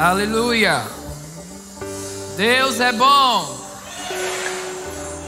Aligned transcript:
Aleluia. 0.00 0.82
Deus 2.34 2.80
é 2.80 2.90
bom. 2.90 3.54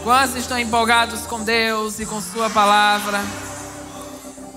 Quantos 0.02 0.34
estão 0.36 0.58
empolgados 0.58 1.26
com 1.26 1.44
Deus 1.44 2.00
e 2.00 2.06
com 2.06 2.22
Sua 2.22 2.48
palavra? 2.48 3.20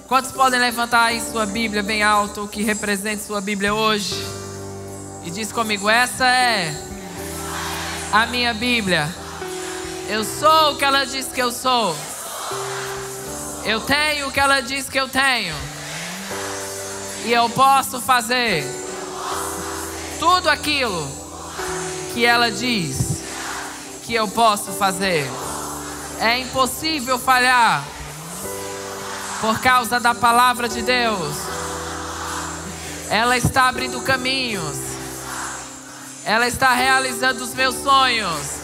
Quantos 0.08 0.32
podem 0.32 0.58
levantar 0.58 1.08
aí 1.08 1.20
sua 1.20 1.46
Bíblia 1.46 1.84
bem 1.84 2.02
alto, 2.02 2.44
o 2.46 2.48
que 2.48 2.64
representa 2.64 3.26
sua 3.26 3.42
Bíblia 3.42 3.74
hoje? 3.74 4.16
E 5.26 5.30
diz 5.30 5.52
comigo: 5.52 5.90
essa 5.90 6.26
é 6.26 6.74
a 8.14 8.26
minha 8.26 8.54
Bíblia. 8.54 9.14
Eu 10.08 10.24
sou 10.24 10.72
o 10.72 10.78
que 10.78 10.86
ela 10.86 11.04
diz 11.04 11.28
que 11.28 11.42
eu 11.42 11.52
sou. 11.52 11.94
Eu 13.66 13.82
tenho 13.82 14.30
o 14.30 14.32
que 14.32 14.40
ela 14.40 14.62
diz 14.62 14.88
que 14.88 14.98
eu 14.98 15.10
tenho. 15.10 15.54
E 17.26 17.34
eu 17.34 17.50
posso 17.50 18.00
fazer 18.00 18.85
tudo 20.20 20.50
aquilo 20.50 21.08
que 22.14 22.26
ela 22.26 22.52
diz 22.52 23.22
que 24.04 24.14
eu 24.14 24.28
posso 24.28 24.72
fazer. 24.74 25.30
É 26.20 26.40
impossível 26.40 27.20
falhar 27.20 27.84
por 29.42 29.60
causa 29.60 30.00
da 30.00 30.16
palavra 30.16 30.70
de 30.70 30.82
Deus. 30.82 31.36
Ela 33.10 33.38
está 33.38 33.68
abrindo 33.68 34.02
caminhos. 34.02 34.78
Ela 36.24 36.48
está 36.48 36.74
realizando 36.74 37.44
os 37.44 37.54
meus 37.54 37.76
sonhos. 37.76 38.56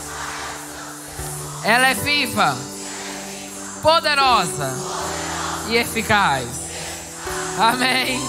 Ela 1.64 1.90
é 1.90 1.94
viva, 1.94 2.58
poderosa 3.84 4.74
e 5.68 5.76
eficaz. 5.76 6.48
Amém. 7.60 8.20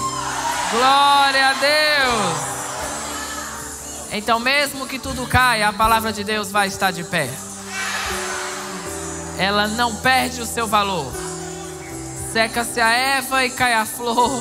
Glória 0.71 1.49
a 1.49 1.53
Deus. 1.53 2.62
Então, 4.15 4.39
mesmo 4.39 4.85
que 4.85 4.99
tudo 4.99 5.25
caia, 5.25 5.69
a 5.69 5.73
palavra 5.73 6.13
de 6.13 6.23
Deus 6.23 6.51
vai 6.51 6.67
estar 6.67 6.91
de 6.91 7.03
pé. 7.03 7.27
Ela 9.39 9.67
não 9.67 9.95
perde 9.95 10.39
o 10.39 10.45
seu 10.45 10.67
valor. 10.67 11.11
Seca-se 12.31 12.79
a 12.79 12.91
erva 12.91 13.43
e 13.43 13.49
cai 13.49 13.73
a 13.73 13.87
flor, 13.87 14.31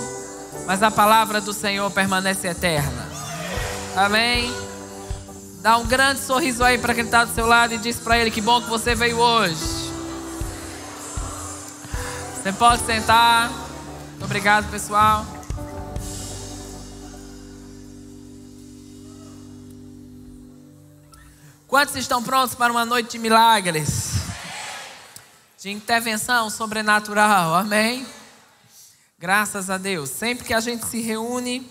mas 0.67 0.83
a 0.83 0.91
palavra 0.91 1.41
do 1.41 1.55
Senhor 1.55 1.91
permanece 1.91 2.49
eterna. 2.49 3.09
Amém. 3.97 4.55
Dá 5.63 5.79
um 5.79 5.87
grande 5.87 6.21
sorriso 6.21 6.63
aí 6.63 6.77
para 6.77 6.95
quem 6.95 7.05
está 7.05 7.25
do 7.25 7.35
seu 7.35 7.47
lado 7.47 7.73
e 7.73 7.79
diz 7.79 7.99
para 7.99 8.19
ele 8.19 8.31
que 8.31 8.43
bom 8.43 8.61
que 8.61 8.69
você 8.69 8.95
veio 8.95 9.19
hoje. 9.19 9.91
Você 12.35 12.53
pode 12.53 12.85
sentar. 12.85 13.51
Obrigado, 14.21 14.71
pessoal. 14.71 15.25
Quantos 21.73 21.97
estão 21.97 22.23
prontos 22.23 22.55
para 22.55 22.71
uma 22.71 22.85
noite 22.85 23.13
de 23.13 23.19
milagres? 23.19 24.13
De 25.59 25.71
intervenção 25.71 26.51
sobrenatural, 26.51 27.55
amém? 27.55 28.07
Graças 29.19 29.71
a 29.71 29.79
Deus. 29.79 30.11
Sempre 30.11 30.45
que 30.45 30.53
a 30.53 30.61
gente 30.61 30.85
se 30.85 31.01
reúne, 31.01 31.67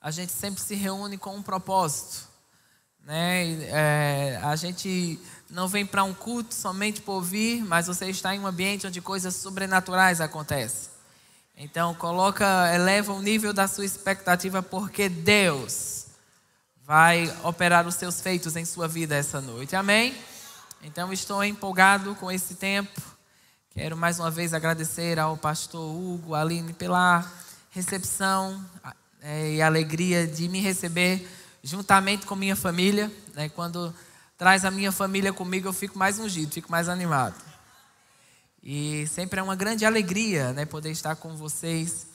a 0.00 0.10
gente 0.10 0.32
sempre 0.32 0.62
se 0.62 0.74
reúne 0.74 1.18
com 1.18 1.36
um 1.36 1.42
propósito. 1.42 2.26
Né? 3.04 3.62
É, 3.64 4.40
a 4.42 4.56
gente 4.56 5.20
não 5.50 5.68
vem 5.68 5.84
para 5.84 6.02
um 6.02 6.14
culto 6.14 6.54
somente 6.54 7.02
por 7.02 7.16
ouvir, 7.16 7.62
mas 7.62 7.88
você 7.88 8.06
está 8.06 8.34
em 8.34 8.40
um 8.40 8.46
ambiente 8.46 8.86
onde 8.86 9.02
coisas 9.02 9.36
sobrenaturais 9.36 10.18
acontecem. 10.18 10.88
Então 11.54 11.92
coloca, 11.92 12.74
eleva 12.74 13.12
o 13.12 13.20
nível 13.20 13.52
da 13.52 13.68
sua 13.68 13.84
expectativa, 13.84 14.62
porque 14.62 15.10
Deus 15.10 16.07
vai 16.88 17.30
operar 17.44 17.86
os 17.86 17.96
seus 17.96 18.18
feitos 18.18 18.56
em 18.56 18.64
sua 18.64 18.88
vida 18.88 19.14
essa 19.14 19.42
noite. 19.42 19.76
Amém? 19.76 20.16
Então 20.82 21.12
estou 21.12 21.44
empolgado 21.44 22.14
com 22.14 22.32
esse 22.32 22.54
tempo. 22.54 22.98
Quero 23.74 23.94
mais 23.94 24.18
uma 24.18 24.30
vez 24.30 24.54
agradecer 24.54 25.18
ao 25.18 25.36
pastor 25.36 25.94
Hugo, 25.94 26.34
Aline, 26.34 26.72
pela 26.72 27.30
recepção 27.68 28.64
é, 29.20 29.56
e 29.56 29.60
alegria 29.60 30.26
de 30.26 30.48
me 30.48 30.60
receber 30.60 31.28
juntamente 31.62 32.24
com 32.24 32.34
minha 32.34 32.56
família. 32.56 33.12
Né? 33.34 33.50
Quando 33.50 33.94
traz 34.38 34.64
a 34.64 34.70
minha 34.70 34.90
família 34.90 35.30
comigo, 35.30 35.68
eu 35.68 35.74
fico 35.74 35.98
mais 35.98 36.18
ungido, 36.18 36.54
fico 36.54 36.70
mais 36.70 36.88
animado. 36.88 37.36
E 38.62 39.06
sempre 39.08 39.40
é 39.40 39.42
uma 39.42 39.54
grande 39.54 39.84
alegria 39.84 40.54
né, 40.54 40.64
poder 40.64 40.90
estar 40.90 41.16
com 41.16 41.36
vocês. 41.36 42.06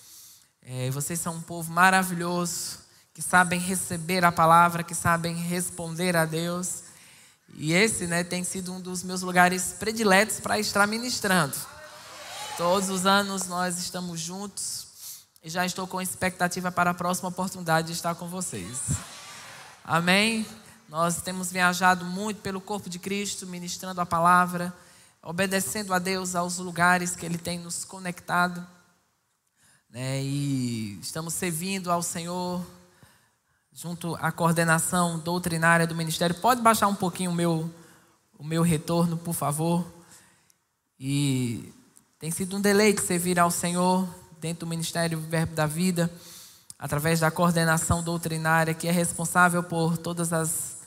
É, 0.63 0.89
vocês 0.89 1.19
são 1.19 1.35
um 1.35 1.41
povo 1.41 1.71
maravilhoso 1.71 2.82
que 3.13 3.21
sabem 3.21 3.59
receber 3.59 4.25
a 4.25 4.31
palavra, 4.31 4.83
que 4.83 4.95
sabem 4.95 5.35
responder 5.35 6.15
a 6.17 6.25
Deus. 6.25 6.83
E 7.55 7.71
esse 7.73 8.07
né, 8.07 8.23
tem 8.23 8.43
sido 8.43 8.73
um 8.73 8.81
dos 8.81 9.03
meus 9.03 9.21
lugares 9.21 9.75
prediletos 9.77 10.39
para 10.39 10.57
estar 10.57 10.87
ministrando. 10.87 11.55
Todos 12.57 12.89
os 12.89 13.05
anos 13.05 13.47
nós 13.47 13.77
estamos 13.77 14.19
juntos 14.19 14.87
e 15.43 15.49
já 15.49 15.65
estou 15.65 15.85
com 15.85 16.01
expectativa 16.01 16.71
para 16.71 16.91
a 16.91 16.93
próxima 16.93 17.29
oportunidade 17.29 17.87
de 17.87 17.93
estar 17.93 18.15
com 18.15 18.27
vocês. 18.27 18.79
Amém? 19.83 20.45
Nós 20.89 21.21
temos 21.21 21.51
viajado 21.51 22.05
muito 22.05 22.41
pelo 22.41 22.61
corpo 22.61 22.89
de 22.89 22.97
Cristo, 22.97 23.45
ministrando 23.45 24.01
a 24.01 24.05
palavra, 24.05 24.73
obedecendo 25.21 25.93
a 25.93 25.99
Deus 25.99 26.35
aos 26.35 26.57
lugares 26.57 27.15
que 27.15 27.25
Ele 27.25 27.37
tem 27.37 27.59
nos 27.59 27.85
conectado. 27.85 28.65
Né, 29.89 30.23
e 30.23 30.99
estamos 30.99 31.35
servindo 31.35 31.91
ao 31.91 32.01
Senhor 32.01 32.65
junto 33.75 34.15
à 34.15 34.31
coordenação 34.31 35.17
doutrinária 35.19 35.87
do 35.87 35.95
ministério. 35.95 36.35
Pode 36.35 36.61
baixar 36.61 36.87
um 36.87 36.95
pouquinho 36.95 37.31
o 37.31 37.33
meu, 37.33 37.69
o 38.37 38.43
meu 38.43 38.61
retorno, 38.61 39.17
por 39.17 39.33
favor? 39.33 39.85
E 40.99 41.73
tem 42.19 42.29
sido 42.29 42.55
um 42.55 42.61
deleite 42.61 43.01
servir 43.01 43.39
ao 43.39 43.49
Senhor 43.49 44.07
dentro 44.39 44.65
do 44.65 44.69
Ministério 44.69 45.19
Verbo 45.19 45.55
da 45.55 45.65
Vida, 45.65 46.11
através 46.77 47.19
da 47.19 47.31
coordenação 47.31 48.03
doutrinária, 48.03 48.73
que 48.73 48.87
é 48.87 48.91
responsável 48.91 49.63
por 49.63 49.97
todas 49.97 50.31
as. 50.31 50.77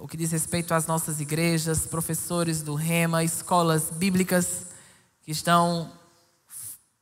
o 0.00 0.06
que 0.06 0.16
diz 0.16 0.30
respeito 0.30 0.74
às 0.74 0.86
nossas 0.86 1.20
igrejas, 1.20 1.86
professores 1.86 2.62
do 2.62 2.74
REMA, 2.76 3.24
escolas 3.24 3.90
bíblicas 3.90 4.66
que 5.22 5.32
estão 5.32 5.90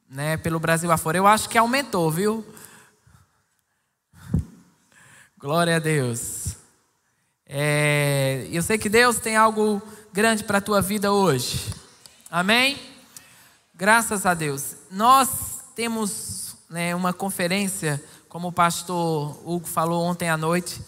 né, 0.08 0.38
pelo 0.38 0.58
Brasil 0.58 0.90
afora. 0.90 1.18
Eu 1.18 1.26
acho 1.26 1.48
que 1.48 1.58
aumentou, 1.58 2.10
viu? 2.10 2.44
Glória 5.44 5.76
a 5.76 5.78
Deus. 5.78 6.56
É, 7.46 8.48
eu 8.50 8.62
sei 8.62 8.78
que 8.78 8.88
Deus 8.88 9.18
tem 9.18 9.36
algo 9.36 9.82
grande 10.10 10.42
para 10.42 10.56
a 10.56 10.60
tua 10.62 10.80
vida 10.80 11.12
hoje. 11.12 11.70
Amém? 12.30 12.80
Graças 13.74 14.24
a 14.24 14.32
Deus. 14.32 14.74
Nós 14.90 15.60
temos 15.76 16.56
né, 16.70 16.94
uma 16.94 17.12
conferência, 17.12 18.02
como 18.26 18.48
o 18.48 18.52
pastor 18.52 19.38
Hugo 19.44 19.66
falou 19.66 20.02
ontem 20.04 20.30
à 20.30 20.36
noite, 20.38 20.80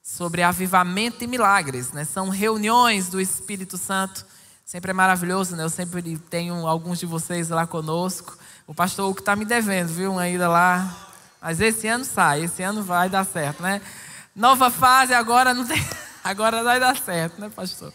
sobre 0.00 0.40
avivamento 0.40 1.24
e 1.24 1.26
milagres. 1.26 1.90
Né? 1.90 2.04
São 2.04 2.28
reuniões 2.28 3.08
do 3.08 3.20
Espírito 3.20 3.76
Santo. 3.76 4.24
Sempre 4.64 4.92
é 4.92 4.94
maravilhoso, 4.94 5.56
né? 5.56 5.64
Eu 5.64 5.68
sempre 5.68 6.16
tenho 6.30 6.64
alguns 6.64 7.00
de 7.00 7.06
vocês 7.06 7.48
lá 7.48 7.66
conosco. 7.66 8.38
O 8.68 8.74
pastor 8.74 9.10
Hugo 9.10 9.18
está 9.18 9.34
me 9.34 9.44
devendo, 9.44 9.88
viu? 9.88 10.12
Uma 10.12 10.28
ida 10.28 10.48
lá 10.48 11.05
mas 11.46 11.60
esse 11.60 11.86
ano 11.86 12.04
sai, 12.04 12.42
esse 12.42 12.60
ano 12.60 12.82
vai 12.82 13.08
dar 13.08 13.24
certo, 13.24 13.62
né? 13.62 13.80
Nova 14.34 14.68
fase, 14.68 15.14
agora 15.14 15.54
não 15.54 15.64
tem. 15.64 15.80
Agora 16.24 16.64
vai 16.64 16.80
dar 16.80 16.96
certo, 16.96 17.40
né, 17.40 17.48
pastor? 17.48 17.92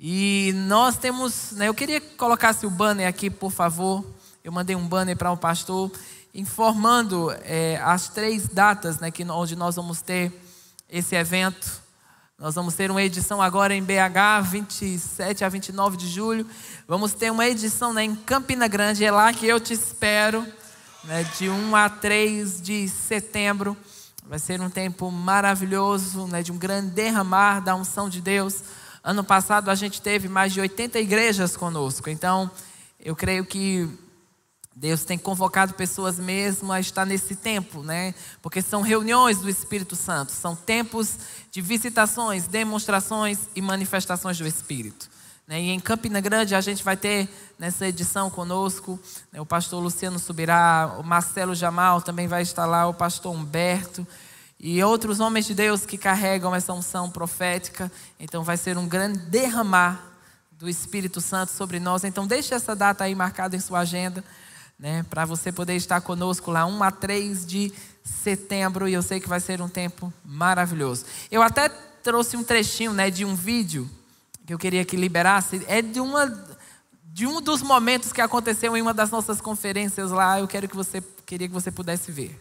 E 0.00 0.50
nós 0.66 0.96
temos. 0.96 1.52
Né, 1.52 1.68
eu 1.68 1.74
queria 1.74 2.00
que 2.00 2.16
colocasse 2.16 2.64
o 2.64 2.70
banner 2.70 3.06
aqui, 3.06 3.28
por 3.28 3.52
favor. 3.52 4.02
Eu 4.42 4.50
mandei 4.50 4.74
um 4.74 4.88
banner 4.88 5.14
para 5.14 5.30
o 5.30 5.36
pastor, 5.36 5.92
informando 6.32 7.30
é, 7.44 7.78
as 7.84 8.08
três 8.08 8.48
datas 8.48 8.98
né, 8.98 9.10
que, 9.10 9.22
onde 9.24 9.54
nós 9.54 9.76
vamos 9.76 10.00
ter 10.00 10.32
esse 10.88 11.14
evento. 11.14 11.82
Nós 12.38 12.54
vamos 12.54 12.72
ter 12.72 12.90
uma 12.90 13.02
edição 13.02 13.42
agora 13.42 13.74
em 13.74 13.82
BH, 13.82 14.42
27 14.44 15.44
a 15.44 15.50
29 15.50 15.98
de 15.98 16.08
julho. 16.08 16.46
Vamos 16.88 17.12
ter 17.12 17.30
uma 17.30 17.46
edição 17.46 17.92
né, 17.92 18.04
em 18.04 18.16
Campina 18.16 18.66
Grande, 18.68 19.04
é 19.04 19.10
lá 19.10 19.34
que 19.34 19.46
eu 19.46 19.60
te 19.60 19.74
espero 19.74 20.50
né, 21.04 21.24
de 21.36 21.48
1 21.48 21.76
a 21.76 21.88
3 21.88 22.60
de 22.60 22.88
setembro. 22.88 23.76
Vai 24.24 24.38
ser 24.38 24.60
um 24.60 24.70
tempo 24.70 25.10
maravilhoso, 25.10 26.26
né, 26.26 26.42
de 26.42 26.52
um 26.52 26.58
grande 26.58 26.90
derramar 26.90 27.60
da 27.60 27.74
unção 27.74 28.08
de 28.08 28.20
Deus. 28.20 28.62
Ano 29.02 29.24
passado 29.24 29.68
a 29.68 29.74
gente 29.74 30.00
teve 30.00 30.28
mais 30.28 30.52
de 30.52 30.60
80 30.60 30.98
igrejas 31.00 31.56
conosco, 31.56 32.08
então 32.08 32.50
eu 33.00 33.16
creio 33.16 33.44
que 33.44 33.88
Deus 34.74 35.04
tem 35.04 35.18
convocado 35.18 35.74
pessoas 35.74 36.18
mesmo 36.18 36.72
a 36.72 36.80
estar 36.80 37.04
nesse 37.04 37.34
tempo, 37.34 37.82
né? 37.82 38.14
Porque 38.40 38.62
são 38.62 38.80
reuniões 38.80 39.38
do 39.38 39.50
Espírito 39.50 39.96
Santo, 39.96 40.32
são 40.32 40.54
tempos 40.54 41.18
de 41.50 41.60
visitações, 41.60 42.46
demonstrações 42.46 43.40
e 43.54 43.60
manifestações 43.60 44.38
do 44.38 44.46
Espírito. 44.46 45.10
Né? 45.46 45.60
E 45.60 45.70
em 45.70 45.80
Campina 45.80 46.20
Grande 46.20 46.54
a 46.54 46.60
gente 46.60 46.84
vai 46.84 46.96
ter 46.96 47.28
nessa 47.58 47.86
edição 47.86 48.30
conosco 48.30 48.98
né, 49.32 49.40
o 49.40 49.46
pastor 49.46 49.82
Luciano 49.82 50.18
Subirá, 50.18 50.96
o 50.98 51.02
Marcelo 51.02 51.54
Jamal 51.54 52.00
também 52.00 52.26
vai 52.26 52.42
estar 52.42 52.66
lá, 52.66 52.86
o 52.86 52.94
pastor 52.94 53.34
Humberto 53.34 54.06
e 54.58 54.82
outros 54.82 55.18
homens 55.18 55.46
de 55.46 55.54
Deus 55.54 55.84
que 55.84 55.98
carregam 55.98 56.54
essa 56.54 56.72
unção 56.72 57.10
profética. 57.10 57.90
Então 58.18 58.44
vai 58.44 58.56
ser 58.56 58.78
um 58.78 58.86
grande 58.86 59.18
derramar 59.18 60.00
do 60.52 60.68
Espírito 60.68 61.20
Santo 61.20 61.50
sobre 61.50 61.80
nós. 61.80 62.04
Então 62.04 62.26
deixe 62.26 62.54
essa 62.54 62.76
data 62.76 63.02
aí 63.02 63.14
marcada 63.14 63.56
em 63.56 63.60
sua 63.60 63.80
agenda, 63.80 64.24
né, 64.78 65.04
para 65.10 65.24
você 65.24 65.50
poder 65.50 65.74
estar 65.74 66.00
conosco 66.00 66.50
lá 66.52 66.64
1 66.64 66.82
a 66.82 66.90
3 66.92 67.44
de 67.44 67.72
setembro 68.04 68.88
e 68.88 68.94
eu 68.94 69.02
sei 69.02 69.18
que 69.18 69.28
vai 69.28 69.40
ser 69.40 69.60
um 69.60 69.68
tempo 69.68 70.12
maravilhoso. 70.24 71.04
Eu 71.30 71.42
até 71.42 71.68
trouxe 71.68 72.36
um 72.36 72.44
trechinho, 72.44 72.92
né, 72.92 73.10
de 73.10 73.24
um 73.24 73.34
vídeo 73.34 73.90
que 74.46 74.52
eu 74.52 74.58
queria 74.58 74.84
que 74.84 74.96
liberasse, 74.96 75.62
é 75.68 75.80
de 75.82 76.00
uma 76.00 76.26
de 77.04 77.26
um 77.26 77.42
dos 77.42 77.60
momentos 77.60 78.10
que 78.10 78.22
aconteceu 78.22 78.74
em 78.74 78.80
uma 78.80 78.94
das 78.94 79.10
nossas 79.10 79.38
conferências 79.40 80.10
lá, 80.10 80.40
eu 80.40 80.48
quero 80.48 80.66
que 80.66 80.74
você 80.74 81.02
queria 81.26 81.46
que 81.46 81.52
você 81.52 81.70
pudesse 81.70 82.10
ver. 82.10 82.40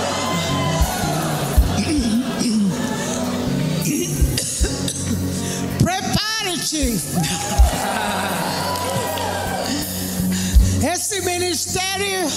Esse 10.92 11.20
ministério 11.20 12.28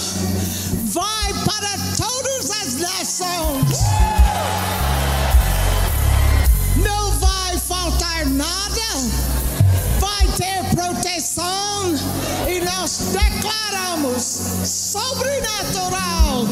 vai 0.84 1.34
para 1.44 1.76
todas 1.96 2.48
as 2.48 2.74
nações. 2.74 3.80
Não 6.76 7.10
vai 7.18 7.58
faltar 7.58 8.24
nada. 8.26 8.80
Vai 9.98 10.28
ter 10.36 10.62
proteção 10.76 11.96
e 12.48 12.60
nós 12.60 13.00
declaramos 13.10 14.22
sobrenatural. 14.64 16.46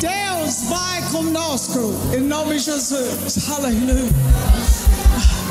Deus 0.00 0.62
vai 0.68 1.02
conosco 1.10 1.96
em 2.16 2.20
nome 2.20 2.58
de 2.58 2.64
Jesus. 2.66 3.50
Aleluia. 3.50 5.43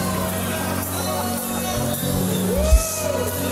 Aleluia. 2.63 3.42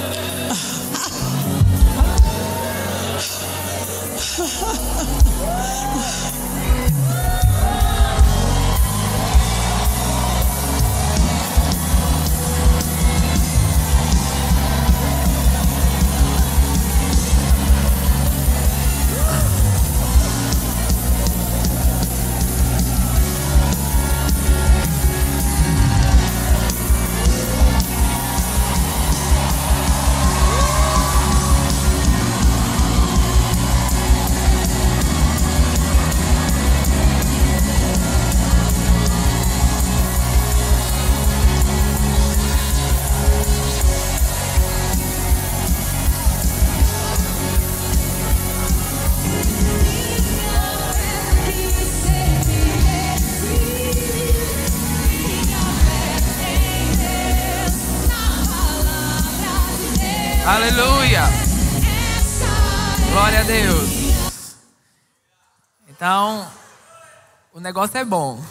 Negócio 67.72 67.98
é 67.98 68.04
bom. 68.04 68.44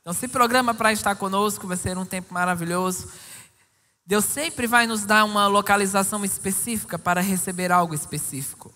Então, 0.00 0.14
se 0.14 0.26
programa 0.26 0.72
para 0.72 0.90
estar 0.90 1.14
conosco, 1.16 1.66
vai 1.66 1.76
ser 1.76 1.98
um 1.98 2.04
tempo 2.06 2.32
maravilhoso. 2.32 3.10
Deus 4.06 4.24
sempre 4.24 4.66
vai 4.66 4.86
nos 4.86 5.04
dar 5.04 5.22
uma 5.24 5.46
localização 5.46 6.24
específica 6.24 6.98
para 6.98 7.20
receber 7.20 7.70
algo 7.70 7.94
específico. 7.94 8.72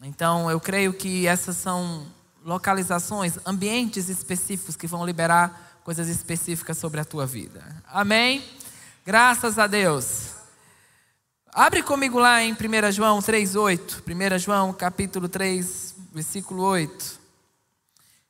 Então, 0.00 0.48
eu 0.48 0.60
creio 0.60 0.92
que 0.92 1.26
essas 1.26 1.56
são 1.56 2.06
localizações, 2.44 3.36
ambientes 3.44 4.08
específicos 4.08 4.76
que 4.76 4.86
vão 4.86 5.04
liberar 5.04 5.80
coisas 5.82 6.06
específicas 6.06 6.78
sobre 6.78 7.00
a 7.00 7.04
tua 7.04 7.26
vida. 7.26 7.82
Amém? 7.88 8.44
Graças 9.04 9.58
a 9.58 9.66
Deus. 9.66 10.34
Abre 11.52 11.82
comigo 11.82 12.20
lá 12.20 12.44
em 12.44 12.52
1 12.52 12.92
João 12.92 13.18
3,8. 13.18 14.02
1 14.06 14.38
João 14.38 14.72
capítulo 14.72 15.28
3, 15.28 15.96
versículo 16.12 16.62
8. 16.62 17.17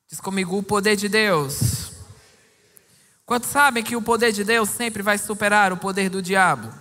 Diz 0.08 0.20
comigo: 0.20 0.56
o 0.56 0.62
poder 0.62 0.96
de 0.96 1.06
Deus. 1.08 1.92
Quantos 3.26 3.50
sabem 3.50 3.84
que 3.84 3.94
o 3.94 4.00
poder 4.00 4.32
de 4.32 4.42
Deus 4.42 4.70
sempre 4.70 5.02
vai 5.02 5.18
superar 5.18 5.70
o 5.70 5.76
poder 5.76 6.08
do 6.08 6.22
diabo? 6.22 6.72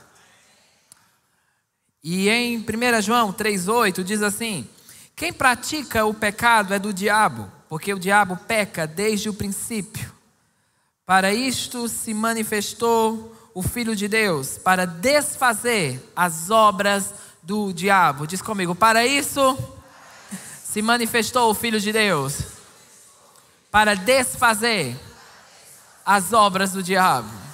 E 2.01 2.29
em 2.29 2.57
1 2.57 3.01
João 3.01 3.33
3,8 3.33 4.01
diz 4.01 4.21
assim: 4.21 4.65
Quem 5.13 5.33
pratica 5.33 6.06
o 6.06 6.13
pecado 6.13 6.74
é 6.74 6.79
do 6.79 6.94
diabo, 6.94 7.51
porque 7.68 7.94
o 7.94 8.00
diabo 8.00 8.38
peca 8.47 8.88
desde 8.88 9.27
o 9.27 9.33
princípio. 9.33 10.09
Para 11.06 11.33
isto 11.33 11.89
se 11.89 12.13
manifestou 12.13 13.35
o 13.53 13.62
Filho 13.62 13.94
de 13.94 14.07
Deus 14.07 14.57
para 14.57 14.85
desfazer 14.85 16.01
as 16.15 16.50
obras 16.50 17.13
do 17.44 17.74
diabo. 17.74 18.25
Diz 18.25 18.41
comigo, 18.41 18.74
para 18.74 19.06
isso 19.06 19.57
se 20.63 20.81
manifestou 20.81 21.50
o 21.50 21.53
Filho 21.53 21.79
de 21.79 21.91
Deus 21.91 22.57
para 23.71 23.95
desfazer 23.95 24.97
as 26.05 26.33
obras 26.33 26.71
do 26.71 26.81
diabo. 26.81 27.47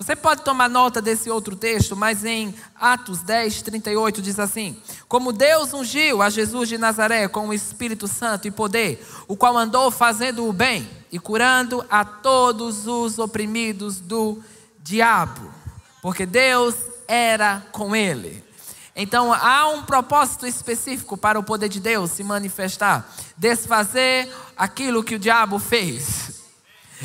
Você 0.00 0.16
pode 0.16 0.40
tomar 0.42 0.68
nota 0.70 1.02
desse 1.02 1.28
outro 1.28 1.54
texto, 1.54 1.94
mas 1.94 2.24
em 2.24 2.54
Atos 2.74 3.20
10, 3.20 3.60
38 3.60 4.22
diz 4.22 4.38
assim: 4.38 4.80
Como 5.06 5.30
Deus 5.30 5.74
ungiu 5.74 6.22
a 6.22 6.30
Jesus 6.30 6.70
de 6.70 6.78
Nazaré 6.78 7.28
com 7.28 7.48
o 7.48 7.52
Espírito 7.52 8.08
Santo 8.08 8.48
e 8.48 8.50
poder, 8.50 9.06
o 9.28 9.36
qual 9.36 9.58
andou 9.58 9.90
fazendo 9.90 10.48
o 10.48 10.54
bem 10.54 10.88
e 11.12 11.18
curando 11.18 11.84
a 11.90 12.02
todos 12.02 12.86
os 12.86 13.18
oprimidos 13.18 14.00
do 14.00 14.42
diabo, 14.78 15.52
porque 16.00 16.24
Deus 16.24 16.74
era 17.06 17.62
com 17.70 17.94
ele. 17.94 18.49
Então 18.94 19.32
há 19.32 19.68
um 19.68 19.82
propósito 19.82 20.46
específico 20.46 21.16
para 21.16 21.38
o 21.38 21.42
poder 21.42 21.68
de 21.68 21.80
Deus 21.80 22.10
se 22.10 22.24
manifestar, 22.24 23.08
desfazer 23.36 24.28
aquilo 24.56 25.04
que 25.04 25.14
o 25.14 25.18
diabo 25.18 25.58
fez. 25.58 26.40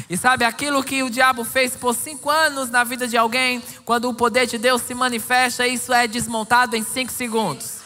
E 0.10 0.18
sabe 0.18 0.44
aquilo 0.44 0.84
que 0.84 1.04
o 1.04 1.10
diabo 1.10 1.46
fez 1.46 1.76
por 1.76 1.96
cinco 1.96 2.30
anos 2.30 2.70
na 2.70 2.84
vida 2.84 3.08
de 3.08 3.16
alguém, 3.16 3.64
quando 3.86 4.10
o 4.10 4.14
poder 4.14 4.46
de 4.46 4.58
Deus 4.58 4.82
se 4.82 4.94
manifesta, 4.94 5.66
isso 5.66 5.94
é 5.94 6.06
desmontado 6.06 6.76
em 6.76 6.84
cinco 6.84 7.14
segundos. 7.14 7.78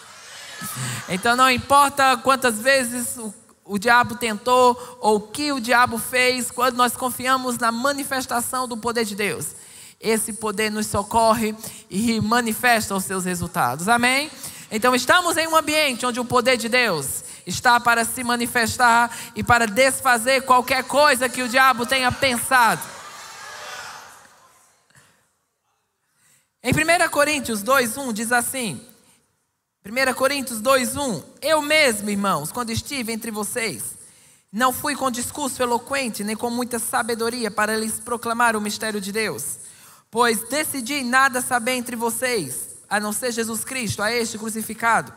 Então 1.07 1.35
não 1.35 1.49
importa 1.49 2.17
quantas 2.17 2.59
vezes 2.59 3.17
o, 3.17 3.33
o 3.63 3.77
diabo 3.77 4.15
tentou 4.15 4.97
ou 4.99 5.17
o 5.17 5.21
que 5.21 5.51
o 5.51 5.59
diabo 5.59 5.99
fez, 5.99 6.49
quando 6.49 6.75
nós 6.77 6.97
confiamos 6.97 7.57
na 7.57 7.71
manifestação 7.71 8.67
do 8.67 8.75
poder 8.75 9.05
de 9.05 9.15
Deus, 9.15 9.53
esse 9.99 10.33
poder 10.33 10.71
nos 10.71 10.87
socorre 10.87 11.53
e 11.89 12.21
manifesta 12.21 12.95
os 12.95 13.03
seus 13.03 13.25
resultados. 13.25 13.89
Amém? 13.89 14.31
Então 14.71 14.95
estamos 14.95 15.35
em 15.35 15.47
um 15.47 15.55
ambiente 15.55 16.05
onde 16.05 16.19
o 16.19 16.25
poder 16.25 16.55
de 16.55 16.69
Deus 16.69 17.23
está 17.45 17.79
para 17.79 18.05
se 18.05 18.23
manifestar 18.23 19.11
e 19.35 19.43
para 19.43 19.65
desfazer 19.65 20.41
qualquer 20.41 20.83
coisa 20.83 21.27
que 21.27 21.41
o 21.41 21.49
diabo 21.49 21.85
tenha 21.85 22.11
pensado. 22.11 22.81
Em 26.63 26.71
1 26.71 27.09
Coríntios 27.09 27.63
2:1 27.63 28.13
diz 28.13 28.31
assim: 28.31 28.79
1 29.83 30.13
Coríntios 30.13 30.61
2:1 30.61 31.23
Eu 31.41 31.61
mesmo, 31.61 32.09
irmãos, 32.09 32.51
quando 32.51 32.69
estive 32.69 33.11
entre 33.11 33.31
vocês, 33.31 33.97
não 34.51 34.71
fui 34.71 34.95
com 34.95 35.09
discurso 35.09 35.61
eloquente 35.63 36.23
nem 36.23 36.35
com 36.35 36.49
muita 36.49 36.77
sabedoria 36.77 37.49
para 37.49 37.75
lhes 37.75 37.99
proclamar 37.99 38.55
o 38.55 38.61
mistério 38.61 39.01
de 39.01 39.11
Deus 39.11 39.68
Pois 40.11 40.47
decidi 40.49 41.03
nada 41.03 41.41
saber 41.41 41.73
entre 41.73 41.95
vocês, 41.95 42.69
a 42.89 42.99
não 42.99 43.13
ser 43.13 43.31
Jesus 43.31 43.63
Cristo, 43.63 44.01
a 44.01 44.11
este 44.11 44.37
crucificado. 44.37 45.13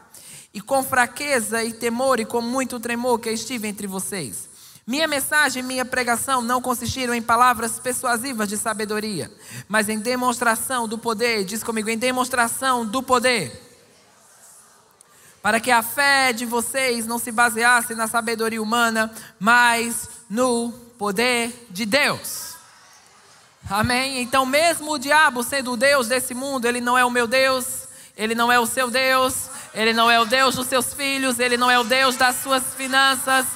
E 0.52 0.60
com 0.60 0.82
fraqueza 0.82 1.64
e 1.64 1.72
temor 1.72 2.20
e 2.20 2.26
com 2.26 2.42
muito 2.42 2.78
tremor 2.78 3.18
que 3.18 3.30
estive 3.30 3.66
entre 3.66 3.86
vocês. 3.86 4.50
Minha 4.86 5.06
mensagem 5.06 5.62
e 5.62 5.66
minha 5.66 5.84
pregação 5.84 6.42
não 6.42 6.60
consistiram 6.60 7.14
em 7.14 7.22
palavras 7.22 7.78
persuasivas 7.78 8.48
de 8.48 8.56
sabedoria, 8.56 9.32
mas 9.68 9.88
em 9.88 9.98
demonstração 9.98 10.88
do 10.88 10.98
poder, 10.98 11.44
diz 11.44 11.62
comigo, 11.62 11.88
em 11.88 11.96
demonstração 11.96 12.84
do 12.84 13.02
poder. 13.02 13.70
Para 15.40 15.58
que 15.58 15.70
a 15.70 15.82
fé 15.82 16.32
de 16.32 16.44
vocês 16.44 17.06
não 17.06 17.18
se 17.18 17.32
baseasse 17.32 17.94
na 17.94 18.06
sabedoria 18.06 18.60
humana, 18.60 19.10
mas 19.40 20.08
no 20.28 20.72
poder 20.98 21.66
de 21.70 21.86
Deus. 21.86 22.51
Amém? 23.70 24.20
Então, 24.20 24.44
mesmo 24.44 24.92
o 24.92 24.98
diabo 24.98 25.42
sendo 25.42 25.72
o 25.72 25.76
Deus 25.76 26.08
desse 26.08 26.34
mundo, 26.34 26.66
ele 26.66 26.80
não 26.80 26.98
é 26.98 27.04
o 27.04 27.10
meu 27.10 27.26
Deus, 27.26 27.88
ele 28.16 28.34
não 28.34 28.50
é 28.50 28.58
o 28.58 28.66
seu 28.66 28.90
Deus, 28.90 29.48
ele 29.72 29.92
não 29.92 30.10
é 30.10 30.20
o 30.20 30.24
Deus 30.24 30.54
dos 30.54 30.66
seus 30.66 30.92
filhos, 30.92 31.38
ele 31.38 31.56
não 31.56 31.70
é 31.70 31.78
o 31.78 31.84
Deus 31.84 32.16
das 32.16 32.36
suas 32.36 32.74
finanças. 32.74 33.46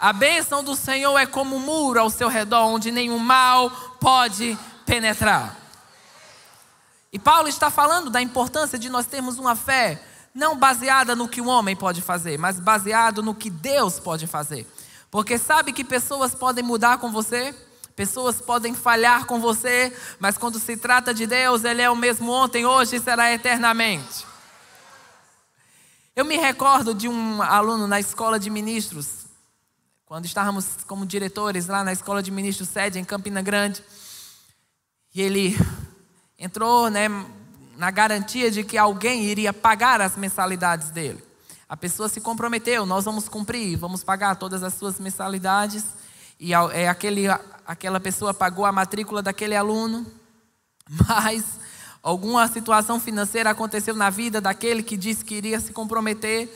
A 0.00 0.12
bênção 0.12 0.64
do 0.64 0.74
Senhor 0.74 1.16
é 1.16 1.26
como 1.26 1.56
um 1.56 1.60
muro 1.60 2.00
ao 2.00 2.10
seu 2.10 2.28
redor, 2.28 2.66
onde 2.66 2.90
nenhum 2.90 3.18
mal 3.18 3.70
pode 4.00 4.58
penetrar. 4.84 5.56
E 7.12 7.18
Paulo 7.18 7.46
está 7.46 7.70
falando 7.70 8.10
da 8.10 8.20
importância 8.20 8.78
de 8.78 8.88
nós 8.88 9.06
termos 9.06 9.38
uma 9.38 9.54
fé 9.54 10.02
não 10.34 10.56
baseada 10.56 11.14
no 11.14 11.28
que 11.28 11.40
o 11.40 11.46
homem 11.46 11.76
pode 11.76 12.00
fazer, 12.00 12.38
mas 12.38 12.58
baseado 12.58 13.22
no 13.22 13.34
que 13.34 13.50
Deus 13.50 14.00
pode 14.00 14.26
fazer. 14.26 14.66
Porque 15.10 15.36
sabe 15.36 15.72
que 15.72 15.84
pessoas 15.84 16.34
podem 16.34 16.64
mudar 16.64 16.98
com 16.98 17.12
você? 17.12 17.54
Pessoas 17.94 18.40
podem 18.40 18.74
falhar 18.74 19.26
com 19.26 19.40
você, 19.40 19.94
mas 20.18 20.38
quando 20.38 20.58
se 20.58 20.76
trata 20.76 21.12
de 21.12 21.26
Deus, 21.26 21.64
Ele 21.64 21.82
é 21.82 21.90
o 21.90 21.96
mesmo 21.96 22.30
ontem, 22.32 22.64
hoje 22.64 22.96
e 22.96 23.00
será 23.00 23.32
eternamente. 23.32 24.26
Eu 26.16 26.24
me 26.24 26.36
recordo 26.36 26.94
de 26.94 27.08
um 27.08 27.42
aluno 27.42 27.86
na 27.86 28.00
escola 28.00 28.38
de 28.38 28.50
ministros, 28.50 29.26
quando 30.04 30.26
estávamos 30.26 30.66
como 30.86 31.06
diretores 31.06 31.66
lá 31.66 31.82
na 31.82 31.92
escola 31.92 32.22
de 32.22 32.30
ministros 32.30 32.68
sede 32.68 32.98
em 32.98 33.04
Campina 33.04 33.40
Grande, 33.40 33.82
e 35.14 35.20
ele 35.20 35.56
entrou 36.38 36.90
né, 36.90 37.08
na 37.76 37.90
garantia 37.90 38.50
de 38.50 38.64
que 38.64 38.78
alguém 38.78 39.24
iria 39.24 39.52
pagar 39.52 40.00
as 40.00 40.16
mensalidades 40.16 40.90
dele. 40.90 41.22
A 41.68 41.76
pessoa 41.76 42.08
se 42.08 42.20
comprometeu, 42.20 42.84
nós 42.84 43.04
vamos 43.04 43.28
cumprir, 43.28 43.76
vamos 43.76 44.04
pagar 44.04 44.36
todas 44.36 44.62
as 44.62 44.74
suas 44.74 45.00
mensalidades. 45.00 45.84
E 46.44 46.52
é 46.52 46.88
aquele 46.88 47.28
aquela 47.64 48.00
pessoa 48.00 48.34
pagou 48.34 48.64
a 48.64 48.72
matrícula 48.72 49.22
daquele 49.22 49.54
aluno, 49.54 50.04
mas 51.06 51.44
alguma 52.02 52.48
situação 52.48 52.98
financeira 52.98 53.50
aconteceu 53.50 53.94
na 53.94 54.10
vida 54.10 54.40
daquele 54.40 54.82
que 54.82 54.96
disse 54.96 55.24
que 55.24 55.36
iria 55.36 55.60
se 55.60 55.72
comprometer 55.72 56.52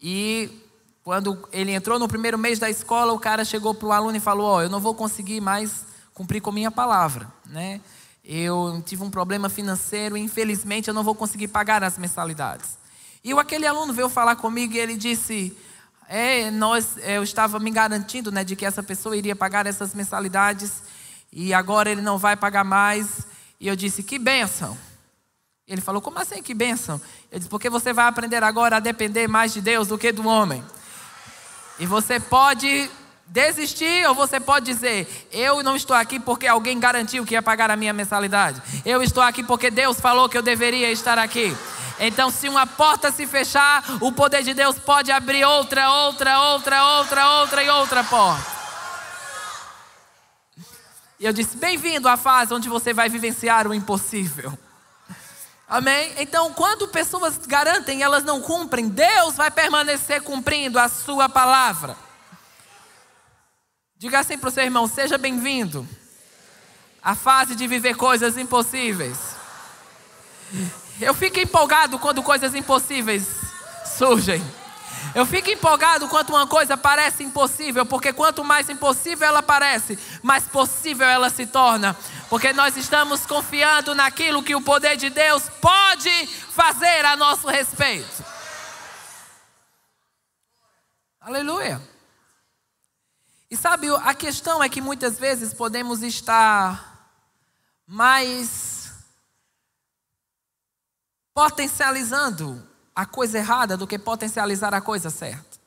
e 0.00 0.62
quando 1.02 1.36
ele 1.52 1.72
entrou 1.72 1.98
no 1.98 2.06
primeiro 2.06 2.38
mês 2.38 2.60
da 2.60 2.70
escola, 2.70 3.12
o 3.12 3.18
cara 3.18 3.44
chegou 3.44 3.74
para 3.74 3.88
o 3.88 3.92
aluno 3.92 4.16
e 4.16 4.20
falou: 4.20 4.46
Ó, 4.46 4.56
oh, 4.58 4.62
eu 4.62 4.70
não 4.70 4.78
vou 4.78 4.94
conseguir 4.94 5.40
mais 5.40 5.84
cumprir 6.14 6.40
com 6.40 6.52
minha 6.52 6.70
palavra, 6.70 7.26
né? 7.46 7.80
Eu 8.24 8.80
tive 8.86 9.02
um 9.02 9.10
problema 9.10 9.48
financeiro 9.48 10.16
e 10.16 10.20
infelizmente 10.20 10.86
eu 10.86 10.94
não 10.94 11.02
vou 11.02 11.16
conseguir 11.16 11.48
pagar 11.48 11.82
as 11.82 11.98
mensalidades. 11.98 12.78
E 13.24 13.32
aquele 13.32 13.66
aluno 13.66 13.92
veio 13.92 14.08
falar 14.08 14.36
comigo 14.36 14.74
e 14.74 14.78
ele 14.78 14.96
disse: 14.96 15.56
é, 16.08 16.50
nós, 16.50 16.96
eu 16.98 17.22
estava 17.22 17.58
me 17.58 17.70
garantindo 17.70 18.30
né, 18.30 18.44
de 18.44 18.54
que 18.54 18.64
essa 18.64 18.82
pessoa 18.82 19.16
iria 19.16 19.34
pagar 19.34 19.66
essas 19.66 19.94
mensalidades 19.94 20.82
e 21.32 21.52
agora 21.52 21.90
ele 21.90 22.00
não 22.00 22.16
vai 22.16 22.36
pagar 22.36 22.64
mais. 22.64 23.26
E 23.60 23.66
eu 23.66 23.76
disse: 23.76 24.02
Que 24.02 24.18
bênção. 24.18 24.76
Ele 25.66 25.80
falou: 25.80 26.00
Como 26.00 26.18
assim 26.18 26.42
que 26.42 26.54
bênção? 26.54 27.00
Eu 27.30 27.38
disse: 27.38 27.50
Porque 27.50 27.68
você 27.68 27.92
vai 27.92 28.06
aprender 28.06 28.42
agora 28.42 28.76
a 28.76 28.80
depender 28.80 29.26
mais 29.26 29.52
de 29.52 29.60
Deus 29.60 29.88
do 29.88 29.98
que 29.98 30.12
do 30.12 30.26
homem. 30.26 30.64
E 31.78 31.86
você 31.86 32.20
pode 32.20 32.90
desistir 33.26 34.06
ou 34.08 34.14
você 34.14 34.38
pode 34.38 34.66
dizer: 34.66 35.28
Eu 35.32 35.62
não 35.62 35.76
estou 35.76 35.96
aqui 35.96 36.18
porque 36.18 36.46
alguém 36.46 36.78
garantiu 36.78 37.24
que 37.24 37.34
ia 37.34 37.42
pagar 37.42 37.70
a 37.70 37.76
minha 37.76 37.92
mensalidade. 37.92 38.62
Eu 38.84 39.02
estou 39.02 39.22
aqui 39.22 39.42
porque 39.42 39.70
Deus 39.70 40.00
falou 40.00 40.28
que 40.28 40.38
eu 40.38 40.42
deveria 40.42 40.90
estar 40.90 41.18
aqui. 41.18 41.56
Então, 41.98 42.30
se 42.30 42.48
uma 42.48 42.66
porta 42.66 43.10
se 43.10 43.26
fechar, 43.26 43.82
o 44.00 44.12
poder 44.12 44.42
de 44.42 44.52
Deus 44.52 44.78
pode 44.78 45.10
abrir 45.10 45.44
outra, 45.44 45.90
outra, 45.90 46.38
outra, 46.40 46.84
outra, 46.98 47.30
outra 47.40 47.62
e 47.64 47.68
outra 47.70 48.04
porta. 48.04 48.56
E 51.18 51.24
eu 51.24 51.32
disse: 51.32 51.56
Bem-vindo 51.56 52.08
à 52.08 52.16
fase 52.16 52.52
onde 52.52 52.68
você 52.68 52.92
vai 52.92 53.08
vivenciar 53.08 53.66
o 53.66 53.74
impossível. 53.74 54.56
Amém? 55.68 56.14
Então, 56.18 56.52
quando 56.52 56.86
pessoas 56.86 57.38
garantem 57.38 57.98
e 57.98 58.02
elas 58.02 58.22
não 58.22 58.40
cumprem, 58.40 58.88
Deus 58.88 59.34
vai 59.34 59.50
permanecer 59.50 60.22
cumprindo 60.22 60.78
a 60.78 60.88
sua 60.88 61.28
palavra. 61.28 62.05
Diga 63.98 64.20
assim 64.20 64.36
para 64.36 64.48
o 64.48 64.52
seu 64.52 64.62
irmão: 64.62 64.86
seja 64.86 65.16
bem-vindo 65.16 65.88
à 67.02 67.14
fase 67.14 67.54
de 67.54 67.66
viver 67.66 67.96
coisas 67.96 68.36
impossíveis. 68.36 69.16
Eu 71.00 71.14
fico 71.14 71.38
empolgado 71.40 71.98
quando 71.98 72.22
coisas 72.22 72.54
impossíveis 72.54 73.26
surgem. 73.96 74.42
Eu 75.14 75.24
fico 75.24 75.50
empolgado 75.50 76.08
quando 76.08 76.30
uma 76.30 76.46
coisa 76.46 76.76
parece 76.76 77.24
impossível, 77.24 77.86
porque 77.86 78.12
quanto 78.12 78.44
mais 78.44 78.68
impossível 78.68 79.26
ela 79.26 79.42
parece, 79.42 79.98
mais 80.22 80.44
possível 80.44 81.06
ela 81.06 81.30
se 81.30 81.46
torna. 81.46 81.96
Porque 82.28 82.52
nós 82.52 82.76
estamos 82.76 83.24
confiando 83.24 83.94
naquilo 83.94 84.42
que 84.42 84.54
o 84.54 84.60
poder 84.60 84.96
de 84.96 85.08
Deus 85.08 85.44
pode 85.60 86.26
fazer 86.26 87.04
a 87.06 87.16
nosso 87.16 87.48
respeito. 87.48 88.24
Aleluia. 91.20 91.95
E 93.50 93.56
sabe, 93.56 93.88
a 93.88 94.12
questão 94.12 94.62
é 94.62 94.68
que 94.68 94.80
muitas 94.80 95.18
vezes 95.18 95.54
podemos 95.54 96.02
estar 96.02 97.14
mais 97.86 98.92
potencializando 101.32 102.66
a 102.94 103.06
coisa 103.06 103.38
errada 103.38 103.76
do 103.76 103.86
que 103.86 103.98
potencializar 103.98 104.74
a 104.74 104.80
coisa 104.80 105.10
certa. 105.10 105.58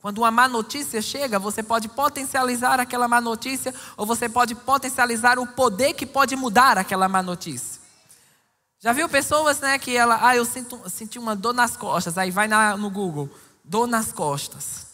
Quando 0.00 0.18
uma 0.18 0.32
má 0.32 0.48
notícia 0.48 1.00
chega, 1.00 1.38
você 1.38 1.62
pode 1.62 1.88
potencializar 1.88 2.80
aquela 2.80 3.06
má 3.06 3.20
notícia 3.20 3.72
ou 3.96 4.04
você 4.04 4.28
pode 4.28 4.54
potencializar 4.54 5.38
o 5.38 5.46
poder 5.46 5.94
que 5.94 6.04
pode 6.04 6.34
mudar 6.34 6.76
aquela 6.76 7.08
má 7.08 7.22
notícia. 7.22 7.80
Já 8.80 8.92
viu 8.92 9.08
pessoas, 9.08 9.60
né, 9.60 9.78
que 9.78 9.96
ela, 9.96 10.18
ah, 10.26 10.34
eu 10.34 10.44
sinto, 10.44 10.80
senti 10.90 11.20
uma 11.20 11.36
dor 11.36 11.54
nas 11.54 11.76
costas, 11.76 12.18
aí 12.18 12.32
vai 12.32 12.48
na, 12.48 12.76
no 12.76 12.90
Google, 12.90 13.30
dor 13.62 13.86
nas 13.86 14.10
costas. 14.10 14.91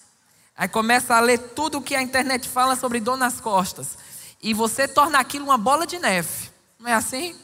Aí 0.58 0.66
começa 0.66 1.14
a 1.14 1.20
ler 1.20 1.38
tudo 1.38 1.78
o 1.78 1.80
que 1.80 1.94
a 1.94 2.02
internet 2.02 2.48
fala 2.48 2.74
sobre 2.74 2.98
dor 2.98 3.16
nas 3.16 3.40
costas. 3.40 3.96
E 4.42 4.52
você 4.52 4.88
torna 4.88 5.20
aquilo 5.20 5.44
uma 5.44 5.56
bola 5.56 5.86
de 5.86 6.00
neve. 6.00 6.50
Não 6.80 6.90
é 6.90 6.94
assim? 6.94 7.36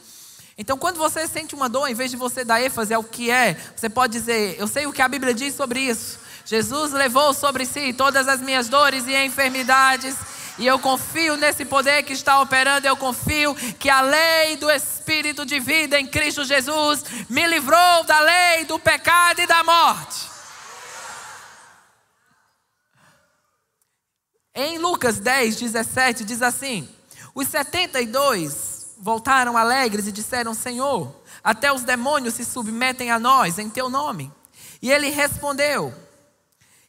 Então, 0.57 0.77
quando 0.77 0.97
você 0.97 1.25
sente 1.25 1.55
uma 1.55 1.69
dor, 1.69 1.87
em 1.87 1.93
vez 1.93 2.11
de 2.11 2.17
você 2.17 2.43
dar 2.43 2.61
ênfase 2.61 2.93
ao 2.93 3.03
que 3.03 3.31
é, 3.31 3.57
você 3.73 3.89
pode 3.89 4.11
dizer: 4.11 4.57
Eu 4.59 4.67
sei 4.67 4.85
o 4.85 4.91
que 4.91 5.01
a 5.01 5.07
Bíblia 5.07 5.33
diz 5.33 5.55
sobre 5.55 5.79
isso. 5.79 6.19
Jesus 6.43 6.91
levou 6.91 7.33
sobre 7.33 7.65
si 7.65 7.93
todas 7.93 8.27
as 8.27 8.41
minhas 8.41 8.67
dores 8.67 9.07
e 9.07 9.15
enfermidades. 9.15 10.15
E 10.57 10.67
eu 10.67 10.77
confio 10.77 11.37
nesse 11.37 11.63
poder 11.63 12.03
que 12.03 12.13
está 12.13 12.41
operando. 12.41 12.85
Eu 12.85 12.97
confio 12.97 13.55
que 13.79 13.89
a 13.89 14.01
lei 14.01 14.57
do 14.57 14.69
Espírito 14.69 15.45
de 15.45 15.57
vida 15.59 15.97
em 15.97 16.05
Cristo 16.05 16.43
Jesus 16.43 17.03
me 17.29 17.47
livrou 17.47 18.03
da 18.03 18.19
lei 18.19 18.65
do 18.65 18.77
pecado 18.77 19.39
e 19.39 19.47
da 19.47 19.63
morte. 19.63 20.34
Em 24.57 24.77
Lucas 24.77 25.19
10, 25.19 25.57
17, 25.57 26.23
diz 26.23 26.41
assim: 26.41 26.87
Os 27.35 27.49
72 27.49 28.95
voltaram 28.97 29.57
alegres 29.57 30.07
e 30.07 30.13
disseram: 30.13 30.53
Senhor, 30.53 31.13
até 31.43 31.73
os 31.73 31.83
demônios 31.83 32.35
se 32.35 32.45
submetem 32.45 33.11
a 33.11 33.19
nós 33.19 33.59
em 33.59 33.69
teu 33.69 33.89
nome. 33.89 34.31
E 34.81 34.89
ele 34.89 35.09
respondeu: 35.09 35.93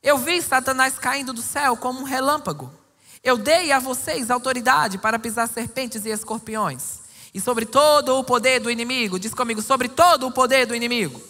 Eu 0.01 0.17
vi 0.17 0.41
Satanás 0.41 0.97
caindo 0.97 1.33
do 1.33 1.43
céu 1.43 1.77
como 1.77 2.01
um 2.01 2.05
relâmpago. 2.05 2.73
Eu 3.25 3.37
dei 3.37 3.73
a 3.73 3.81
vocês 3.81 4.31
autoridade 4.31 4.97
para 4.99 5.19
pisar 5.19 5.49
serpentes 5.49 6.07
e 6.07 6.11
escorpiões, 6.11 7.01
e 7.35 7.41
sobre 7.41 7.67
todo 7.67 8.17
o 8.17 8.23
poder 8.23 8.61
do 8.61 8.71
inimigo. 8.71 9.19
Diz 9.19 9.35
comigo: 9.35 9.61
sobre 9.61 9.89
todo 9.89 10.29
o 10.29 10.33
poder 10.33 10.67
do 10.67 10.77
inimigo. 10.77 11.21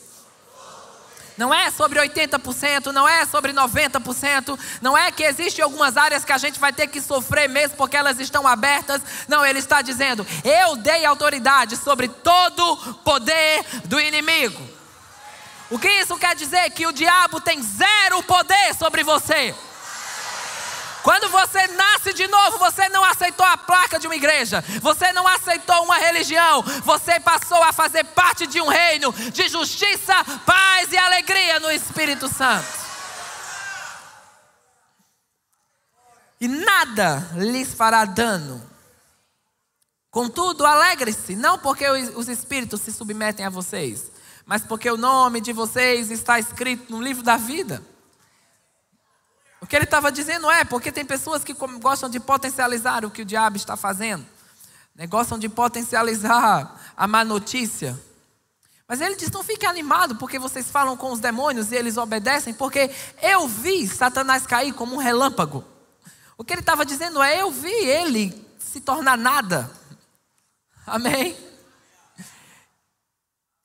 Não 1.36 1.52
é 1.52 1.70
sobre 1.70 2.00
80%, 2.00 2.86
não 2.86 3.06
é 3.06 3.26
sobre 3.26 3.52
90%, 3.52 4.58
não 4.80 4.96
é 4.96 5.10
que 5.12 5.22
existem 5.22 5.62
algumas 5.62 5.96
áreas 5.96 6.24
que 6.24 6.32
a 6.32 6.38
gente 6.38 6.58
vai 6.58 6.72
ter 6.72 6.86
que 6.86 7.00
sofrer 7.00 7.48
mesmo 7.48 7.76
porque 7.76 7.96
elas 7.96 8.18
estão 8.18 8.46
abertas. 8.46 9.02
Não, 9.28 9.44
ele 9.44 9.58
está 9.58 9.82
dizendo: 9.82 10.26
eu 10.42 10.76
dei 10.76 11.04
autoridade 11.04 11.76
sobre 11.76 12.08
todo 12.08 12.76
poder 13.04 13.64
do 13.84 14.00
inimigo. 14.00 14.76
O 15.68 15.78
que 15.78 15.88
isso 15.88 16.16
quer 16.16 16.34
dizer? 16.34 16.70
Que 16.70 16.86
o 16.86 16.92
diabo 16.92 17.40
tem 17.40 17.60
zero 17.60 18.22
poder 18.22 18.74
sobre 18.74 19.02
você. 19.02 19.54
Quando 21.06 21.28
você 21.28 21.68
nasce 21.68 22.12
de 22.12 22.26
novo, 22.26 22.58
você 22.58 22.88
não 22.88 23.04
aceitou 23.04 23.46
a 23.46 23.56
placa 23.56 23.96
de 23.96 24.08
uma 24.08 24.16
igreja, 24.16 24.60
você 24.82 25.12
não 25.12 25.24
aceitou 25.24 25.84
uma 25.84 25.98
religião, 25.98 26.62
você 26.82 27.20
passou 27.20 27.62
a 27.62 27.72
fazer 27.72 28.02
parte 28.06 28.44
de 28.44 28.60
um 28.60 28.66
reino 28.66 29.12
de 29.12 29.48
justiça, 29.48 30.12
paz 30.44 30.90
e 30.90 30.98
alegria 30.98 31.60
no 31.60 31.70
Espírito 31.70 32.26
Santo. 32.26 32.66
E 36.40 36.48
nada 36.48 37.30
lhes 37.36 37.72
fará 37.72 38.04
dano. 38.04 38.60
Contudo, 40.10 40.66
alegre-se, 40.66 41.36
não 41.36 41.56
porque 41.56 41.88
os 41.88 42.28
espíritos 42.28 42.80
se 42.80 42.90
submetem 42.90 43.46
a 43.46 43.50
vocês, 43.50 44.10
mas 44.44 44.64
porque 44.64 44.90
o 44.90 44.96
nome 44.96 45.40
de 45.40 45.52
vocês 45.52 46.10
está 46.10 46.40
escrito 46.40 46.90
no 46.90 47.00
livro 47.00 47.22
da 47.22 47.36
vida. 47.36 47.80
O 49.60 49.66
que 49.66 49.74
ele 49.74 49.84
estava 49.84 50.12
dizendo 50.12 50.50
é 50.50 50.64
porque 50.64 50.92
tem 50.92 51.04
pessoas 51.04 51.42
que 51.42 51.54
gostam 51.80 52.08
de 52.08 52.20
potencializar 52.20 53.04
o 53.04 53.10
que 53.10 53.22
o 53.22 53.24
diabo 53.24 53.56
está 53.56 53.76
fazendo, 53.76 54.26
né? 54.94 55.06
gostam 55.06 55.38
de 55.38 55.48
potencializar 55.48 56.92
a 56.96 57.06
má 57.06 57.24
notícia. 57.24 57.98
Mas 58.88 59.00
ele 59.00 59.16
diz: 59.16 59.30
não 59.30 59.42
fique 59.42 59.66
animado 59.66 60.16
porque 60.16 60.38
vocês 60.38 60.70
falam 60.70 60.96
com 60.96 61.10
os 61.10 61.20
demônios 61.20 61.72
e 61.72 61.74
eles 61.74 61.96
obedecem, 61.96 62.54
porque 62.54 62.90
eu 63.20 63.48
vi 63.48 63.86
Satanás 63.88 64.46
cair 64.46 64.72
como 64.72 64.94
um 64.94 64.98
relâmpago. 64.98 65.64
O 66.38 66.44
que 66.44 66.52
ele 66.52 66.60
estava 66.60 66.84
dizendo 66.84 67.22
é: 67.22 67.40
eu 67.40 67.50
vi 67.50 67.72
ele 67.72 68.46
se 68.58 68.80
tornar 68.80 69.16
nada. 69.16 69.70
Amém? 70.86 71.36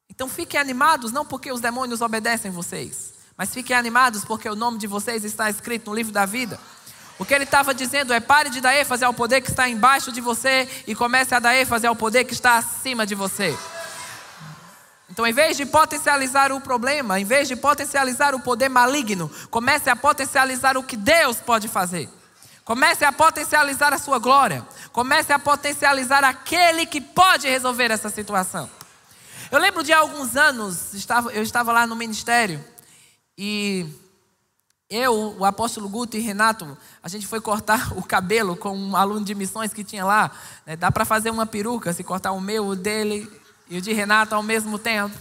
Então 0.09 0.27
fiquem 0.27 0.59
animados, 0.59 1.11
não 1.11 1.25
porque 1.25 1.51
os 1.51 1.61
demônios 1.61 2.01
obedecem 2.01 2.51
vocês, 2.51 3.10
mas 3.41 3.55
fiquem 3.55 3.75
animados 3.75 4.23
porque 4.23 4.47
o 4.47 4.55
nome 4.55 4.77
de 4.77 4.85
vocês 4.85 5.25
está 5.25 5.49
escrito 5.49 5.89
no 5.89 5.95
livro 5.95 6.13
da 6.13 6.27
vida. 6.27 6.59
O 7.17 7.25
que 7.25 7.33
ele 7.33 7.43
estava 7.43 7.73
dizendo 7.73 8.13
é: 8.13 8.19
pare 8.19 8.51
de 8.51 8.61
dar 8.61 8.77
ênfase 8.77 9.03
ao 9.03 9.15
poder 9.15 9.41
que 9.41 9.49
está 9.49 9.67
embaixo 9.67 10.11
de 10.11 10.21
você 10.21 10.69
e 10.85 10.93
comece 10.93 11.33
a 11.33 11.39
dar 11.39 11.55
ênfase 11.55 11.87
ao 11.87 11.95
poder 11.95 12.25
que 12.25 12.33
está 12.33 12.57
acima 12.57 13.03
de 13.03 13.15
você. 13.15 13.57
Então, 15.09 15.25
em 15.25 15.33
vez 15.33 15.57
de 15.57 15.65
potencializar 15.65 16.51
o 16.51 16.61
problema, 16.61 17.19
em 17.19 17.25
vez 17.25 17.47
de 17.47 17.55
potencializar 17.55 18.35
o 18.35 18.41
poder 18.41 18.69
maligno, 18.69 19.27
comece 19.49 19.89
a 19.89 19.95
potencializar 19.95 20.77
o 20.77 20.83
que 20.83 20.95
Deus 20.95 21.37
pode 21.37 21.67
fazer. 21.67 22.07
Comece 22.63 23.03
a 23.03 23.11
potencializar 23.11 23.91
a 23.91 23.97
sua 23.97 24.19
glória. 24.19 24.63
Comece 24.91 25.33
a 25.33 25.39
potencializar 25.39 26.23
aquele 26.23 26.85
que 26.85 27.01
pode 27.01 27.49
resolver 27.49 27.89
essa 27.89 28.11
situação. 28.11 28.69
Eu 29.51 29.57
lembro 29.57 29.83
de 29.83 29.91
alguns 29.91 30.35
anos, 30.37 30.93
eu 31.33 31.41
estava 31.41 31.71
lá 31.73 31.87
no 31.87 31.95
ministério 31.95 32.63
e 33.43 33.87
eu, 34.87 35.35
o 35.39 35.43
apóstolo 35.43 35.89
Guto 35.89 36.15
e 36.15 36.19
Renato, 36.19 36.77
a 37.01 37.09
gente 37.09 37.25
foi 37.25 37.41
cortar 37.41 37.91
o 37.97 38.03
cabelo 38.03 38.55
com 38.55 38.77
um 38.77 38.95
aluno 38.95 39.25
de 39.25 39.33
missões 39.33 39.73
que 39.73 39.83
tinha 39.83 40.05
lá. 40.05 40.29
Né? 40.63 40.75
Dá 40.75 40.91
para 40.91 41.05
fazer 41.05 41.31
uma 41.31 41.47
peruca 41.47 41.91
se 41.91 42.03
cortar 42.03 42.33
o 42.33 42.39
meu, 42.39 42.67
o 42.67 42.75
dele 42.75 43.27
e 43.67 43.79
o 43.79 43.81
de 43.81 43.93
Renato 43.93 44.35
ao 44.35 44.43
mesmo 44.43 44.77
tempo. 44.77 45.17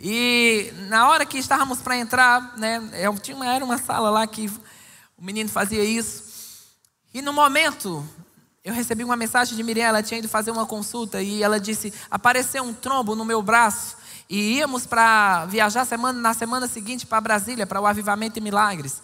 E 0.00 0.72
na 0.88 1.08
hora 1.08 1.24
que 1.24 1.38
estávamos 1.38 1.80
para 1.80 1.96
entrar, 1.96 2.58
né, 2.58 2.82
tinha, 3.22 3.44
era 3.44 3.64
uma 3.64 3.78
sala 3.78 4.10
lá 4.10 4.26
que 4.26 4.50
o 5.16 5.24
menino 5.24 5.48
fazia 5.48 5.84
isso. 5.84 6.24
E 7.14 7.22
no 7.22 7.32
momento, 7.32 8.04
eu 8.64 8.74
recebi 8.74 9.04
uma 9.04 9.16
mensagem 9.16 9.56
de 9.56 9.62
Miriam, 9.62 9.86
ela 9.86 10.02
tinha 10.02 10.18
ido 10.18 10.28
fazer 10.28 10.50
uma 10.50 10.66
consulta 10.66 11.22
e 11.22 11.40
ela 11.40 11.60
disse: 11.60 11.94
apareceu 12.10 12.64
um 12.64 12.74
trombo 12.74 13.14
no 13.14 13.24
meu 13.24 13.40
braço 13.40 13.97
e 14.28 14.58
íamos 14.58 14.86
para 14.86 15.46
viajar 15.46 15.84
semana, 15.84 16.18
na 16.20 16.34
semana 16.34 16.68
seguinte 16.68 17.06
para 17.06 17.20
Brasília, 17.20 17.66
para 17.66 17.80
o 17.80 17.86
Avivamento 17.86 18.38
e 18.38 18.42
Milagres. 18.42 19.00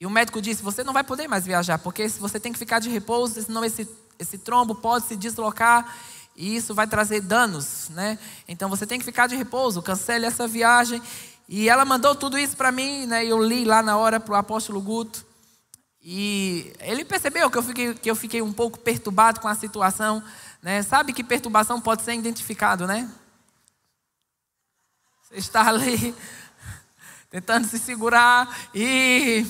E 0.00 0.06
o 0.06 0.10
médico 0.10 0.42
disse: 0.42 0.62
Você 0.62 0.84
não 0.84 0.92
vai 0.92 1.04
poder 1.04 1.28
mais 1.28 1.46
viajar, 1.46 1.78
porque 1.78 2.06
você 2.08 2.38
tem 2.38 2.52
que 2.52 2.58
ficar 2.58 2.80
de 2.80 2.90
repouso, 2.90 3.42
senão 3.42 3.64
esse, 3.64 3.88
esse 4.18 4.38
trombo 4.38 4.74
pode 4.74 5.06
se 5.06 5.16
deslocar 5.16 5.96
e 6.36 6.56
isso 6.56 6.74
vai 6.74 6.86
trazer 6.86 7.20
danos, 7.20 7.88
né? 7.90 8.18
Então 8.46 8.68
você 8.68 8.86
tem 8.86 8.98
que 8.98 9.04
ficar 9.04 9.26
de 9.26 9.36
repouso, 9.36 9.82
cancele 9.82 10.26
essa 10.26 10.46
viagem. 10.46 11.02
E 11.48 11.68
ela 11.68 11.84
mandou 11.84 12.14
tudo 12.14 12.38
isso 12.38 12.56
para 12.56 12.70
mim, 12.70 13.06
né? 13.06 13.24
Eu 13.24 13.42
li 13.42 13.64
lá 13.64 13.82
na 13.82 13.96
hora 13.96 14.20
para 14.20 14.32
o 14.32 14.36
apóstolo 14.36 14.80
Guto. 14.80 15.26
E 16.02 16.72
ele 16.80 17.04
percebeu 17.04 17.50
que 17.50 17.58
eu, 17.58 17.62
fiquei, 17.62 17.94
que 17.94 18.10
eu 18.10 18.16
fiquei 18.16 18.40
um 18.40 18.52
pouco 18.52 18.78
perturbado 18.78 19.40
com 19.40 19.48
a 19.48 19.54
situação. 19.54 20.22
Né? 20.62 20.82
Sabe 20.82 21.12
que 21.12 21.24
perturbação 21.24 21.80
pode 21.80 22.02
ser 22.02 22.14
identificado, 22.14 22.86
né? 22.86 23.10
Você 25.30 25.38
está 25.38 25.68
ali 25.68 26.12
tentando 27.30 27.64
se 27.64 27.78
segurar 27.78 28.52
e 28.74 29.46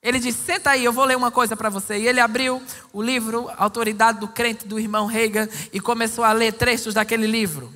ele 0.00 0.20
disse: 0.20 0.38
Senta 0.44 0.70
aí, 0.70 0.84
eu 0.84 0.92
vou 0.92 1.04
ler 1.04 1.16
uma 1.16 1.32
coisa 1.32 1.56
para 1.56 1.68
você. 1.68 1.98
E 1.98 2.06
ele 2.06 2.20
abriu 2.20 2.62
o 2.92 3.02
livro 3.02 3.50
Autoridade 3.56 4.20
do 4.20 4.28
Crente 4.28 4.68
do 4.68 4.78
irmão 4.78 5.06
Reagan 5.06 5.48
e 5.72 5.80
começou 5.80 6.22
a 6.22 6.30
ler 6.30 6.52
trechos 6.52 6.94
daquele 6.94 7.26
livro. 7.26 7.74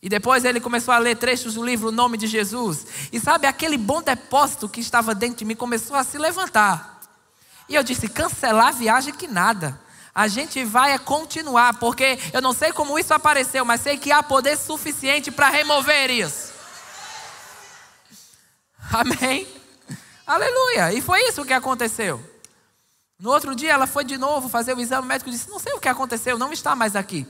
E 0.00 0.08
depois 0.08 0.42
ele 0.46 0.58
começou 0.58 0.94
a 0.94 0.98
ler 0.98 1.16
trechos 1.16 1.52
do 1.52 1.62
livro 1.62 1.88
O 1.88 1.92
Nome 1.92 2.16
de 2.16 2.26
Jesus. 2.26 2.86
E 3.12 3.20
sabe, 3.20 3.46
aquele 3.46 3.76
bom 3.76 4.00
depósito 4.00 4.66
que 4.66 4.80
estava 4.80 5.14
dentro 5.14 5.36
de 5.38 5.44
mim 5.44 5.54
começou 5.54 5.96
a 5.96 6.02
se 6.02 6.16
levantar. 6.16 6.98
E 7.68 7.74
eu 7.74 7.82
disse: 7.82 8.08
cancelar 8.08 8.68
a 8.68 8.72
viagem 8.72 9.12
que 9.12 9.28
nada. 9.28 9.78
A 10.14 10.28
gente 10.28 10.64
vai 10.64 10.96
continuar, 10.98 11.74
porque 11.74 12.18
eu 12.32 12.40
não 12.40 12.52
sei 12.52 12.72
como 12.72 12.98
isso 12.98 13.12
apareceu, 13.12 13.64
mas 13.64 13.80
sei 13.80 13.98
que 13.98 14.12
há 14.12 14.22
poder 14.22 14.56
suficiente 14.56 15.30
para 15.30 15.50
remover 15.50 16.08
isso. 16.10 16.43
Amém? 18.94 19.46
Aleluia. 20.24 20.92
E 20.92 21.00
foi 21.00 21.20
isso 21.28 21.44
que 21.44 21.52
aconteceu. 21.52 22.22
No 23.18 23.30
outro 23.30 23.54
dia 23.54 23.72
ela 23.72 23.86
foi 23.86 24.04
de 24.04 24.16
novo 24.16 24.48
fazer 24.48 24.76
o 24.76 24.80
exame, 24.80 25.02
o 25.02 25.08
médico 25.08 25.30
disse: 25.30 25.50
Não 25.50 25.58
sei 25.58 25.72
o 25.72 25.80
que 25.80 25.88
aconteceu, 25.88 26.38
não 26.38 26.52
está 26.52 26.76
mais 26.76 26.94
aqui. 26.94 27.26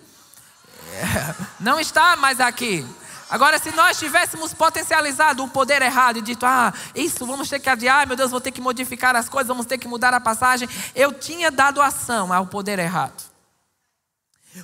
É, 0.92 1.34
não 1.58 1.80
está 1.80 2.16
mais 2.16 2.38
aqui. 2.38 2.86
Agora, 3.30 3.58
se 3.58 3.70
nós 3.70 3.98
tivéssemos 3.98 4.52
potencializado 4.52 5.42
o 5.42 5.48
poder 5.48 5.80
errado 5.82 6.18
e 6.18 6.22
dito, 6.22 6.44
ah, 6.44 6.72
isso, 6.94 7.26
vamos 7.26 7.48
ter 7.48 7.58
que 7.58 7.70
adiar, 7.70 8.06
meu 8.06 8.16
Deus, 8.16 8.30
vou 8.30 8.40
ter 8.40 8.52
que 8.52 8.60
modificar 8.60 9.16
as 9.16 9.28
coisas, 9.28 9.48
vamos 9.48 9.66
ter 9.66 9.78
que 9.78 9.88
mudar 9.88 10.12
a 10.12 10.20
passagem, 10.20 10.68
eu 10.94 11.12
tinha 11.12 11.50
dado 11.50 11.80
ação 11.80 12.32
ao 12.32 12.46
poder 12.46 12.78
errado. 12.78 13.24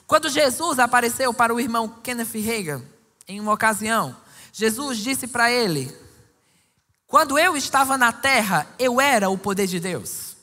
Quando 0.07 0.29
Jesus 0.29 0.79
apareceu 0.79 1.33
para 1.33 1.55
o 1.55 1.59
irmão 1.59 1.89
Kenneth 1.89 2.35
Reagan, 2.35 2.83
em 3.27 3.41
uma 3.41 3.55
ocasião, 3.55 4.15
Jesus 4.53 4.99
disse 4.99 5.27
para 5.27 5.51
ele: 5.51 5.93
Quando 7.11 7.37
eu 7.37 7.57
estava 7.57 7.99
na 7.99 8.13
terra, 8.13 8.69
eu 8.79 9.01
era 9.01 9.29
o 9.29 9.37
poder 9.37 9.67
de 9.67 9.81
Deus. 9.81 10.37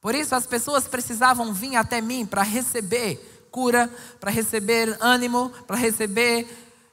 Por 0.00 0.14
isso 0.14 0.34
as 0.34 0.46
pessoas 0.46 0.88
precisavam 0.88 1.52
vir 1.52 1.76
até 1.76 2.00
mim 2.00 2.24
para 2.24 2.42
receber 2.42 3.46
cura, 3.50 3.92
para 4.18 4.30
receber 4.30 4.96
ânimo, 5.00 5.52
para 5.66 5.76
receber 5.76 6.48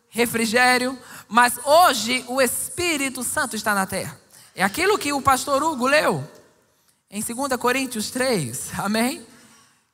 refrigério, 0.10 1.00
mas 1.30 1.58
hoje 1.63 2.26
o 2.28 2.41
Espírito 2.41 3.24
Santo 3.24 3.56
está 3.56 3.74
na 3.74 3.86
terra. 3.86 4.20
É 4.54 4.63
aquilo 4.63 4.98
que 4.98 5.13
o 5.13 5.22
pastor 5.22 5.63
Hugo 5.63 5.88
leu 5.88 6.30
em 7.10 7.24
2 7.24 7.56
Coríntios 7.56 8.12
3, 8.12 8.72
amém? 8.80 9.26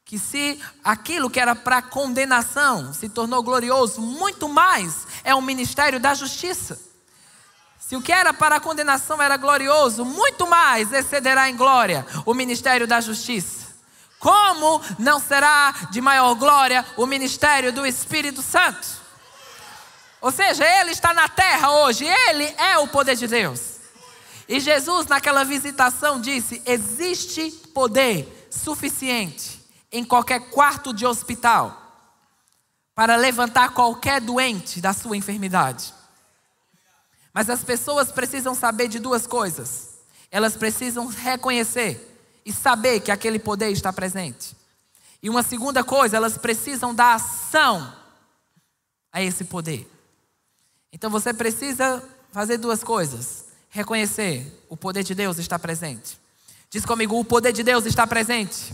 Que 0.04 0.18
se 0.18 0.60
aquilo 0.84 1.30
que 1.30 1.40
era 1.40 1.56
para 1.56 1.80
condenação 1.80 2.92
se 2.92 3.08
tornou 3.08 3.44
glorioso, 3.44 4.02
muito 4.02 4.50
mais 4.50 5.06
é 5.24 5.36
o 5.36 5.44
ministério 5.44 6.00
da 6.00 6.16
justiça. 6.16 6.88
Se 7.88 7.96
o 7.96 8.02
que 8.02 8.12
era 8.12 8.34
para 8.34 8.58
a 8.58 8.60
condenação 8.60 9.22
era 9.22 9.38
glorioso, 9.38 10.04
muito 10.04 10.46
mais 10.46 10.92
excederá 10.92 11.50
em 11.50 11.56
glória 11.56 12.06
o 12.26 12.34
ministério 12.34 12.86
da 12.86 13.00
justiça. 13.00 13.66
Como 14.20 14.82
não 15.00 15.22
será 15.22 15.72
de 15.90 16.02
maior 16.02 16.36
glória 16.36 16.86
o 16.98 17.06
ministério 17.06 17.72
do 17.72 17.86
Espírito 17.86 18.42
Santo? 18.42 18.86
Ou 20.20 20.34
seja, 20.34 20.66
Ele 20.66 20.92
está 20.92 21.14
na 21.14 21.30
terra 21.30 21.72
hoje, 21.72 22.04
Ele 22.04 22.54
é 22.58 22.78
o 22.78 22.90
poder 22.90 23.16
de 23.16 23.26
Deus. 23.26 23.78
E 24.50 24.60
Jesus, 24.60 25.08
naquela 25.08 25.46
visitação, 25.46 26.20
disse: 26.20 26.62
existe 26.66 27.52
poder 27.74 28.50
suficiente 28.52 29.66
em 29.94 30.04
qualquer 30.04 30.50
quarto 30.50 30.94
de 30.94 31.06
hospital 31.06 31.84
para 32.94 33.16
levantar 33.16 33.70
qualquer 33.70 34.20
doente 34.20 34.82
da 34.82 34.92
sua 34.92 35.16
enfermidade. 35.16 35.96
Mas 37.38 37.52
as 37.52 37.64
pessoas 37.64 38.12
precisam 38.12 38.56
saber 38.56 38.88
de 38.88 38.98
duas 38.98 39.28
coisas. 39.28 39.90
Elas 40.32 40.58
precisam 40.58 41.06
reconhecer 41.06 42.20
e 42.44 42.52
saber 42.52 43.00
que 43.00 43.12
aquele 43.12 43.38
poder 43.38 43.70
está 43.70 43.94
presente. 43.94 44.58
E 45.22 45.30
uma 45.30 45.44
segunda 45.44 45.84
coisa, 45.84 46.18
elas 46.18 46.36
precisam 46.36 46.96
dar 46.96 47.14
ação 47.14 47.94
a 49.14 49.22
esse 49.22 49.44
poder. 49.44 49.88
Então 50.92 51.12
você 51.12 51.32
precisa 51.32 52.04
fazer 52.32 52.58
duas 52.58 52.84
coisas: 52.84 53.46
reconhecer 53.70 54.66
o 54.68 54.76
poder 54.76 55.04
de 55.04 55.14
Deus 55.14 55.38
está 55.38 55.60
presente. 55.60 56.20
Diz 56.72 56.88
comigo: 56.88 57.20
o 57.20 57.24
poder 57.24 57.52
de 57.52 57.62
Deus 57.62 57.86
está 57.86 58.08
presente. 58.08 58.74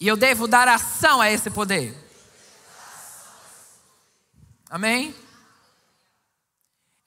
E 0.00 0.08
eu 0.08 0.16
devo 0.16 0.48
dar 0.48 0.66
ação 0.66 1.20
a 1.20 1.30
esse 1.30 1.48
poder. 1.48 1.96
Amém? 4.68 5.14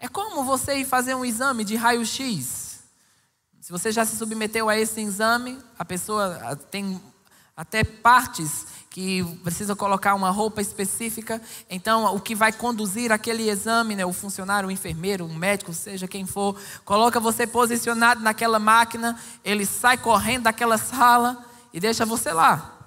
É 0.04 0.08
como 0.10 0.44
você 0.44 0.80
ir 0.80 0.86
fazer 0.86 1.16
um 1.16 1.24
exame 1.24 1.64
de 1.64 1.78
raio-x. 1.78 2.84
Se 3.62 3.72
você 3.72 3.90
já 3.90 4.04
se 4.04 4.18
submeteu 4.18 4.68
a 4.68 4.78
esse 4.78 5.00
exame, 5.00 5.58
a 5.80 5.86
pessoa 5.86 6.58
tem 6.70 7.02
até 7.56 7.86
partes 7.86 8.66
que 8.90 9.24
precisa 9.46 9.78
colocar 9.78 10.14
uma 10.14 10.30
roupa 10.30 10.62
específica. 10.62 11.42
Então, 11.70 12.14
o 12.14 12.20
que 12.20 12.36
vai 12.36 12.52
conduzir 12.52 13.14
aquele 13.14 13.50
exame, 13.50 13.96
né, 13.96 14.06
o 14.06 14.12
funcionário, 14.12 14.68
o 14.68 14.72
enfermeiro, 14.74 15.26
o 15.26 15.34
médico, 15.34 15.74
seja 15.74 16.06
quem 16.06 16.26
for, 16.26 16.60
coloca 16.84 17.18
você 17.18 17.48
posicionado 17.48 18.22
naquela 18.22 18.60
máquina, 18.60 19.18
ele 19.42 19.66
sai 19.66 19.98
correndo 19.98 20.44
daquela 20.44 20.78
sala 20.78 21.46
e 21.72 21.80
deixa 21.80 22.06
você 22.06 22.34
lá. 22.34 22.78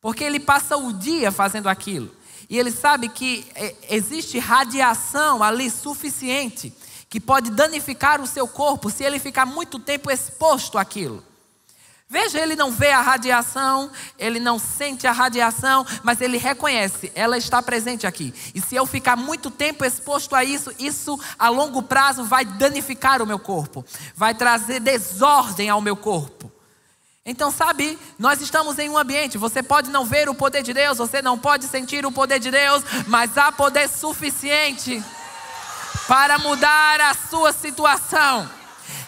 Porque 0.00 0.24
ele 0.24 0.40
passa 0.40 0.74
o 0.74 0.90
dia 0.90 1.30
fazendo 1.30 1.68
aquilo. 1.68 2.10
E 2.48 2.58
ele 2.58 2.70
sabe 2.70 3.08
que 3.08 3.46
é, 3.54 3.74
existe 3.90 4.38
radiação 4.38 5.42
ali 5.42 5.70
suficiente 5.70 6.72
que 7.08 7.20
pode 7.20 7.50
danificar 7.50 8.20
o 8.20 8.26
seu 8.26 8.48
corpo 8.48 8.90
se 8.90 9.04
ele 9.04 9.18
ficar 9.18 9.46
muito 9.46 9.78
tempo 9.78 10.10
exposto 10.10 10.76
àquilo. 10.76 11.22
Veja, 12.08 12.38
ele 12.38 12.54
não 12.54 12.70
vê 12.70 12.90
a 12.90 13.00
radiação, 13.00 13.90
ele 14.18 14.38
não 14.38 14.58
sente 14.58 15.06
a 15.06 15.12
radiação, 15.12 15.86
mas 16.02 16.20
ele 16.20 16.36
reconhece, 16.36 17.10
ela 17.14 17.36
está 17.36 17.62
presente 17.62 18.06
aqui. 18.06 18.32
E 18.54 18.60
se 18.60 18.76
eu 18.76 18.86
ficar 18.86 19.16
muito 19.16 19.50
tempo 19.50 19.84
exposto 19.84 20.34
a 20.36 20.44
isso, 20.44 20.70
isso 20.78 21.18
a 21.38 21.48
longo 21.48 21.82
prazo 21.82 22.22
vai 22.22 22.44
danificar 22.44 23.22
o 23.22 23.26
meu 23.26 23.38
corpo, 23.38 23.84
vai 24.14 24.34
trazer 24.34 24.80
desordem 24.80 25.70
ao 25.70 25.80
meu 25.80 25.96
corpo. 25.96 26.53
Então, 27.26 27.50
sabe, 27.50 27.98
nós 28.18 28.42
estamos 28.42 28.78
em 28.78 28.90
um 28.90 28.98
ambiente, 28.98 29.38
você 29.38 29.62
pode 29.62 29.88
não 29.88 30.04
ver 30.04 30.28
o 30.28 30.34
poder 30.34 30.62
de 30.62 30.74
Deus, 30.74 30.98
você 30.98 31.22
não 31.22 31.38
pode 31.38 31.64
sentir 31.66 32.04
o 32.04 32.12
poder 32.12 32.38
de 32.38 32.50
Deus, 32.50 32.82
mas 33.06 33.38
há 33.38 33.50
poder 33.50 33.88
suficiente 33.88 35.02
para 36.06 36.38
mudar 36.38 37.00
a 37.00 37.14
sua 37.14 37.50
situação. 37.50 38.46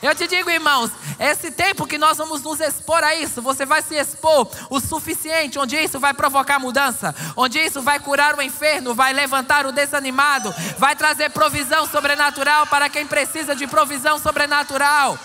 Eu 0.00 0.14
te 0.14 0.26
digo, 0.26 0.48
irmãos, 0.48 0.90
esse 1.20 1.50
tempo 1.50 1.87
que 1.87 1.98
nós 1.98 2.16
vamos 2.16 2.42
nos 2.42 2.59
expor 2.59 3.05
a 3.05 3.14
isso, 3.14 3.42
você 3.42 3.66
vai 3.66 3.83
se 3.83 3.94
expor 3.94 4.48
o 4.70 4.81
suficiente, 4.81 5.59
onde 5.59 5.76
isso 5.76 6.00
vai 6.00 6.14
provocar 6.14 6.59
mudança, 6.59 7.14
onde 7.37 7.59
isso 7.59 7.83
vai 7.83 8.00
curar 8.00 8.35
o 8.35 8.40
enfermo, 8.40 8.94
vai 8.94 9.12
levantar 9.12 9.66
o 9.66 9.72
desanimado, 9.72 10.55
vai 10.79 10.96
trazer 10.96 11.31
provisão 11.33 11.87
sobrenatural 11.87 12.66
para 12.66 12.88
quem 12.88 13.07
precisa 13.07 13.55
de 13.55 13.66
provisão 13.66 14.18
sobrenatural, 14.18 15.18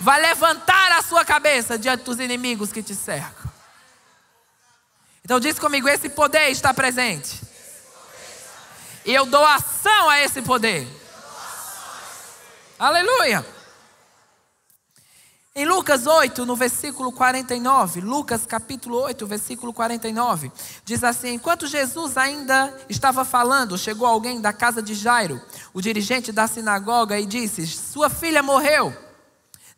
vai 0.00 0.20
levantar 0.20 0.92
a 0.92 1.02
sua 1.02 1.24
cabeça 1.24 1.78
diante 1.78 2.04
dos 2.04 2.18
inimigos 2.18 2.72
que 2.72 2.82
te 2.82 2.94
cercam. 2.94 3.50
Então 5.24 5.38
diz 5.38 5.58
comigo: 5.58 5.88
esse 5.88 6.08
poder 6.08 6.48
está 6.48 6.72
presente. 6.72 7.40
E 9.04 9.14
eu 9.14 9.26
dou 9.26 9.44
ação 9.44 10.08
a 10.08 10.20
esse 10.20 10.42
poder. 10.42 10.86
Aleluia. 12.78 13.44
Em 15.54 15.64
Lucas 15.64 16.06
8, 16.06 16.46
no 16.46 16.54
versículo 16.54 17.10
49, 17.10 18.00
Lucas 18.00 18.46
capítulo 18.46 19.02
8, 19.02 19.26
versículo 19.26 19.72
49, 19.72 20.52
diz 20.84 21.02
assim: 21.02 21.34
Enquanto 21.34 21.66
Jesus 21.66 22.16
ainda 22.16 22.72
estava 22.88 23.24
falando, 23.24 23.76
chegou 23.76 24.06
alguém 24.06 24.40
da 24.40 24.52
casa 24.52 24.80
de 24.80 24.94
Jairo, 24.94 25.42
o 25.74 25.80
dirigente 25.80 26.30
da 26.30 26.46
sinagoga, 26.46 27.18
e 27.18 27.26
disse: 27.26 27.66
Sua 27.66 28.08
filha 28.08 28.42
morreu. 28.42 29.07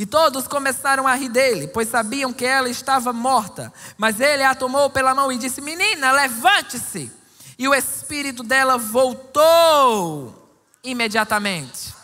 E 0.00 0.06
todos 0.06 0.48
começaram 0.48 1.06
a 1.06 1.14
rir 1.14 1.28
dele, 1.28 1.68
pois 1.68 1.90
sabiam 1.90 2.32
que 2.32 2.46
ela 2.46 2.70
estava 2.70 3.12
morta. 3.12 3.70
Mas 3.98 4.18
ele 4.18 4.42
a 4.42 4.54
tomou 4.54 4.88
pela 4.88 5.14
mão 5.14 5.30
e 5.30 5.36
disse: 5.36 5.60
Menina, 5.60 6.10
levante-se. 6.10 7.12
E 7.58 7.68
o 7.68 7.74
espírito 7.74 8.42
dela 8.42 8.78
voltou 8.78 10.56
imediatamente. 10.82 11.94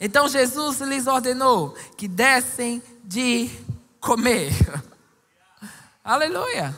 Então 0.00 0.28
Jesus 0.28 0.80
lhes 0.80 1.06
ordenou 1.06 1.76
que 1.96 2.08
dessem 2.08 2.82
de 3.04 3.52
comer. 4.00 4.52
Aleluia. 6.02 6.76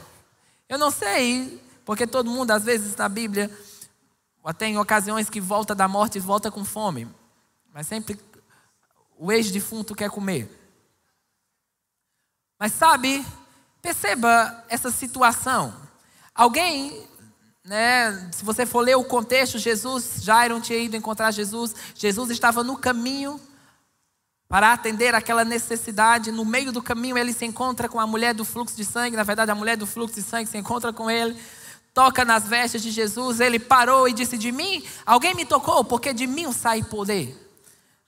Eu 0.69 0.77
não 0.77 0.91
sei 0.91 1.59
porque 1.87 2.07
todo 2.07 2.31
mundo, 2.31 2.51
às 2.51 2.65
vezes, 2.65 2.95
na 2.97 3.09
Bíblia, 3.09 3.51
tem 4.59 4.77
ocasiões 4.77 5.31
que 5.31 5.41
volta 5.41 5.75
da 5.75 5.89
morte 5.89 6.19
e 6.19 6.21
volta 6.21 6.51
com 6.51 6.67
fome. 6.67 7.09
Mas 7.73 7.87
sempre 7.87 8.15
o 9.19 9.33
ex-defunto 9.33 9.95
quer 9.95 10.11
comer. 10.11 10.49
Mas 12.59 12.73
sabe, 12.73 13.25
perceba 13.83 14.65
essa 14.69 14.91
situação. 14.91 15.75
Alguém, 16.35 17.07
né, 17.65 18.31
se 18.33 18.45
você 18.45 18.65
for 18.65 18.81
ler 18.81 18.97
o 18.97 19.05
contexto, 19.05 19.59
Jesus, 19.59 20.23
Jairo 20.23 20.61
tinha 20.61 20.79
ido 20.79 20.97
encontrar 20.97 21.31
Jesus, 21.31 21.75
Jesus 21.95 22.31
estava 22.31 22.63
no 22.63 22.77
caminho 22.77 23.41
para 24.49 24.73
atender 24.73 25.15
aquela 25.15 25.45
necessidade. 25.45 26.33
No 26.33 26.45
meio 26.45 26.73
do 26.73 26.83
caminho, 26.83 27.19
ele 27.19 27.33
se 27.33 27.45
encontra 27.45 27.89
com 27.89 28.01
a 28.01 28.07
mulher 28.07 28.35
do 28.35 28.45
fluxo 28.45 28.77
de 28.77 28.85
sangue. 28.85 29.17
Na 29.17 29.25
verdade, 29.25 29.51
a 29.51 29.55
mulher 29.55 29.77
do 29.77 29.87
fluxo 29.87 30.15
de 30.15 30.23
sangue 30.23 30.49
se 30.49 30.57
encontra 30.57 30.93
com 30.93 31.11
ele 31.11 31.39
toca 31.99 32.25
nas 32.25 32.47
vestes 32.47 32.81
de 32.81 32.93
Jesus, 32.93 33.41
ele 33.41 33.59
parou 33.59 34.09
e 34.09 34.13
disse: 34.13 34.39
De 34.39 34.53
mim, 34.53 34.85
alguém 35.05 35.35
me 35.35 35.45
tocou, 35.45 35.83
porque 35.83 36.13
de 36.13 36.29
mim 36.29 36.53
sai 36.53 36.81
poder. 36.81 37.48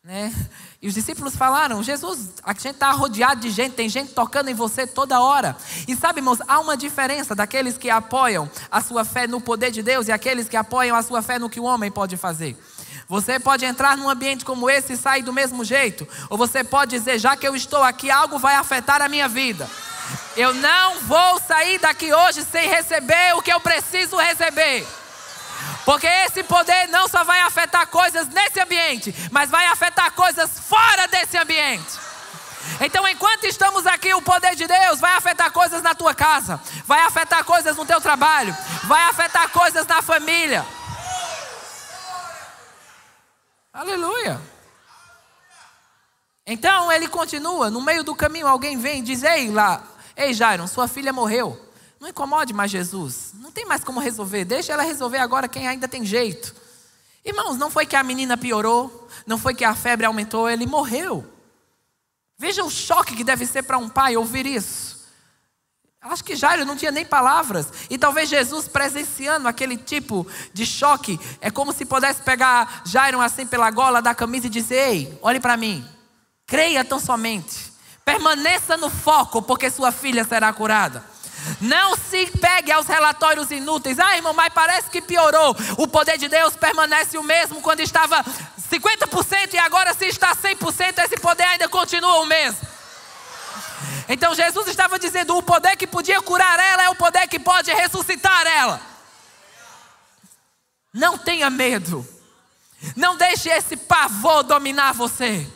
Né? 0.03 0.35
E 0.81 0.89
os 0.89 0.95
discípulos 0.95 1.37
falaram: 1.37 1.83
Jesus, 1.83 2.31
a 2.43 2.55
gente 2.55 2.71
está 2.71 2.91
rodeado 2.91 3.43
de 3.43 3.51
gente, 3.51 3.75
tem 3.75 3.87
gente 3.87 4.15
tocando 4.15 4.49
em 4.49 4.55
você 4.55 4.87
toda 4.87 5.21
hora. 5.21 5.55
E 5.87 5.95
sabe, 5.95 6.21
irmãos, 6.21 6.39
há 6.49 6.59
uma 6.59 6.75
diferença 6.75 7.35
daqueles 7.35 7.77
que 7.77 7.91
apoiam 7.91 8.51
a 8.71 8.81
sua 8.81 9.05
fé 9.05 9.27
no 9.27 9.43
poder 9.43 9.71
de 9.71 9.83
Deus 9.83 10.09
e 10.09 10.13
aqueles 10.13 10.49
que 10.49 10.57
apoiam 10.57 10.97
a 10.97 11.03
sua 11.03 11.21
fé 11.21 11.39
no 11.39 11.51
que 11.51 11.61
o 11.61 11.65
homem 11.65 11.91
pode 11.91 12.17
fazer. 12.17 12.57
Você 13.07 13.39
pode 13.39 13.67
entrar 13.67 13.95
num 13.95 14.09
ambiente 14.09 14.43
como 14.43 14.71
esse 14.71 14.95
e 14.95 14.97
sair 14.97 15.23
do 15.23 15.35
mesmo 15.35 15.65
jeito, 15.65 16.09
ou 16.31 16.39
você 16.39 16.65
pode 16.65 16.93
dizer: 16.93 17.19
já 17.19 17.37
que 17.37 17.47
eu 17.47 17.55
estou 17.55 17.83
aqui, 17.83 18.11
algo 18.11 18.39
vai 18.39 18.55
afetar 18.55 19.03
a 19.03 19.09
minha 19.09 19.29
vida. 19.29 19.69
Eu 20.35 20.55
não 20.55 21.01
vou 21.01 21.39
sair 21.47 21.79
daqui 21.79 22.11
hoje 22.11 22.43
sem 22.51 22.71
receber 22.71 23.35
o 23.37 23.43
que 23.43 23.53
eu 23.53 23.61
preciso 23.61 24.17
receber. 24.17 24.87
Porque 25.85 26.07
esse 26.07 26.43
poder 26.43 26.89
não 26.89 27.09
só 27.09 27.25
vai 27.25 27.41
afetar 27.41 27.87
coisas 27.87 28.29
nesse 28.29 28.61
ambiente, 28.61 29.15
mas 29.31 29.51
vai 29.51 29.67
afetar 29.67 30.13
coisas 30.13 30.51
fora 30.69 31.07
desse 31.09 31.37
ambiente. 31.37 31.99
Então, 32.81 33.07
enquanto 33.09 33.45
estamos 33.45 33.87
aqui, 33.87 34.13
o 34.15 34.23
poder 34.23 34.55
de 34.55 34.67
Deus 34.67 35.01
vai 35.01 35.15
afetar 35.15 35.51
coisas 35.51 35.83
na 35.83 35.95
tua 35.95 36.15
casa, 36.15 36.61
vai 36.87 37.01
afetar 37.01 37.45
coisas 37.45 37.77
no 37.77 37.87
teu 37.87 38.01
trabalho, 38.01 38.57
vai 38.85 39.03
afetar 39.05 39.49
coisas 39.51 39.87
na 39.87 40.03
família. 40.03 40.65
Aleluia. 43.73 44.41
Então 46.47 46.91
ele 46.91 47.07
continua, 47.07 47.71
no 47.71 47.81
meio 47.81 48.03
do 48.03 48.15
caminho 48.15 48.47
alguém 48.47 48.77
vem 48.77 48.99
e 48.99 49.03
diz: 49.03 49.23
Ei 49.23 49.51
lá, 49.51 49.83
Ei, 50.21 50.35
Jairo, 50.35 50.69
sua 50.69 50.87
filha 50.87 51.15
morreu. 51.15 51.59
Não 52.01 52.09
incomode 52.09 52.55
mais 52.55 52.71
Jesus. 52.71 53.33
Não 53.35 53.53
tem 53.53 53.67
mais 53.67 53.85
como 53.85 54.01
resolver. 54.01 54.47
Deixa 54.47 54.73
ela 54.73 54.83
resolver 54.83 55.19
agora 55.19 55.47
quem 55.47 55.69
ainda 55.69 55.87
tem 55.87 56.05
jeito. 56.05 56.55
Irmãos, 57.23 57.59
não 57.59 57.71
foi 57.71 57.85
que 57.85 57.95
a 57.95 58.03
menina 58.03 58.39
piorou, 58.39 59.07
não 59.27 59.37
foi 59.37 59.55
que 59.55 59.65
a 59.65 59.75
febre 59.75 60.07
aumentou, 60.07 60.49
ele 60.49 60.67
morreu. 60.67 61.31
Veja 62.39 62.65
o 62.65 62.71
choque 62.71 63.15
que 63.15 63.23
deve 63.23 63.45
ser 63.45 63.65
para 63.65 63.77
um 63.77 63.91
pai 63.91 64.17
ouvir 64.17 64.47
isso. 64.47 64.99
Acho 66.01 66.25
que 66.25 66.35
Jairo 66.35 66.65
não 66.65 66.77
tinha 66.77 66.91
nem 66.91 67.05
palavras. 67.05 67.71
E 67.91 67.99
talvez 67.99 68.31
Jesus 68.31 68.67
presenciando 68.67 69.47
aquele 69.47 69.77
tipo 69.77 70.27
de 70.55 70.65
choque, 70.65 71.21
é 71.43 71.51
como 71.51 71.75
se 71.75 71.85
pudesse 71.85 72.23
pegar 72.23 72.81
Jairo 72.87 73.21
assim 73.21 73.47
pela 73.47 73.71
gola 73.71 74.01
da 74.01 74.15
camisa 74.15 74.47
e 74.47 74.51
dizer: 74.51 74.89
Ei, 74.89 75.19
olhe 75.21 75.39
para 75.39 75.59
mim, 75.59 75.87
creia 76.47 76.83
tão 76.83 76.99
somente. 76.99 77.71
Permaneça 78.03 78.79
no 78.79 78.89
foco, 78.89 79.43
porque 79.43 79.71
sua 79.71 79.93
filha 79.93 80.25
será 80.25 80.51
curada. 80.55 81.05
Não 81.61 81.97
se 81.97 82.27
pegue 82.39 82.73
aos 82.73 82.87
relatórios 82.87 83.51
inúteis. 83.51 83.99
Ah, 83.99 84.17
irmão, 84.17 84.33
mas 84.33 84.53
parece 84.53 84.91
que 84.91 85.01
piorou. 85.01 85.57
O 85.77 85.87
poder 85.87 86.19
de 86.19 86.29
Deus 86.29 86.57
permanece 86.57 87.19
o 87.19 87.23
mesmo 87.23 87.61
quando 87.61 87.81
estava 87.81 88.25
50% 88.71 89.55
e 89.55 89.59
agora, 89.59 89.95
se 89.95 90.07
está 90.07 90.35
100%, 90.35 90.99
esse 91.05 91.17
poder 91.17 91.45
ainda 91.45 91.69
continua 91.69 92.21
o 92.21 92.27
mesmo. 92.27 92.61
Então 94.09 94.35
Jesus 94.35 94.69
estava 94.69 94.99
dizendo: 94.99 95.37
o 95.37 95.43
poder 95.43 95.77
que 95.77 95.87
podia 95.87 96.21
curar 96.21 96.59
ela 96.59 96.85
é 96.85 96.89
o 96.91 96.95
poder 96.95 97.27
que 97.29 97.39
pode 97.39 97.73
ressuscitar 97.73 98.47
ela. 98.47 98.81
Não 100.93 101.17
tenha 101.17 101.49
medo. 101.49 102.07
Não 102.97 103.17
deixe 103.17 103.49
esse 103.51 103.77
pavor 103.77 104.43
dominar 104.43 104.93
você. 104.93 105.47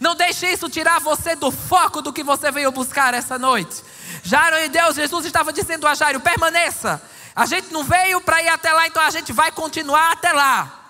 Não 0.00 0.14
deixe 0.14 0.46
isso 0.46 0.68
tirar 0.68 1.00
você 1.00 1.34
do 1.34 1.50
foco 1.50 2.02
do 2.02 2.12
que 2.12 2.22
você 2.22 2.50
veio 2.50 2.70
buscar 2.70 3.14
essa 3.14 3.38
noite. 3.38 3.82
Jairo 4.24 4.56
e 4.56 4.68
Deus, 4.70 4.96
Jesus 4.96 5.26
estava 5.26 5.52
dizendo 5.52 5.86
a 5.86 5.94
Jairo: 5.94 6.18
permaneça. 6.18 7.00
A 7.36 7.46
gente 7.46 7.72
não 7.72 7.84
veio 7.84 8.20
para 8.20 8.42
ir 8.42 8.48
até 8.48 8.72
lá, 8.72 8.86
então 8.86 9.02
a 9.02 9.10
gente 9.10 9.32
vai 9.32 9.52
continuar 9.52 10.12
até 10.12 10.32
lá. 10.32 10.80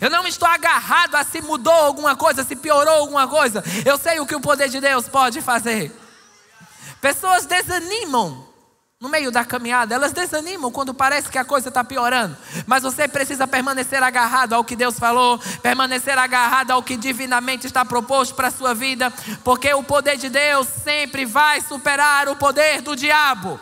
Eu 0.00 0.10
não 0.10 0.26
estou 0.26 0.48
agarrado 0.48 1.14
a 1.14 1.24
se 1.24 1.40
mudou 1.42 1.72
alguma 1.72 2.16
coisa, 2.16 2.44
se 2.44 2.56
piorou 2.56 2.94
alguma 2.94 3.28
coisa. 3.28 3.62
Eu 3.84 3.98
sei 3.98 4.20
o 4.20 4.26
que 4.26 4.34
o 4.34 4.40
poder 4.40 4.68
de 4.68 4.80
Deus 4.80 5.08
pode 5.08 5.42
fazer. 5.42 5.94
Pessoas 7.00 7.46
desanimam 7.46 8.47
no 9.00 9.08
meio 9.08 9.30
da 9.30 9.44
caminhada, 9.44 9.94
elas 9.94 10.12
desanimam 10.12 10.72
quando 10.72 10.92
parece 10.92 11.28
que 11.28 11.38
a 11.38 11.44
coisa 11.44 11.68
está 11.68 11.84
piorando. 11.84 12.36
Mas 12.66 12.82
você 12.82 13.06
precisa 13.06 13.46
permanecer 13.46 14.02
agarrado 14.02 14.54
ao 14.54 14.64
que 14.64 14.74
Deus 14.74 14.98
falou, 14.98 15.38
permanecer 15.62 16.18
agarrado 16.18 16.72
ao 16.72 16.82
que 16.82 16.96
divinamente 16.96 17.64
está 17.64 17.84
proposto 17.84 18.34
para 18.34 18.48
a 18.48 18.50
sua 18.50 18.74
vida, 18.74 19.12
porque 19.44 19.72
o 19.72 19.84
poder 19.84 20.16
de 20.16 20.28
Deus 20.28 20.66
sempre 20.66 21.24
vai 21.24 21.60
superar 21.60 22.28
o 22.28 22.34
poder 22.34 22.82
do 22.82 22.96
diabo. 22.96 23.60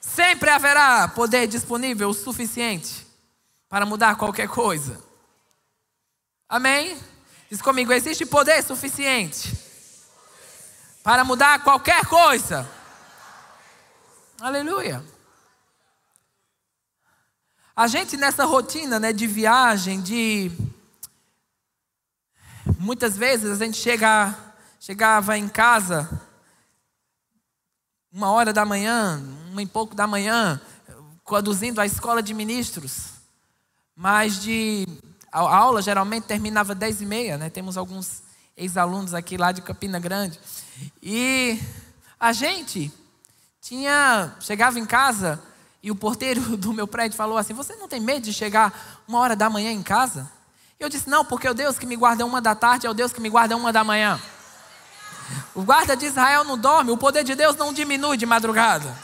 Sempre 0.00 0.50
haverá 0.50 1.08
poder 1.08 1.48
disponível 1.48 2.10
o 2.10 2.14
suficiente 2.14 3.04
para 3.68 3.84
mudar 3.84 4.14
qualquer 4.14 4.46
coisa. 4.46 5.02
Amém? 6.48 6.96
Diz 7.50 7.60
comigo: 7.60 7.92
existe 7.92 8.24
poder 8.24 8.62
suficiente 8.62 9.52
para 11.02 11.24
mudar 11.24 11.64
qualquer 11.64 12.06
coisa. 12.06 12.70
Aleluia. 14.40 15.02
A 17.74 17.86
gente 17.86 18.16
nessa 18.16 18.44
rotina 18.44 18.98
né, 18.98 19.12
de 19.12 19.28
viagem, 19.28 20.00
de. 20.00 20.50
Muitas 22.78 23.16
vezes 23.16 23.60
a 23.60 23.64
gente 23.64 23.76
chega, 23.76 24.34
chegava 24.80 25.38
em 25.38 25.48
casa 25.48 26.20
uma 28.12 28.32
hora 28.32 28.52
da 28.52 28.64
manhã, 28.64 29.22
uma 29.50 29.62
e 29.62 29.66
pouco 29.66 29.94
da 29.94 30.06
manhã, 30.06 30.60
conduzindo 31.22 31.80
a 31.80 31.86
escola 31.86 32.22
de 32.22 32.34
ministros. 32.34 33.10
Mas 33.94 34.42
de. 34.42 34.84
A 35.30 35.38
aula 35.38 35.80
geralmente 35.80 36.24
terminava 36.24 36.74
dez 36.74 37.00
e 37.00 37.06
meia, 37.06 37.38
né? 37.38 37.50
Temos 37.50 37.76
alguns 37.76 38.22
ex-alunos 38.56 39.14
aqui 39.14 39.36
lá 39.36 39.52
de 39.52 39.62
Campina 39.62 40.00
Grande. 40.00 40.40
E 41.00 41.60
a 42.18 42.32
gente 42.32 42.92
tinha. 43.64 44.34
Chegava 44.40 44.78
em 44.78 44.84
casa 44.84 45.42
e 45.82 45.90
o 45.90 45.96
porteiro 45.96 46.40
do 46.56 46.72
meu 46.72 46.86
prédio 46.86 47.16
falou 47.16 47.38
assim: 47.38 47.54
Você 47.54 47.74
não 47.76 47.88
tem 47.88 48.00
medo 48.00 48.20
de 48.20 48.32
chegar 48.32 49.02
uma 49.08 49.18
hora 49.18 49.34
da 49.34 49.48
manhã 49.48 49.72
em 49.72 49.82
casa? 49.82 50.30
Eu 50.78 50.88
disse: 50.88 51.08
Não, 51.08 51.24
porque 51.24 51.48
o 51.48 51.54
Deus 51.54 51.78
que 51.78 51.86
me 51.86 51.96
guarda 51.96 52.26
uma 52.26 52.40
da 52.40 52.54
tarde 52.54 52.86
é 52.86 52.90
o 52.90 52.94
Deus 52.94 53.12
que 53.12 53.20
me 53.20 53.30
guarda 53.30 53.56
uma 53.56 53.72
da 53.72 53.82
manhã. 53.82 54.20
O 55.54 55.62
guarda 55.62 55.96
de 55.96 56.04
Israel 56.04 56.44
não 56.44 56.58
dorme, 56.58 56.90
o 56.90 56.98
poder 56.98 57.24
de 57.24 57.34
Deus 57.34 57.56
não 57.56 57.72
diminui 57.72 58.18
de 58.18 58.26
madrugada. 58.26 58.94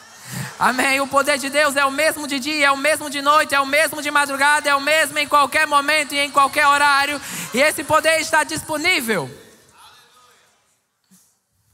Amém. 0.59 1.01
O 1.01 1.07
poder 1.07 1.38
de 1.38 1.49
Deus 1.49 1.75
é 1.75 1.85
o 1.87 1.90
mesmo 1.90 2.29
de 2.29 2.38
dia, 2.38 2.66
é 2.66 2.70
o 2.70 2.77
mesmo 2.77 3.09
de 3.09 3.23
noite, 3.23 3.55
é 3.55 3.61
o 3.61 3.64
mesmo 3.64 4.03
de 4.03 4.11
madrugada, 4.11 4.68
é 4.68 4.75
o 4.75 4.81
mesmo 4.81 5.18
em 5.18 5.27
qualquer 5.27 5.66
momento 5.66 6.14
e 6.14 6.18
em 6.18 6.31
qualquer 6.31 6.66
horário. 6.66 7.18
E 7.55 7.59
esse 7.59 7.83
poder 7.83 8.20
está 8.20 8.44
disponível. 8.44 9.31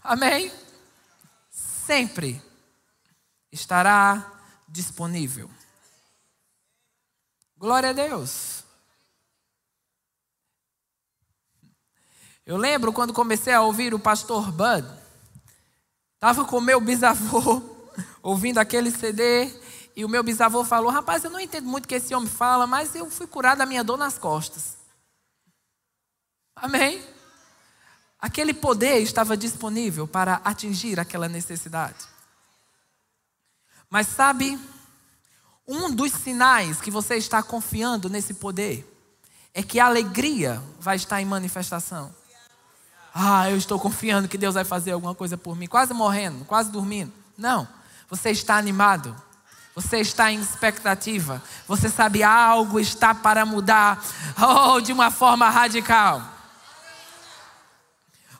Amém. 0.05 0.53
Sempre 1.51 2.46
estará 3.57 4.33
disponível. 4.69 5.51
Glória 7.57 7.91
a 7.91 7.93
Deus. 7.93 8.63
Eu 12.45 12.57
lembro 12.57 12.93
quando 12.93 13.13
comecei 13.13 13.53
a 13.53 13.63
ouvir 13.63 13.93
o 13.93 13.99
pastor 13.99 14.53
Bud, 14.53 14.87
estava 16.15 16.45
com 16.45 16.61
meu 16.61 16.81
bisavô 16.81 17.63
ouvindo 18.23 18.59
aquele 18.59 18.91
CD 18.91 19.51
e 19.97 20.05
o 20.05 20.09
meu 20.09 20.23
bisavô 20.23 20.65
falou: 20.65 20.91
Rapaz, 20.91 21.25
eu 21.25 21.31
não 21.31 21.41
entendo 21.41 21.67
muito 21.67 21.87
o 21.87 21.89
que 21.89 21.97
esse 21.97 22.15
homem 22.15 22.29
fala, 22.29 22.67
mas 22.67 22.95
eu 22.95 23.11
fui 23.11 23.27
curado 23.27 23.59
da 23.59 23.67
minha 23.67 23.83
dor 23.83 23.97
nas 23.97 24.19
costas. 24.19 24.77
Amém? 26.55 27.03
Aquele 28.19 28.55
poder 28.55 28.99
estava 28.99 29.37
disponível 29.37 30.07
para 30.07 30.41
atingir 30.45 31.01
aquela 31.01 31.29
necessidade. 31.29 32.16
Mas 33.97 34.09
sabe, 34.09 34.61
um 35.67 35.91
dos 35.91 36.13
sinais 36.13 36.83
que 36.83 36.91
você 36.91 37.15
está 37.17 37.43
confiando 37.43 38.11
nesse 38.11 38.35
poder 38.35 38.87
é 39.55 39.63
que 39.63 39.81
a 39.81 39.87
alegria 39.87 40.63
vai 40.79 40.97
estar 40.97 41.23
em 41.23 41.25
manifestação. 41.25 42.15
Ah, 43.15 43.51
eu 43.51 43.57
estou 43.57 43.81
confiando 43.81 44.29
que 44.29 44.37
Deus 44.37 44.53
vai 44.53 44.67
fazer 44.67 44.93
alguma 44.93 45.15
coisa 45.15 45.39
por 45.39 45.57
mim, 45.57 45.67
quase 45.67 45.95
morrendo, 45.95 46.45
quase 46.45 46.71
dormindo. 46.71 47.11
Não, 47.39 47.67
você 48.11 48.29
está 48.29 48.59
animado. 48.59 49.17
Você 49.75 50.01
está 50.01 50.31
em 50.31 50.41
expectativa. 50.43 51.43
Você 51.67 51.89
sabe 51.89 52.23
algo 52.23 52.79
está 52.79 53.15
para 53.15 53.47
mudar. 53.47 54.05
Oh, 54.39 54.79
de 54.79 54.93
uma 54.93 55.11
forma 55.11 55.49
radical. 55.49 56.23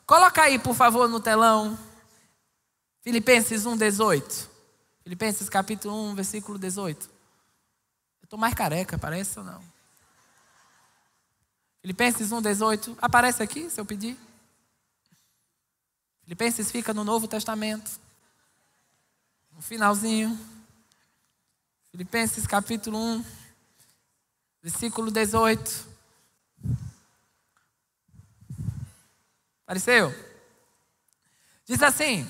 Coloca 0.05 0.43
aí, 0.43 0.59
por 0.59 0.75
favor, 0.75 1.09
no 1.09 1.19
telão. 1.19 1.79
Filipenses 3.03 3.65
1:18. 3.65 4.55
Filipenses 5.07 5.49
capítulo 5.49 5.95
1, 6.11 6.17
versículo 6.17 6.59
18. 6.59 7.07
Eu 7.07 8.25
estou 8.25 8.37
mais 8.37 8.55
careca, 8.55 8.99
parece 8.99 9.39
ou 9.39 9.45
não? 9.45 9.63
Filipenses 11.81 12.31
1,18. 12.31 12.99
Aparece 13.01 13.41
aqui, 13.41 13.71
se 13.71 13.81
eu 13.81 13.87
pedir. 13.87 14.19
Filipenses 16.25 16.73
fica 16.73 16.93
no 16.93 17.05
Novo 17.05 17.29
Testamento. 17.29 18.01
No 19.53 19.63
finalzinho. 19.63 20.37
Filipenses 21.93 22.45
capítulo 22.45 22.99
1, 22.99 23.25
versículo 24.61 25.13
18. 25.13 25.89
Apareceu? 29.63 30.13
Diz 31.65 31.81
assim: 31.81 32.29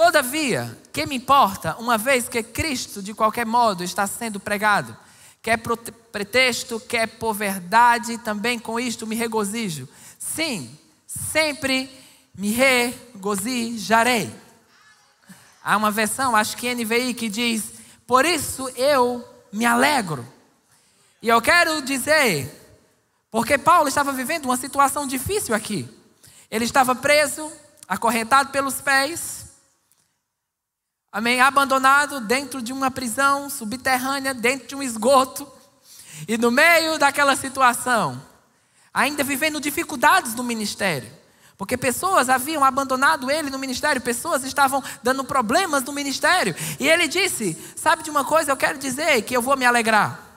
Todavia, 0.00 0.78
que 0.94 1.04
me 1.04 1.16
importa, 1.16 1.76
uma 1.78 1.98
vez 1.98 2.26
que 2.26 2.42
Cristo, 2.42 3.02
de 3.02 3.12
qualquer 3.12 3.44
modo, 3.44 3.84
está 3.84 4.06
sendo 4.06 4.40
pregado, 4.40 4.96
quer 5.42 5.58
por 5.58 5.76
pretexto, 5.76 6.80
quer 6.80 7.06
por 7.06 7.34
verdade, 7.34 8.16
também 8.16 8.58
com 8.58 8.80
isto 8.80 9.06
me 9.06 9.14
regozijo. 9.14 9.86
Sim, 10.18 10.74
sempre 11.06 11.90
me 12.34 12.50
regozijarei. 12.50 14.34
Há 15.62 15.76
uma 15.76 15.90
versão, 15.90 16.34
acho 16.34 16.56
que 16.56 16.74
NVI, 16.74 17.12
que 17.12 17.28
diz: 17.28 17.64
Por 18.06 18.24
isso 18.24 18.70
eu 18.76 19.22
me 19.52 19.66
alegro. 19.66 20.26
E 21.20 21.28
eu 21.28 21.42
quero 21.42 21.82
dizer, 21.82 22.50
porque 23.30 23.58
Paulo 23.58 23.86
estava 23.86 24.14
vivendo 24.14 24.46
uma 24.46 24.56
situação 24.56 25.06
difícil 25.06 25.54
aqui. 25.54 25.86
Ele 26.50 26.64
estava 26.64 26.94
preso, 26.94 27.52
acorrentado 27.86 28.48
pelos 28.48 28.80
pés, 28.80 29.39
amém, 31.12 31.40
abandonado 31.40 32.20
dentro 32.20 32.62
de 32.62 32.72
uma 32.72 32.90
prisão 32.90 33.50
subterrânea, 33.50 34.34
dentro 34.34 34.68
de 34.68 34.76
um 34.76 34.82
esgoto. 34.82 35.50
E 36.28 36.36
no 36.36 36.50
meio 36.50 36.98
daquela 36.98 37.34
situação, 37.36 38.20
ainda 38.92 39.24
vivendo 39.24 39.60
dificuldades 39.60 40.34
no 40.34 40.44
ministério. 40.44 41.10
Porque 41.56 41.76
pessoas 41.76 42.30
haviam 42.30 42.64
abandonado 42.64 43.30
ele 43.30 43.50
no 43.50 43.58
ministério, 43.58 44.00
pessoas 44.00 44.44
estavam 44.44 44.82
dando 45.02 45.22
problemas 45.24 45.82
no 45.82 45.92
ministério. 45.92 46.56
E 46.78 46.88
ele 46.88 47.06
disse: 47.06 47.56
Sabe 47.76 48.02
de 48.02 48.10
uma 48.10 48.24
coisa? 48.24 48.50
Eu 48.50 48.56
quero 48.56 48.78
dizer 48.78 49.20
que 49.22 49.36
eu 49.36 49.42
vou 49.42 49.56
me 49.58 49.66
alegrar. 49.66 50.30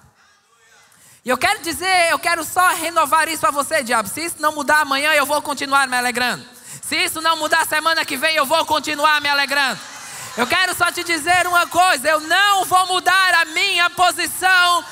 E 1.25 1.29
eu 1.29 1.37
quero 1.37 1.61
dizer, 1.61 2.11
eu 2.11 2.19
quero 2.19 2.43
só 2.43 2.67
renovar 2.75 3.29
isso 3.29 3.47
a 3.47 3.51
você, 3.51 3.81
diabo. 3.81 4.09
Se 4.09 4.25
isso 4.25 4.35
não 4.39 4.51
mudar 4.53 4.81
amanhã, 4.81 5.13
eu 5.13 5.25
vou 5.25 5.41
continuar 5.41 5.87
me 5.87 5.95
alegrando. 5.95 6.45
Se 6.81 6.97
isso 6.97 7.21
não 7.21 7.37
mudar 7.37 7.65
semana 7.65 8.03
que 8.03 8.17
vem, 8.17 8.35
eu 8.35 8.45
vou 8.45 8.65
continuar 8.65 9.21
me 9.21 9.29
alegrando. 9.29 9.79
Eu 10.35 10.47
quero 10.47 10.73
só 10.75 10.91
te 10.91 11.03
dizer 11.03 11.45
uma 11.45 11.67
coisa: 11.67 12.07
eu 12.07 12.19
não 12.21 12.65
vou 12.65 12.87
mudar 12.87 13.33
a 13.35 13.45
minha 13.45 13.89
posição, 13.91 14.85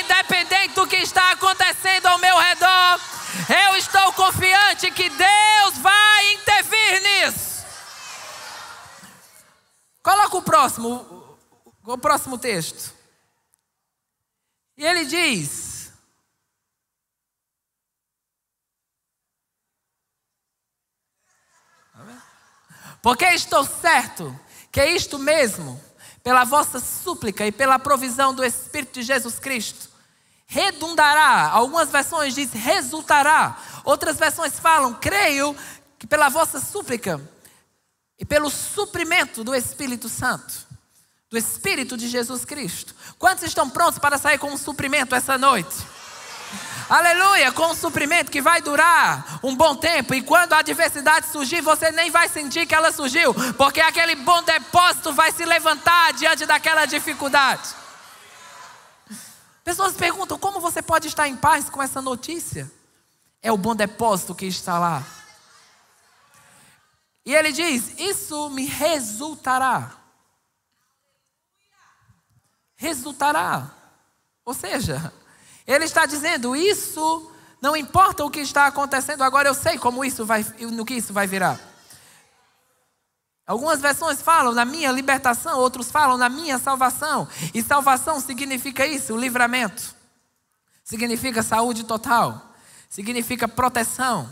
independente 0.00 0.74
do 0.74 0.86
que 0.86 0.96
está 0.96 1.32
acontecendo 1.32 2.06
ao 2.06 2.18
meu 2.18 2.36
redor. 2.36 3.00
Eu 3.48 3.76
estou 3.76 4.12
confiante 4.12 4.90
que 4.90 5.08
Deus 5.08 5.78
vai 5.78 6.32
intervir 6.34 7.02
nisso. 7.02 7.64
Coloca 10.02 10.36
o 10.36 10.42
próximo, 10.42 11.38
o 11.84 11.96
próximo 11.96 12.36
texto. 12.36 12.94
E 14.76 14.84
ele 14.84 15.06
diz: 15.06 15.90
Porque 23.00 23.24
estou 23.24 23.64
certo 23.64 24.38
que 24.72 24.80
é 24.80 24.90
isto 24.90 25.18
mesmo, 25.18 25.78
pela 26.22 26.44
vossa 26.44 26.80
súplica 26.80 27.46
e 27.46 27.52
pela 27.52 27.78
provisão 27.78 28.34
do 28.34 28.42
Espírito 28.42 28.94
de 28.94 29.02
Jesus 29.02 29.38
Cristo, 29.38 29.90
redundará. 30.46 31.50
Algumas 31.50 31.90
versões 31.90 32.34
diz 32.34 32.52
resultará. 32.52 33.58
Outras 33.84 34.16
versões 34.16 34.58
falam, 34.58 34.94
creio 34.94 35.54
que 35.98 36.06
pela 36.06 36.28
vossa 36.28 36.58
súplica 36.58 37.20
e 38.18 38.24
pelo 38.24 38.50
suprimento 38.50 39.44
do 39.44 39.54
Espírito 39.54 40.08
Santo. 40.08 40.66
do 41.32 41.38
Espírito 41.38 41.96
de 41.96 42.08
Jesus 42.08 42.44
Cristo. 42.44 42.94
Quantos 43.18 43.44
estão 43.44 43.68
prontos 43.70 43.98
para 43.98 44.18
sair 44.18 44.36
com 44.36 44.52
um 44.52 44.58
suprimento 44.58 45.14
essa 45.14 45.38
noite? 45.38 45.74
Aleluia, 46.88 47.52
com 47.52 47.68
um 47.68 47.74
suprimento 47.74 48.30
que 48.30 48.42
vai 48.42 48.60
durar 48.60 49.40
um 49.42 49.54
bom 49.54 49.74
tempo. 49.74 50.14
E 50.14 50.22
quando 50.22 50.52
a 50.52 50.58
adversidade 50.58 51.26
surgir, 51.26 51.60
você 51.60 51.90
nem 51.90 52.10
vai 52.10 52.28
sentir 52.28 52.66
que 52.66 52.74
ela 52.74 52.92
surgiu, 52.92 53.34
porque 53.54 53.80
aquele 53.80 54.14
bom 54.16 54.42
depósito 54.42 55.12
vai 55.12 55.32
se 55.32 55.44
levantar 55.44 56.12
diante 56.12 56.44
daquela 56.44 56.84
dificuldade. 56.84 57.74
Pessoas 59.64 59.94
perguntam: 59.94 60.38
como 60.38 60.60
você 60.60 60.82
pode 60.82 61.08
estar 61.08 61.28
em 61.28 61.36
paz 61.36 61.70
com 61.70 61.82
essa 61.82 62.02
notícia? 62.02 62.70
É 63.42 63.50
o 63.50 63.56
bom 63.56 63.74
depósito 63.74 64.34
que 64.34 64.46
está 64.46 64.78
lá. 64.78 65.02
E 67.24 67.34
ele 67.34 67.52
diz: 67.52 67.98
Isso 67.98 68.50
me 68.50 68.66
resultará 68.66 70.02
resultará. 72.82 73.70
Ou 74.44 74.52
seja, 74.52 75.12
ele 75.72 75.84
está 75.84 76.06
dizendo: 76.06 76.54
isso 76.54 77.30
não 77.60 77.76
importa 77.76 78.24
o 78.24 78.30
que 78.30 78.40
está 78.40 78.66
acontecendo 78.66 79.22
agora, 79.22 79.48
eu 79.48 79.54
sei 79.54 79.78
como 79.78 80.04
isso 80.04 80.26
vai, 80.26 80.44
no 80.60 80.84
que 80.84 80.94
isso 80.94 81.12
vai 81.12 81.26
virar. 81.26 81.60
Algumas 83.46 83.80
versões 83.80 84.22
falam 84.22 84.52
na 84.52 84.64
minha 84.64 84.90
libertação, 84.90 85.58
outros 85.58 85.90
falam 85.90 86.16
na 86.16 86.28
minha 86.28 86.58
salvação. 86.58 87.28
E 87.52 87.62
salvação 87.62 88.20
significa 88.20 88.86
isso, 88.86 89.16
livramento. 89.16 89.94
Significa 90.84 91.42
saúde 91.42 91.84
total. 91.84 92.50
Significa 92.88 93.48
proteção. 93.48 94.28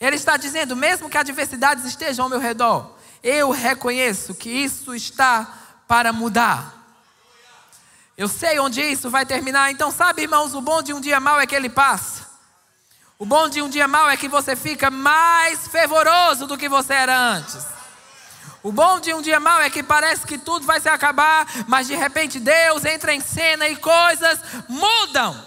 Ele 0.00 0.16
está 0.16 0.36
dizendo, 0.36 0.76
mesmo 0.76 1.08
que 1.08 1.18
adversidades 1.18 1.84
estejam 1.84 2.24
ao 2.24 2.28
meu 2.30 2.40
redor, 2.40 2.96
eu 3.22 3.50
reconheço 3.50 4.34
que 4.34 4.48
isso 4.48 4.94
está 4.94 5.46
para 5.86 6.12
mudar. 6.12 6.79
Eu 8.20 8.28
sei 8.28 8.60
onde 8.60 8.82
isso 8.82 9.08
vai 9.08 9.24
terminar. 9.24 9.70
Então, 9.70 9.90
sabe, 9.90 10.20
irmãos, 10.20 10.52
o 10.52 10.60
bom 10.60 10.82
de 10.82 10.92
um 10.92 11.00
dia 11.00 11.18
mau 11.18 11.40
é 11.40 11.46
que 11.46 11.54
ele 11.54 11.70
passa. 11.70 12.28
O 13.18 13.24
bom 13.24 13.48
de 13.48 13.62
um 13.62 13.68
dia 13.70 13.88
mau 13.88 14.10
é 14.10 14.16
que 14.18 14.28
você 14.28 14.54
fica 14.54 14.90
mais 14.90 15.66
fervoroso 15.68 16.46
do 16.46 16.58
que 16.58 16.68
você 16.68 16.92
era 16.92 17.18
antes. 17.18 17.64
O 18.62 18.70
bom 18.70 19.00
de 19.00 19.14
um 19.14 19.22
dia 19.22 19.40
mau 19.40 19.62
é 19.62 19.70
que 19.70 19.82
parece 19.82 20.26
que 20.26 20.36
tudo 20.36 20.66
vai 20.66 20.78
se 20.82 20.88
acabar, 20.90 21.46
mas 21.66 21.86
de 21.86 21.96
repente 21.96 22.38
Deus 22.38 22.84
entra 22.84 23.14
em 23.14 23.20
cena 23.20 23.66
e 23.66 23.76
coisas 23.76 24.38
mudam. 24.68 25.42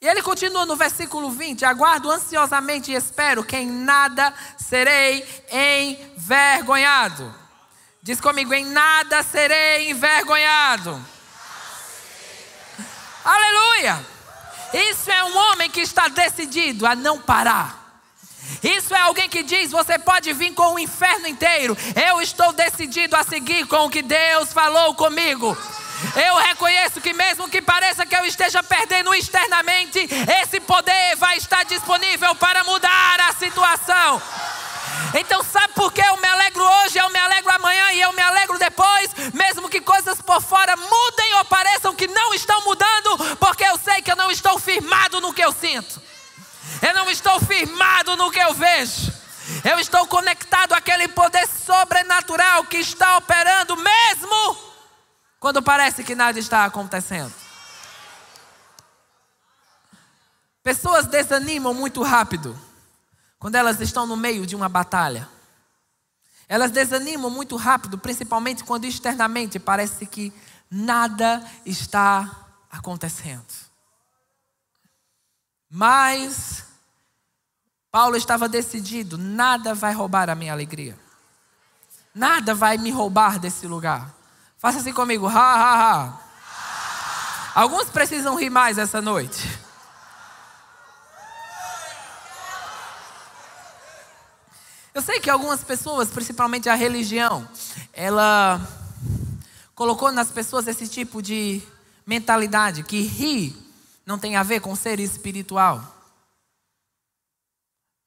E 0.00 0.08
ele 0.08 0.22
continua 0.22 0.64
no 0.64 0.74
versículo 0.74 1.30
20: 1.30 1.66
Aguardo 1.66 2.10
ansiosamente 2.10 2.90
e 2.90 2.94
espero 2.94 3.44
que 3.44 3.58
em 3.58 3.70
nada 3.70 4.32
serei 4.56 5.22
envergonhado. 6.16 7.41
Diz 8.04 8.20
comigo: 8.20 8.52
em 8.52 8.64
nada 8.64 9.22
serei 9.22 9.88
envergonhado. 9.88 11.00
Aleluia! 13.24 14.04
Isso 14.74 15.08
é 15.08 15.22
um 15.22 15.36
homem 15.36 15.70
que 15.70 15.80
está 15.80 16.08
decidido 16.08 16.84
a 16.84 16.96
não 16.96 17.20
parar. 17.20 17.80
Isso 18.60 18.92
é 18.92 18.98
alguém 18.98 19.28
que 19.28 19.44
diz: 19.44 19.70
você 19.70 20.00
pode 20.00 20.32
vir 20.32 20.52
com 20.52 20.74
o 20.74 20.78
inferno 20.80 21.28
inteiro. 21.28 21.78
Eu 21.94 22.20
estou 22.20 22.52
decidido 22.52 23.14
a 23.14 23.22
seguir 23.22 23.68
com 23.68 23.86
o 23.86 23.90
que 23.90 24.02
Deus 24.02 24.52
falou 24.52 24.96
comigo. 24.96 25.56
Eu 26.16 26.36
reconheço 26.38 27.00
que, 27.00 27.12
mesmo 27.12 27.48
que 27.48 27.62
pareça 27.62 28.04
que 28.04 28.16
eu 28.16 28.24
esteja 28.24 28.60
perdendo 28.64 29.14
externamente, 29.14 30.08
esse 30.42 30.58
poder 30.58 31.14
vai 31.14 31.36
estar 31.36 31.64
disponível 31.64 32.34
para 32.34 32.64
mudar 32.64 33.20
a 33.20 33.32
situação. 33.34 34.20
Então, 35.14 35.42
sabe 35.42 35.74
por 35.74 35.92
que 35.92 36.00
eu 36.00 36.16
me 36.16 36.26
alegro 36.26 36.64
hoje, 36.64 36.98
eu 36.98 37.10
me 37.10 37.18
alegro 37.18 37.50
amanhã 37.52 37.92
e 37.92 38.00
eu 38.00 38.12
me 38.12 38.22
alegro 38.22 38.58
depois, 38.58 39.10
mesmo 39.34 39.68
que 39.68 39.80
coisas 39.80 40.20
por 40.22 40.40
fora 40.40 40.74
mudem 40.76 41.34
ou 41.34 41.44
pareçam 41.44 41.94
que 41.94 42.06
não 42.08 42.32
estão 42.32 42.62
mudando, 42.64 43.36
porque 43.38 43.64
eu 43.64 43.78
sei 43.78 44.00
que 44.00 44.10
eu 44.10 44.16
não 44.16 44.30
estou 44.30 44.58
firmado 44.58 45.20
no 45.20 45.32
que 45.32 45.42
eu 45.42 45.52
sinto, 45.52 46.00
eu 46.80 46.94
não 46.94 47.10
estou 47.10 47.38
firmado 47.40 48.16
no 48.16 48.30
que 48.30 48.40
eu 48.40 48.54
vejo, 48.54 49.12
eu 49.64 49.78
estou 49.78 50.06
conectado 50.06 50.72
àquele 50.72 51.08
poder 51.08 51.46
sobrenatural 51.46 52.64
que 52.64 52.78
está 52.78 53.18
operando, 53.18 53.76
mesmo 53.76 54.72
quando 55.38 55.62
parece 55.62 56.02
que 56.04 56.14
nada 56.14 56.38
está 56.38 56.64
acontecendo. 56.64 57.34
Pessoas 60.62 61.06
desanimam 61.06 61.74
muito 61.74 62.02
rápido 62.02 62.58
quando 63.42 63.56
elas 63.56 63.80
estão 63.80 64.06
no 64.06 64.16
meio 64.16 64.46
de 64.46 64.54
uma 64.54 64.68
batalha. 64.68 65.28
Elas 66.48 66.70
desanimam 66.70 67.28
muito 67.28 67.56
rápido, 67.56 67.98
principalmente 67.98 68.62
quando 68.62 68.84
externamente 68.84 69.58
parece 69.58 70.06
que 70.06 70.32
nada 70.70 71.44
está 71.66 72.30
acontecendo. 72.70 73.52
Mas 75.68 76.62
Paulo 77.90 78.14
estava 78.14 78.48
decidido: 78.48 79.18
nada 79.18 79.74
vai 79.74 79.92
roubar 79.92 80.30
a 80.30 80.36
minha 80.36 80.52
alegria. 80.52 80.96
Nada 82.14 82.54
vai 82.54 82.78
me 82.78 82.92
roubar 82.92 83.40
desse 83.40 83.66
lugar. 83.66 84.14
Faça 84.56 84.78
assim 84.78 84.92
comigo, 84.92 85.26
ha, 85.26 85.32
ha, 85.32 86.04
ha. 86.04 86.20
Alguns 87.56 87.90
precisam 87.90 88.36
rir 88.36 88.50
mais 88.50 88.78
essa 88.78 89.02
noite. 89.02 89.71
Eu 94.94 95.00
sei 95.00 95.20
que 95.20 95.30
algumas 95.30 95.64
pessoas, 95.64 96.10
principalmente 96.10 96.68
a 96.68 96.74
religião, 96.74 97.48
ela 97.94 98.60
colocou 99.74 100.12
nas 100.12 100.30
pessoas 100.30 100.66
esse 100.66 100.86
tipo 100.86 101.22
de 101.22 101.62
mentalidade 102.06 102.82
que 102.82 103.00
rir 103.00 103.56
não 104.04 104.18
tem 104.18 104.36
a 104.36 104.42
ver 104.42 104.60
com 104.60 104.76
ser 104.76 105.00
espiritual. 105.00 105.82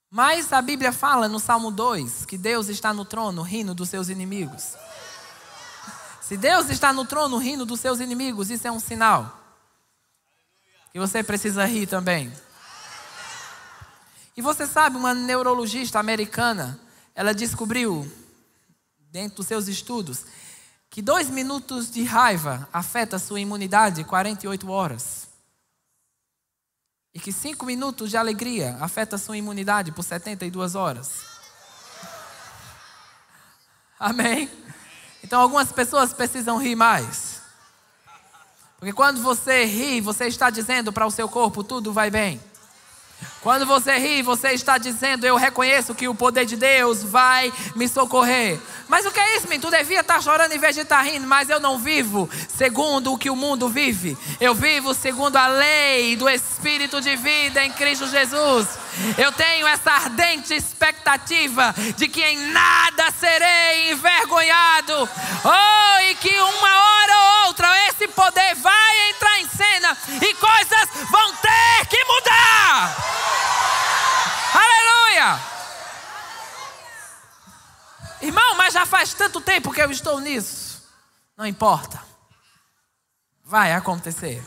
Mas 0.08 0.52
a 0.52 0.62
Bíblia 0.62 0.92
fala 0.92 1.28
no 1.28 1.40
Salmo 1.40 1.72
2 1.72 2.24
que 2.24 2.38
Deus 2.38 2.68
está 2.68 2.94
no 2.94 3.04
trono 3.04 3.42
rindo 3.42 3.74
dos 3.74 3.88
seus 3.88 4.08
inimigos. 4.08 4.74
Se 6.20 6.36
Deus 6.36 6.70
está 6.70 6.92
no 6.92 7.04
trono 7.04 7.36
rindo 7.36 7.66
dos 7.66 7.80
seus 7.80 7.98
inimigos, 7.98 8.48
isso 8.48 8.66
é 8.66 8.70
um 8.70 8.80
sinal 8.80 9.40
que 10.92 11.00
você 11.00 11.22
precisa 11.22 11.64
rir 11.66 11.86
também. 11.86 12.32
E 14.36 14.42
você 14.42 14.66
sabe, 14.66 14.96
uma 14.96 15.14
neurologista 15.14 15.98
americana, 15.98 16.78
ela 17.14 17.32
descobriu, 17.32 18.06
dentro 19.10 19.38
dos 19.38 19.46
seus 19.46 19.66
estudos, 19.66 20.26
que 20.90 21.00
dois 21.00 21.30
minutos 21.30 21.90
de 21.90 22.04
raiva 22.04 22.68
afeta 22.72 23.18
sua 23.18 23.40
imunidade 23.40 24.04
48 24.04 24.70
horas. 24.70 25.28
E 27.14 27.18
que 27.18 27.32
cinco 27.32 27.64
minutos 27.64 28.10
de 28.10 28.18
alegria 28.18 28.76
afeta 28.78 29.16
sua 29.16 29.38
imunidade 29.38 29.90
por 29.90 30.02
72 30.02 30.74
horas. 30.74 31.24
Amém? 33.98 34.50
Então 35.24 35.40
algumas 35.40 35.72
pessoas 35.72 36.12
precisam 36.12 36.58
rir 36.58 36.76
mais. 36.76 37.40
Porque 38.78 38.92
quando 38.92 39.22
você 39.22 39.64
ri, 39.64 40.02
você 40.02 40.26
está 40.26 40.50
dizendo 40.50 40.92
para 40.92 41.06
o 41.06 41.10
seu 41.10 41.26
corpo: 41.26 41.64
tudo 41.64 41.90
vai 41.90 42.10
bem. 42.10 42.38
Quando 43.46 43.64
você 43.64 43.96
ri, 43.96 44.22
você 44.22 44.48
está 44.50 44.76
dizendo: 44.76 45.24
Eu 45.24 45.36
reconheço 45.36 45.94
que 45.94 46.08
o 46.08 46.14
poder 46.14 46.44
de 46.44 46.56
Deus 46.56 47.04
vai 47.04 47.52
me 47.76 47.86
socorrer. 47.86 48.58
Mas 48.88 49.06
o 49.06 49.10
que 49.10 49.20
é 49.20 49.36
isso, 49.36 49.48
menino? 49.48 49.70
Tu 49.70 49.76
devia 49.76 50.00
estar 50.00 50.20
chorando 50.20 50.52
em 50.52 50.58
vez 50.58 50.74
de 50.74 50.82
estar 50.82 51.00
rindo, 51.02 51.26
mas 51.26 51.48
eu 51.48 51.60
não 51.60 51.78
vivo 51.78 52.28
segundo 52.48 53.12
o 53.12 53.18
que 53.18 53.30
o 53.30 53.36
mundo 53.36 53.68
vive. 53.68 54.16
Eu 54.40 54.54
vivo 54.54 54.94
segundo 54.94 55.36
a 55.36 55.46
lei 55.46 56.16
do 56.16 56.28
Espírito 56.28 57.00
de 57.00 57.14
vida 57.16 57.64
em 57.64 57.72
Cristo 57.72 58.08
Jesus. 58.08 58.66
Eu 59.18 59.30
tenho 59.32 59.66
essa 59.66 59.92
ardente 59.92 60.54
expectativa 60.54 61.74
de 61.96 62.08
que 62.08 62.24
em 62.24 62.50
nada 62.50 63.12
serei 63.18 63.92
envergonhado. 63.92 65.08
Oh, 65.44 66.00
e 66.02 66.14
que 66.16 66.34
uma 66.40 66.82
hora 66.82 67.18
ou 67.18 67.46
outra 67.46 67.68
esse 67.88 68.08
poder 68.08 68.54
vai 68.56 69.10
entrar 69.10 69.40
em 69.40 69.48
cena 69.48 69.96
e 70.20 70.34
coisas 70.34 70.88
vão 71.10 71.32
ter 71.34 71.86
que 71.88 72.04
mudar. 72.04 72.35
Irmão, 78.36 78.54
mas 78.56 78.74
já 78.74 78.84
faz 78.84 79.14
tanto 79.14 79.40
tempo 79.40 79.72
que 79.72 79.80
eu 79.80 79.90
estou 79.90 80.20
nisso. 80.20 80.86
Não 81.38 81.46
importa. 81.46 82.04
Vai 83.42 83.72
acontecer. 83.72 84.44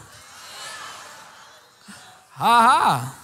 Haha. 2.36 3.16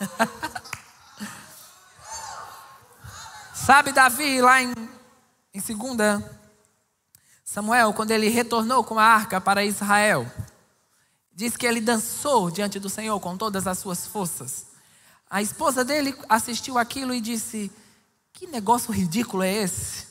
Sabe 3.54 3.92
Davi 3.92 4.40
lá 4.40 4.62
em, 4.62 4.72
em 5.52 5.60
2 5.60 6.24
Samuel, 7.44 7.92
quando 7.92 8.12
ele 8.12 8.30
retornou 8.30 8.82
com 8.82 8.98
a 8.98 9.04
arca 9.04 9.38
para 9.38 9.62
Israel, 9.62 10.26
diz 11.30 11.58
que 11.58 11.66
ele 11.66 11.82
dançou 11.82 12.50
diante 12.50 12.78
do 12.78 12.88
Senhor 12.88 13.20
com 13.20 13.36
todas 13.36 13.66
as 13.66 13.78
suas 13.78 14.06
forças. 14.06 14.68
A 15.28 15.42
esposa 15.42 15.84
dele 15.84 16.16
assistiu 16.26 16.78
aquilo 16.78 17.12
e 17.12 17.20
disse: 17.20 17.70
que 18.40 18.46
negócio 18.46 18.90
ridículo 18.90 19.42
é 19.42 19.52
esse? 19.52 20.06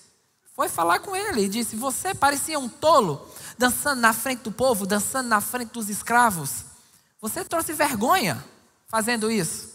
Foi 0.55 0.69
falar 0.69 0.99
com 0.99 1.15
ele 1.15 1.45
e 1.45 1.49
disse: 1.49 1.75
Você 1.75 2.13
parecia 2.13 2.59
um 2.59 2.69
tolo, 2.69 3.27
dançando 3.57 3.99
na 3.99 4.13
frente 4.13 4.43
do 4.43 4.51
povo, 4.51 4.86
dançando 4.86 5.27
na 5.27 5.41
frente 5.41 5.71
dos 5.71 5.89
escravos. 5.89 6.63
Você 7.19 7.43
trouxe 7.43 7.73
vergonha 7.73 8.45
fazendo 8.88 9.32
isso. 9.32 9.69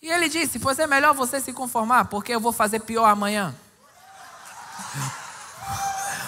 E 0.00 0.08
ele 0.08 0.30
disse: 0.30 0.58
Pois 0.58 0.78
é 0.78 0.86
melhor 0.86 1.12
você 1.12 1.38
se 1.38 1.52
conformar, 1.52 2.06
porque 2.06 2.32
eu 2.34 2.40
vou 2.40 2.50
fazer 2.50 2.80
pior 2.80 3.04
amanhã. 3.04 3.54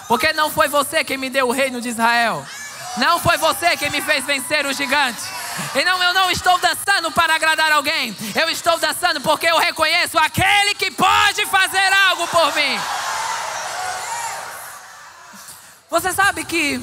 Porque 0.06 0.34
não 0.34 0.50
foi 0.50 0.68
você 0.68 1.02
quem 1.02 1.16
me 1.16 1.30
deu 1.30 1.48
o 1.48 1.50
reino 1.50 1.80
de 1.80 1.88
Israel. 1.88 2.44
Não 2.98 3.18
foi 3.18 3.38
você 3.38 3.74
quem 3.74 3.88
me 3.88 4.02
fez 4.02 4.22
vencer 4.26 4.66
o 4.66 4.72
gigante. 4.74 5.22
E 5.74 5.84
não, 5.84 6.02
eu 6.02 6.14
não 6.14 6.30
estou 6.30 6.58
dançando 6.58 7.10
para 7.12 7.34
agradar 7.34 7.72
alguém. 7.72 8.16
Eu 8.34 8.48
estou 8.48 8.78
dançando 8.78 9.20
porque 9.20 9.46
eu 9.46 9.58
reconheço 9.58 10.18
aquele 10.18 10.74
que 10.74 10.90
pode 10.90 11.46
fazer 11.46 11.92
algo 12.08 12.26
por 12.28 12.54
mim. 12.54 12.78
Você 15.90 16.12
sabe 16.12 16.44
que 16.44 16.80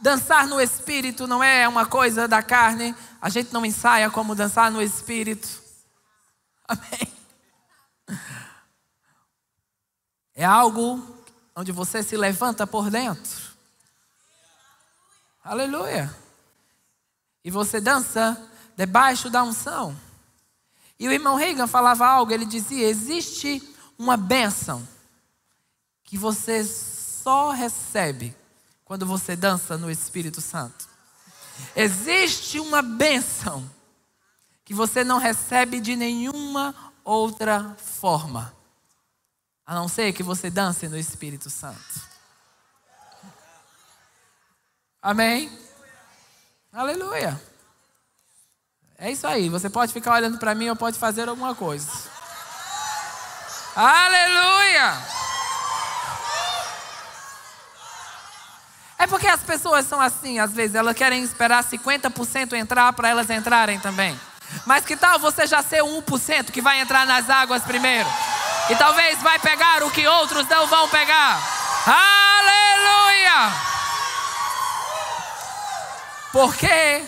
dançar 0.00 0.46
no 0.46 0.60
espírito 0.60 1.26
não 1.26 1.42
é 1.42 1.68
uma 1.68 1.86
coisa 1.86 2.26
da 2.26 2.42
carne. 2.42 2.94
A 3.20 3.28
gente 3.28 3.52
não 3.52 3.64
ensaia 3.64 4.10
como 4.10 4.34
dançar 4.34 4.70
no 4.70 4.80
espírito. 4.80 5.48
Amém. 6.66 7.12
É 10.34 10.44
algo 10.44 11.22
onde 11.54 11.72
você 11.72 12.02
se 12.02 12.16
levanta 12.16 12.66
por 12.66 12.90
dentro. 12.90 13.50
Aleluia. 15.44 16.14
E 17.44 17.50
você 17.50 17.80
dança 17.80 18.40
debaixo 18.76 19.30
da 19.30 19.42
unção. 19.42 19.96
E 20.98 21.08
o 21.08 21.12
irmão 21.12 21.36
Reagan 21.36 21.66
falava 21.66 22.06
algo, 22.06 22.32
ele 22.32 22.44
dizia: 22.44 22.88
existe 22.88 23.62
uma 23.98 24.16
bênção 24.16 24.86
que 26.04 26.18
você 26.18 26.64
só 26.64 27.50
recebe 27.50 28.34
quando 28.84 29.06
você 29.06 29.36
dança 29.36 29.78
no 29.78 29.90
Espírito 29.90 30.40
Santo. 30.40 30.88
Existe 31.76 32.58
uma 32.58 32.82
bênção 32.82 33.70
que 34.64 34.74
você 34.74 35.04
não 35.04 35.18
recebe 35.18 35.80
de 35.80 35.96
nenhuma 35.96 36.74
outra 37.04 37.76
forma, 37.76 38.54
a 39.66 39.74
não 39.74 39.88
ser 39.88 40.12
que 40.12 40.22
você 40.22 40.50
dance 40.50 40.88
no 40.88 40.98
Espírito 40.98 41.48
Santo. 41.48 42.08
Amém? 45.02 45.50
Aleluia. 46.72 47.40
É 48.98 49.10
isso 49.10 49.26
aí. 49.26 49.48
Você 49.48 49.68
pode 49.68 49.92
ficar 49.92 50.14
olhando 50.14 50.38
para 50.38 50.54
mim 50.54 50.68
ou 50.68 50.76
pode 50.76 50.98
fazer 50.98 51.28
alguma 51.28 51.54
coisa. 51.54 51.88
Aleluia. 53.74 55.20
É 58.98 59.06
porque 59.06 59.26
as 59.26 59.40
pessoas 59.40 59.86
são 59.86 59.98
assim, 59.98 60.38
às 60.38 60.52
vezes, 60.52 60.74
elas 60.74 60.94
querem 60.94 61.22
esperar 61.22 61.64
50% 61.64 62.52
entrar 62.52 62.92
para 62.92 63.08
elas 63.08 63.30
entrarem 63.30 63.80
também. 63.80 64.18
Mas 64.66 64.84
que 64.84 64.96
tal 64.96 65.18
você 65.18 65.46
já 65.46 65.62
ser 65.62 65.82
um 65.82 66.02
1% 66.02 66.50
que 66.50 66.60
vai 66.60 66.80
entrar 66.80 67.06
nas 67.06 67.30
águas 67.30 67.62
primeiro? 67.62 68.08
E 68.68 68.76
talvez 68.76 69.20
vai 69.22 69.38
pegar 69.38 69.82
o 69.82 69.90
que 69.90 70.06
outros 70.06 70.46
não 70.48 70.66
vão 70.66 70.88
pegar. 70.88 71.40
Aleluia! 71.86 73.69
Porque 76.32 77.04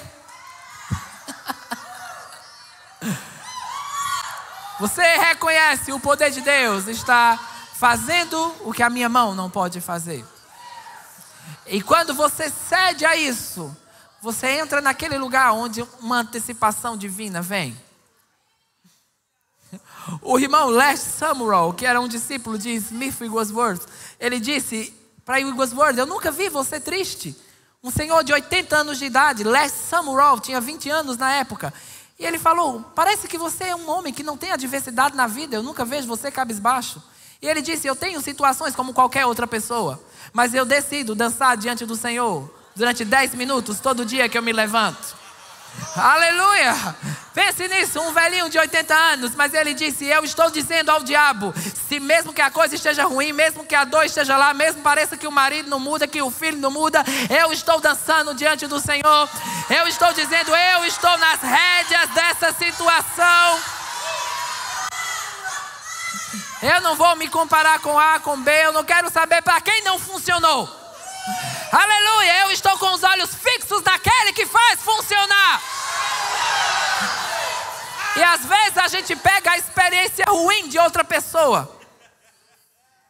você 4.81 5.03
reconhece 5.17 5.93
o 5.93 6.01
poder 6.01 6.31
de 6.31 6.41
Deus 6.41 6.89
está 6.89 7.39
fazendo 7.75 8.55
o 8.61 8.73
que 8.73 8.83
a 8.83 8.91
minha 8.91 9.09
mão 9.09 9.35
não 9.35 9.49
pode 9.49 9.81
fazer. 9.81 10.25
E 11.67 11.81
quando 11.81 12.15
você 12.15 12.51
cede 12.51 13.05
a 13.05 13.15
isso, 13.15 13.77
você 14.21 14.49
entra 14.49 14.81
naquele 14.81 15.17
lugar 15.19 15.53
onde 15.53 15.83
uma 16.01 16.19
antecipação 16.19 16.97
divina 16.97 17.41
vem. 17.41 17.81
O 20.21 20.39
irmão 20.39 20.69
Les 20.69 20.99
Samuel, 20.99 21.73
que 21.73 21.87
era 21.87 22.01
um 22.01 22.09
discípulo 22.09 22.59
de 22.59 22.71
Smith 22.71 23.21
Wigglesworth, 23.21 23.87
ele 24.19 24.41
disse 24.41 24.93
para 25.25 25.37
Wigglesworth: 25.37 25.97
Eu 25.97 26.07
nunca 26.07 26.33
vi 26.33 26.49
você 26.49 26.81
triste. 26.81 27.37
Um 27.85 27.91
senhor 27.91 28.23
de 28.23 28.33
80 28.33 28.77
anos 28.77 28.97
de 28.97 29.07
idade, 29.07 29.43
Les 29.43 29.73
Samuel, 29.73 30.39
tinha 30.39 30.61
20 30.61 30.89
anos 30.89 31.17
na 31.17 31.33
época. 31.33 31.75
E 32.17 32.25
ele 32.25 32.39
falou: 32.39 32.81
Parece 32.95 33.27
que 33.27 33.37
você 33.37 33.65
é 33.65 33.75
um 33.75 33.91
homem 33.91 34.13
que 34.13 34.23
não 34.23 34.37
tem 34.37 34.53
adversidade 34.53 35.17
na 35.17 35.27
vida, 35.27 35.57
eu 35.57 35.65
nunca 35.65 35.85
vejo 35.85 36.07
você 36.07 36.31
cabisbaixo. 36.31 37.03
E 37.43 37.49
ele 37.49 37.61
disse: 37.61 37.89
Eu 37.89 37.97
tenho 37.97 38.21
situações 38.21 38.77
como 38.77 38.95
qualquer 38.95 39.27
outra 39.27 39.49
pessoa, 39.49 40.01
mas 40.33 40.55
eu 40.55 40.65
decido 40.65 41.13
dançar 41.17 41.57
diante 41.57 41.85
do 41.85 41.97
Senhor 41.97 42.49
durante 42.77 43.05
10 43.05 43.35
minutos 43.35 43.81
todo 43.81 44.07
dia 44.07 44.29
que 44.29 44.39
eu 44.39 44.43
me 44.43 44.53
levanto. 44.53 45.17
Aleluia! 45.97 46.97
Pense 47.35 47.67
nisso, 47.67 47.99
um 47.99 48.13
velhinho 48.13 48.51
de 48.51 48.59
80 48.59 48.95
anos, 48.95 49.35
mas 49.35 49.55
ele 49.55 49.73
disse: 49.73 50.05
Eu 50.05 50.23
estou 50.23 50.51
dizendo 50.51 50.91
ao 50.91 51.03
diabo: 51.03 51.55
se 51.89 51.99
mesmo 51.99 52.33
que 52.33 52.43
a 52.43 52.51
coisa 52.51 52.75
esteja 52.75 53.05
ruim, 53.05 53.33
mesmo 53.33 53.65
que 53.65 53.75
a 53.75 53.85
dor 53.85 54.05
esteja 54.05 54.37
lá, 54.37 54.53
mesmo 54.53 54.83
pareça 54.83 55.17
que 55.17 55.27
o 55.27 55.33
marido 55.33 55.71
não 55.71 55.81
muda, 55.81 56.07
que 56.07 56.21
o 56.21 56.31
filho 56.31 56.59
não 56.59 56.71
muda, 56.71 57.03
eu 57.31 57.51
estou 57.53 57.81
dançando 57.81 58.35
diante 58.35 58.67
do 58.67 58.79
Senhor. 58.79 59.29
Eu 59.71 59.89
estou 59.89 60.13
dizendo: 60.13 60.55
Eu 60.55 60.85
estou 60.85 61.17
nas 61.17 61.41
rédeas 61.41 62.11
dessa 62.11 62.53
situação. 62.53 63.61
Eu 66.63 66.81
não 66.83 66.95
vou 66.95 67.17
me 67.17 67.29
comparar 67.29 67.81
com 67.81 67.99
A, 67.99 68.21
com 68.21 68.41
B, 68.41 68.53
eu 68.53 68.73
não 68.73 68.85
quero 68.85 69.11
saber 69.11 69.43
para 69.43 69.61
quem 69.61 69.83
não 69.83 69.99
funcionou. 69.99 70.82
Aleluia, 71.71 72.41
eu 72.41 72.51
estou 72.51 72.77
com 72.79 72.93
os 72.95 73.03
olhos 73.03 73.35
fixos 73.35 73.83
naquele 73.83 74.33
que 74.33 74.45
faz 74.47 74.81
funcionar. 74.81 75.63
E 78.17 78.23
às 78.23 78.45
vezes 78.45 78.79
a 78.79 78.89
gente 78.89 79.17
pega 79.17 79.53
a 79.53 79.59
experiência 79.59 80.25
ruim 80.29 80.69
de 80.69 80.79
outra 80.79 81.05
pessoa. 81.05 81.81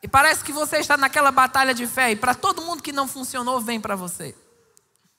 E 0.03 0.09
parece 0.09 0.45
que 0.45 0.53
você 0.53 0.79
está 0.79 0.97
naquela 0.97 1.31
batalha 1.31 1.73
de 1.73 1.87
fé. 1.87 2.11
E 2.11 2.17
para 2.17 2.35
todo 2.35 2.63
mundo 2.63 2.83
que 2.83 2.93
não 2.93 3.09
funcionou, 3.09 3.61
vem 3.61 3.81
para 3.81 3.97
você. 3.97 4.37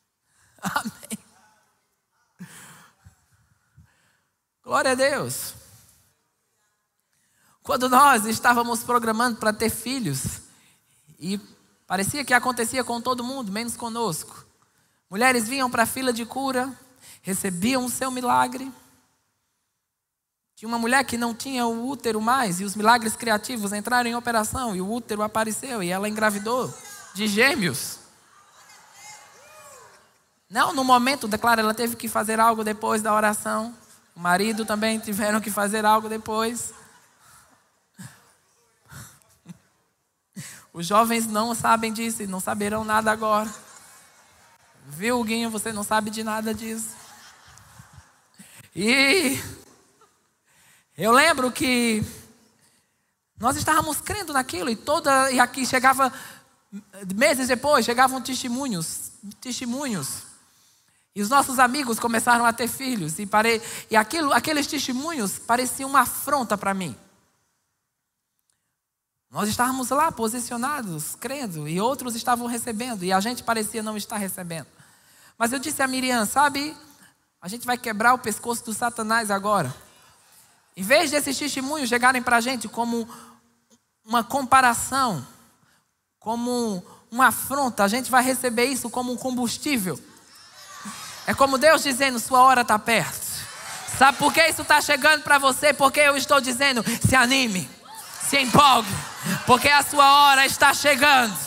Amém. 0.61 1.23
Glória 4.63 4.91
a 4.91 4.95
Deus. 4.95 5.55
Quando 7.61 7.89
nós 7.89 8.25
estávamos 8.25 8.83
programando 8.83 9.39
para 9.39 9.53
ter 9.53 9.69
filhos, 9.69 10.41
e 11.17 11.39
Parecia 11.93 12.25
que 12.25 12.33
acontecia 12.33 12.83
com 12.83 12.99
todo 12.99 13.23
mundo, 13.23 13.51
menos 13.51 13.77
conosco. 13.77 14.43
Mulheres 15.07 15.47
vinham 15.47 15.69
para 15.69 15.83
a 15.83 15.85
fila 15.85 16.11
de 16.11 16.25
cura, 16.25 16.73
recebiam 17.21 17.85
o 17.85 17.89
seu 17.89 18.09
milagre. 18.09 18.71
Tinha 20.55 20.67
uma 20.67 20.79
mulher 20.79 21.03
que 21.03 21.19
não 21.19 21.35
tinha 21.35 21.67
o 21.67 21.87
útero 21.87 22.19
mais, 22.19 22.59
e 22.59 22.63
os 22.63 22.75
milagres 22.75 23.15
criativos 23.15 23.73
entraram 23.73 24.09
em 24.09 24.15
operação, 24.15 24.75
e 24.75 24.81
o 24.81 24.91
útero 24.91 25.21
apareceu, 25.21 25.83
e 25.83 25.91
ela 25.91 26.09
engravidou 26.09 26.73
de 27.13 27.27
gêmeos. 27.27 27.99
Não, 30.49 30.73
no 30.73 30.83
momento, 30.83 31.27
declara, 31.27 31.61
ela 31.61 31.75
teve 31.75 31.95
que 31.95 32.07
fazer 32.07 32.39
algo 32.39 32.63
depois 32.63 33.03
da 33.03 33.13
oração. 33.13 33.71
O 34.15 34.19
marido 34.19 34.65
também 34.65 34.97
tiveram 34.97 35.39
que 35.39 35.51
fazer 35.51 35.85
algo 35.85 36.09
depois. 36.09 36.73
Os 40.74 40.88
jovens 40.88 41.28
não 41.28 41.53
sabem 41.53 41.93
disso 41.93 42.24
e 42.24 42.28
não 42.28 42.39
saberão 42.39 42.84
nada 42.84 43.11
agora. 43.11 43.53
Viu, 44.88 45.24
Guinho? 45.24 45.51
Você 45.51 45.71
não 45.71 45.84
sabe 45.84 46.09
de 46.09 46.24
nada 46.24 46.51
disso. 46.51 46.89
E 48.76 49.39
eu 50.97 51.11
lembro 51.11 51.51
que 51.51 52.03
nós 53.38 53.55
estávamos 53.55 54.01
crendo 54.01 54.34
naquilo 54.34 54.67
e 54.67 54.76
toda 54.76 55.32
e 55.32 55.39
aqui 55.39 55.63
chegava 55.63 56.11
meses 57.15 57.47
depois 57.47 57.86
chegavam 57.86 58.19
testemunhos, 58.19 59.11
testemunhos. 59.39 60.24
E 61.15 61.21
os 61.21 61.30
nossos 61.30 61.59
amigos 61.59 61.99
começaram 61.99 62.45
a 62.45 62.51
ter 62.51 62.67
filhos 62.67 63.19
e 63.19 63.28
parei 63.28 63.61
e 63.91 63.95
aquilo, 63.95 64.34
aqueles 64.34 64.65
testemunhos 64.65 65.38
pareciam 65.38 65.88
uma 65.88 66.01
afronta 66.01 66.57
para 66.57 66.74
mim. 66.74 66.97
Nós 69.34 69.49
estávamos 69.49 69.89
lá 69.89 70.11
posicionados, 70.11 71.15
crendo, 71.15 71.67
e 71.67 71.81
outros 71.81 72.13
estavam 72.15 72.45
recebendo, 72.45 73.03
e 73.03 73.11
a 73.11 73.19
gente 73.19 73.41
parecia 73.41 73.81
não 73.81 73.97
estar 73.97 74.17
recebendo. 74.17 74.67
Mas 75.39 75.51
eu 75.51 75.57
disse 75.57 75.81
a 75.81 75.88
Miriam: 75.88 76.23
sabe, 76.27 76.77
a 77.41 77.47
gente 77.47 77.65
vai 77.65 77.75
quebrar 77.75 78.13
o 78.13 78.19
pescoço 78.19 78.63
do 78.63 78.75
Satanás 78.75 79.31
agora. 79.31 79.75
Em 80.77 80.84
vez 80.84 81.09
desses 81.09 81.36
testemunhos 81.36 81.89
chegarem 81.89 82.21
para 82.21 82.38
a 82.38 82.41
gente 82.41 82.67
como 82.67 83.09
uma 84.05 84.23
comparação, 84.23 85.25
como 86.19 86.86
uma 87.09 87.29
afronta, 87.29 87.84
a 87.84 87.88
gente 87.88 88.11
vai 88.11 88.23
receber 88.23 88.65
isso 88.65 88.88
como 88.88 89.11
um 89.11 89.17
combustível. 89.17 89.99
É 91.25 91.34
como 91.34 91.57
Deus 91.57 91.81
dizendo: 91.81 92.19
sua 92.19 92.41
hora 92.41 92.61
está 92.61 92.77
perto. 92.77 93.25
Sabe 93.97 94.15
por 94.19 94.31
que 94.31 94.47
isso 94.47 94.61
está 94.61 94.79
chegando 94.79 95.23
para 95.23 95.39
você? 95.39 95.73
Porque 95.73 96.01
eu 96.01 96.15
estou 96.15 96.39
dizendo: 96.39 96.86
se 97.03 97.15
anime 97.15 97.67
Se 98.34 98.39
empolgue, 98.39 98.89
porque 99.45 99.69
a 99.69 99.84
sua 99.84 100.11
hora 100.11 100.43
está 100.43 100.73
chegando. 100.73 101.38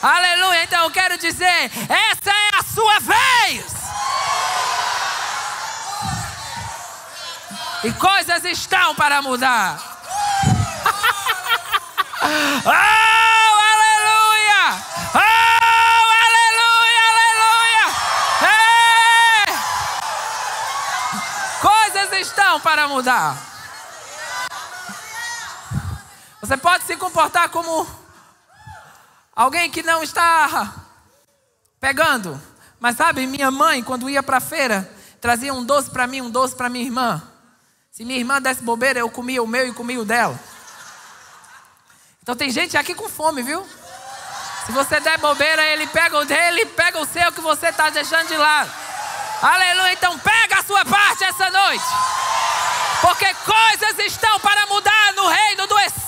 Aleluia. 0.00 0.64
Então 0.64 0.84
eu 0.84 0.90
quero 0.90 1.18
dizer: 1.18 1.70
essa 1.86 2.30
é 2.30 2.50
a 2.58 2.62
sua 2.64 2.98
vez. 2.98 3.66
E 7.84 7.92
coisas 7.92 8.42
estão 8.46 8.94
para 8.94 9.20
mudar. 9.20 9.76
oh, 12.64 12.70
aleluia! 13.74 14.82
Oh, 15.12 15.18
aleluia, 16.24 17.02
aleluia! 17.10 17.84
Coisas 21.60 22.12
estão 22.26 22.58
para 22.60 22.88
mudar. 22.88 23.36
Você 26.50 26.56
pode 26.56 26.82
se 26.82 26.96
comportar 26.96 27.48
como 27.50 27.88
alguém 29.36 29.70
que 29.70 29.84
não 29.84 30.02
está 30.02 30.74
pegando. 31.78 32.42
Mas 32.80 32.96
sabe, 32.96 33.24
minha 33.24 33.52
mãe, 33.52 33.84
quando 33.84 34.10
ia 34.10 34.20
para 34.20 34.38
a 34.38 34.40
feira, 34.40 34.92
trazia 35.20 35.54
um 35.54 35.64
doce 35.64 35.88
para 35.90 36.08
mim, 36.08 36.22
um 36.22 36.28
doce 36.28 36.56
para 36.56 36.68
minha 36.68 36.84
irmã. 36.84 37.22
Se 37.92 38.04
minha 38.04 38.18
irmã 38.18 38.42
desse 38.42 38.64
bobeira, 38.64 38.98
eu 38.98 39.08
comia 39.08 39.40
o 39.40 39.46
meu 39.46 39.68
e 39.68 39.72
comia 39.72 40.00
o 40.00 40.04
dela. 40.04 40.36
Então 42.20 42.34
tem 42.34 42.50
gente 42.50 42.76
aqui 42.76 42.96
com 42.96 43.08
fome, 43.08 43.44
viu? 43.44 43.64
Se 44.66 44.72
você 44.72 44.98
der 44.98 45.18
bobeira, 45.18 45.64
ele 45.66 45.86
pega 45.86 46.18
o 46.18 46.24
dele, 46.24 46.66
pega 46.66 46.98
o 46.98 47.06
seu 47.06 47.30
que 47.30 47.40
você 47.40 47.68
está 47.68 47.90
deixando 47.90 48.26
de 48.26 48.36
lado. 48.36 48.72
Aleluia. 49.40 49.92
Então 49.92 50.18
pega 50.18 50.58
a 50.58 50.64
sua 50.64 50.84
parte 50.84 51.22
essa 51.22 51.48
noite. 51.48 51.84
Porque 53.02 53.32
coisas 53.34 53.98
estão 54.00 54.40
para 54.40 54.66
mudar 54.66 55.12
no 55.12 55.28
reino 55.28 55.68
do 55.68 55.78
Espírito. 55.78 55.99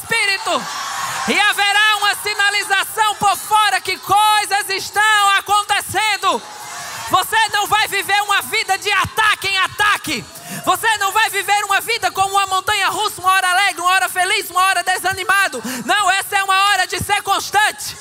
E 1.29 1.41
haverá 1.41 1.97
uma 1.97 2.15
sinalização 2.17 3.15
por 3.15 3.37
fora 3.37 3.81
que 3.81 3.97
coisas 3.97 4.69
estão 4.71 5.31
acontecendo. 5.39 6.43
Você 7.11 7.37
não 7.53 7.67
vai 7.67 7.89
viver 7.89 8.21
uma 8.23 8.43
vida 8.43 8.77
de 8.77 8.91
ataque 8.91 9.49
em 9.49 9.59
ataque. 9.59 10.25
Você 10.65 10.99
não 10.99 11.13
vai 11.13 11.31
viver 11.31 11.65
uma 11.65 11.81
vida 11.81 12.11
como 12.11 12.35
uma 12.35 12.47
montanha 12.47 12.89
russa, 12.89 13.21
uma 13.21 13.33
hora 13.33 13.51
alegre, 13.51 13.81
uma 13.81 13.91
hora 13.93 14.09
feliz, 14.09 14.51
uma 14.51 14.63
hora 14.63 14.83
desanimado. 14.83 15.63
Não, 15.87 16.11
essa 16.11 16.37
é 16.37 16.43
uma 16.43 16.71
hora 16.71 16.87
de 16.87 16.99
ser 17.03 17.23
constante. 17.23 17.97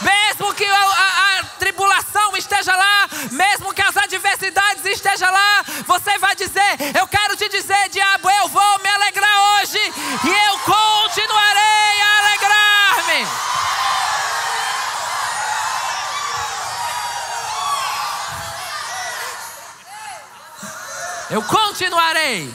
Mesmo 0.00 0.54
que 0.54 0.64
a, 0.64 0.80
a, 0.80 1.38
a, 1.38 1.44
tribulação 1.58 2.36
esteja 2.36 2.74
lá, 2.74 3.08
mesmo 3.30 3.72
que 3.72 3.82
as 3.82 3.96
adversidades 3.96 4.84
estejam 4.84 5.30
lá, 5.30 5.64
você 5.86 6.18
vai 6.18 6.34
dizer: 6.36 6.96
Eu 6.98 7.06
quero 7.08 7.36
te 7.36 7.48
dizer, 7.48 7.88
diabo, 7.88 8.30
eu 8.30 8.48
vou 8.48 8.78
me 8.80 8.88
alegrar 8.88 9.60
hoje 9.60 9.78
e 9.78 10.48
eu 10.50 10.58
Eu 21.30 21.42
continuarei 21.42 22.50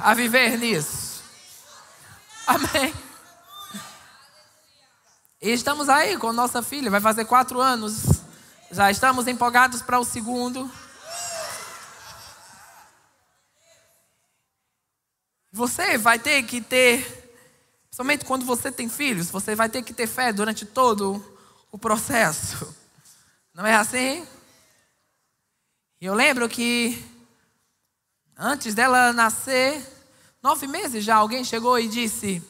a 0.00 0.14
viver 0.14 0.58
nisso. 0.58 1.22
Amém. 2.44 2.92
E 5.40 5.50
estamos 5.52 5.88
aí 5.88 6.16
com 6.16 6.32
nossa 6.32 6.60
filha, 6.60 6.90
vai 6.90 7.00
fazer 7.00 7.24
quatro 7.24 7.60
anos. 7.60 8.20
Já 8.72 8.90
estamos 8.90 9.28
empolgados 9.28 9.80
para 9.80 10.00
o 10.00 10.04
segundo. 10.04 10.68
Você 15.52 15.96
vai 15.96 16.18
ter 16.18 16.42
que 16.42 16.60
ter, 16.60 17.32
somente 17.92 18.24
quando 18.24 18.44
você 18.44 18.72
tem 18.72 18.88
filhos, 18.88 19.30
você 19.30 19.54
vai 19.54 19.68
ter 19.68 19.82
que 19.82 19.94
ter 19.94 20.08
fé 20.08 20.32
durante 20.32 20.66
todo 20.66 21.24
o 21.70 21.78
processo. 21.78 22.74
Não 23.54 23.64
é 23.64 23.76
assim? 23.76 24.26
E 26.00 26.06
eu 26.06 26.14
lembro 26.14 26.48
que 26.48 27.04
antes 28.36 28.72
dela 28.72 29.12
nascer, 29.12 29.84
nove 30.40 30.66
meses 30.68 31.04
já, 31.04 31.16
alguém 31.16 31.42
chegou 31.42 31.76
e 31.78 31.88
disse: 31.88 32.40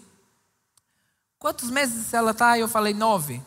Quantos 1.39 1.71
meses 1.71 2.13
ela 2.13 2.33
está? 2.33 2.59
E 2.59 2.61
eu 2.61 2.69
falei: 2.69 2.93
Nove. 2.93 3.43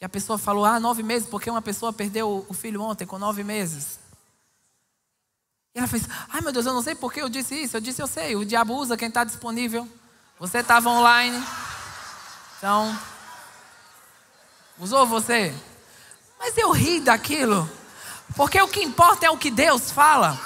E 0.00 0.04
a 0.04 0.08
pessoa 0.08 0.36
falou: 0.36 0.64
Ah, 0.64 0.80
nove 0.80 1.04
meses, 1.04 1.28
porque 1.28 1.48
uma 1.48 1.62
pessoa 1.62 1.92
perdeu 1.92 2.44
o 2.48 2.52
filho 2.52 2.82
ontem 2.82 3.06
com 3.06 3.18
nove 3.18 3.44
meses. 3.44 4.00
E 5.72 5.78
ela 5.78 5.86
fez: 5.86 6.08
Ai 6.28 6.40
meu 6.40 6.52
Deus, 6.52 6.66
eu 6.66 6.74
não 6.74 6.82
sei 6.82 6.96
por 6.96 7.12
que 7.12 7.22
eu 7.22 7.28
disse 7.28 7.54
isso. 7.54 7.76
Eu 7.76 7.80
disse: 7.80 8.02
Eu 8.02 8.08
sei, 8.08 8.34
o 8.34 8.44
diabo 8.44 8.74
usa 8.74 8.96
quem 8.96 9.08
está 9.08 9.22
disponível. 9.22 9.88
Você 10.40 10.58
estava 10.58 10.90
online. 10.90 11.40
Então, 12.58 12.98
usou 14.78 15.06
você. 15.06 15.54
Mas 16.36 16.58
eu 16.58 16.72
ri 16.72 17.00
daquilo. 17.00 17.70
Porque 18.36 18.60
o 18.60 18.68
que 18.68 18.82
importa 18.82 19.26
é 19.26 19.30
o 19.30 19.38
que 19.38 19.50
Deus 19.50 19.90
fala. 19.90 20.38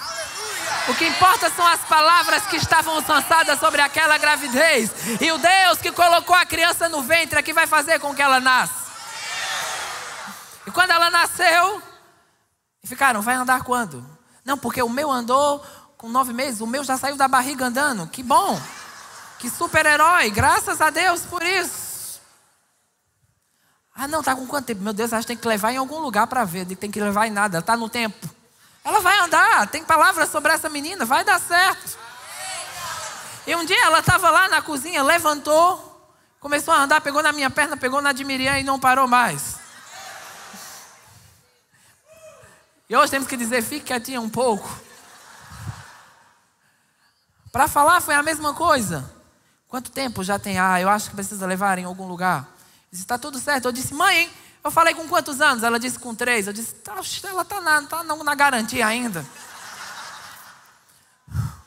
O 0.88 0.94
que 0.94 1.06
importa 1.06 1.50
são 1.50 1.66
as 1.66 1.80
palavras 1.80 2.46
que 2.46 2.56
estavam 2.56 2.94
lançadas 3.06 3.58
sobre 3.58 3.80
aquela 3.82 4.16
gravidez. 4.16 4.90
E 5.20 5.30
o 5.32 5.38
Deus 5.38 5.78
que 5.80 5.90
colocou 5.90 6.34
a 6.34 6.46
criança 6.46 6.88
no 6.88 7.02
ventre 7.02 7.38
é 7.38 7.42
que 7.42 7.52
vai 7.52 7.66
fazer 7.66 7.98
com 7.98 8.14
que 8.14 8.22
ela 8.22 8.40
nasça. 8.40 8.90
E 10.66 10.70
quando 10.70 10.92
ela 10.92 11.10
nasceu, 11.10 11.82
ficaram, 12.84 13.20
vai 13.20 13.34
andar 13.34 13.64
quando? 13.64 14.06
Não, 14.44 14.56
porque 14.56 14.80
o 14.80 14.88
meu 14.88 15.10
andou 15.10 15.64
com 15.96 16.08
nove 16.08 16.32
meses, 16.32 16.60
o 16.60 16.66
meu 16.66 16.84
já 16.84 16.96
saiu 16.96 17.16
da 17.16 17.28
barriga 17.28 17.66
andando. 17.66 18.06
Que 18.06 18.22
bom! 18.22 18.60
Que 19.38 19.50
super-herói! 19.50 20.30
Graças 20.30 20.80
a 20.80 20.90
Deus 20.90 21.22
por 21.22 21.42
isso. 21.42 21.89
Ah, 24.02 24.08
não, 24.08 24.22
tá 24.22 24.34
com 24.34 24.46
quanto 24.46 24.64
tempo? 24.64 24.80
Meu 24.80 24.94
Deus, 24.94 25.12
acho 25.12 25.26
que 25.26 25.34
tem 25.34 25.36
que 25.36 25.46
levar 25.46 25.72
em 25.72 25.76
algum 25.76 25.98
lugar 25.98 26.26
para 26.26 26.42
ver. 26.42 26.64
Tem 26.64 26.90
que 26.90 26.98
levar 26.98 27.26
em 27.26 27.30
nada, 27.30 27.58
ela 27.58 27.60
está 27.60 27.76
no 27.76 27.86
tempo. 27.86 28.30
Ela 28.82 28.98
vai 29.00 29.18
andar, 29.18 29.66
tem 29.66 29.84
palavras 29.84 30.30
sobre 30.30 30.50
essa 30.50 30.70
menina, 30.70 31.04
vai 31.04 31.22
dar 31.22 31.38
certo. 31.38 31.98
E 33.46 33.54
um 33.54 33.62
dia 33.62 33.76
ela 33.84 33.98
estava 33.98 34.30
lá 34.30 34.48
na 34.48 34.62
cozinha, 34.62 35.02
levantou, 35.02 36.02
começou 36.40 36.72
a 36.72 36.78
andar, 36.78 37.02
pegou 37.02 37.22
na 37.22 37.30
minha 37.30 37.50
perna, 37.50 37.76
pegou 37.76 38.00
na 38.00 38.12
de 38.12 38.24
Miriam 38.24 38.58
e 38.58 38.64
não 38.64 38.80
parou 38.80 39.06
mais. 39.06 39.56
E 42.88 42.96
hoje 42.96 43.10
temos 43.10 43.28
que 43.28 43.36
dizer, 43.36 43.60
fique 43.62 43.84
quietinha 43.84 44.22
um 44.22 44.30
pouco. 44.30 44.80
Para 47.52 47.68
falar 47.68 48.00
foi 48.00 48.14
a 48.14 48.22
mesma 48.22 48.54
coisa. 48.54 49.12
Quanto 49.68 49.90
tempo 49.90 50.24
já 50.24 50.38
tem? 50.38 50.58
Ah, 50.58 50.80
eu 50.80 50.88
acho 50.88 51.10
que 51.10 51.16
precisa 51.16 51.44
levar 51.44 51.78
em 51.78 51.84
algum 51.84 52.08
lugar. 52.08 52.59
Disse, 52.90 53.04
está 53.04 53.16
tudo 53.16 53.38
certo. 53.38 53.66
Eu 53.66 53.72
disse, 53.72 53.94
mãe, 53.94 54.30
eu 54.64 54.70
falei 54.70 54.94
com 54.94 55.08
quantos 55.08 55.40
anos? 55.40 55.62
Ela 55.62 55.78
disse, 55.78 55.98
com 55.98 56.14
três. 56.14 56.46
Eu 56.46 56.52
disse, 56.52 56.74
tá, 56.74 56.92
ela 57.24 57.42
está 57.42 57.60
na, 57.60 57.82
tá 57.82 58.02
na 58.02 58.34
garantia 58.34 58.86
ainda. 58.86 59.24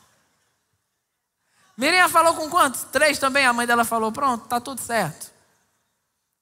Miriam 1.76 2.08
falou 2.08 2.34
com 2.34 2.50
quantos? 2.50 2.84
Três 2.84 3.18
também. 3.18 3.46
A 3.46 3.52
mãe 3.52 3.66
dela 3.66 3.84
falou, 3.84 4.12
pronto, 4.12 4.44
está 4.44 4.60
tudo 4.60 4.80
certo. 4.80 5.32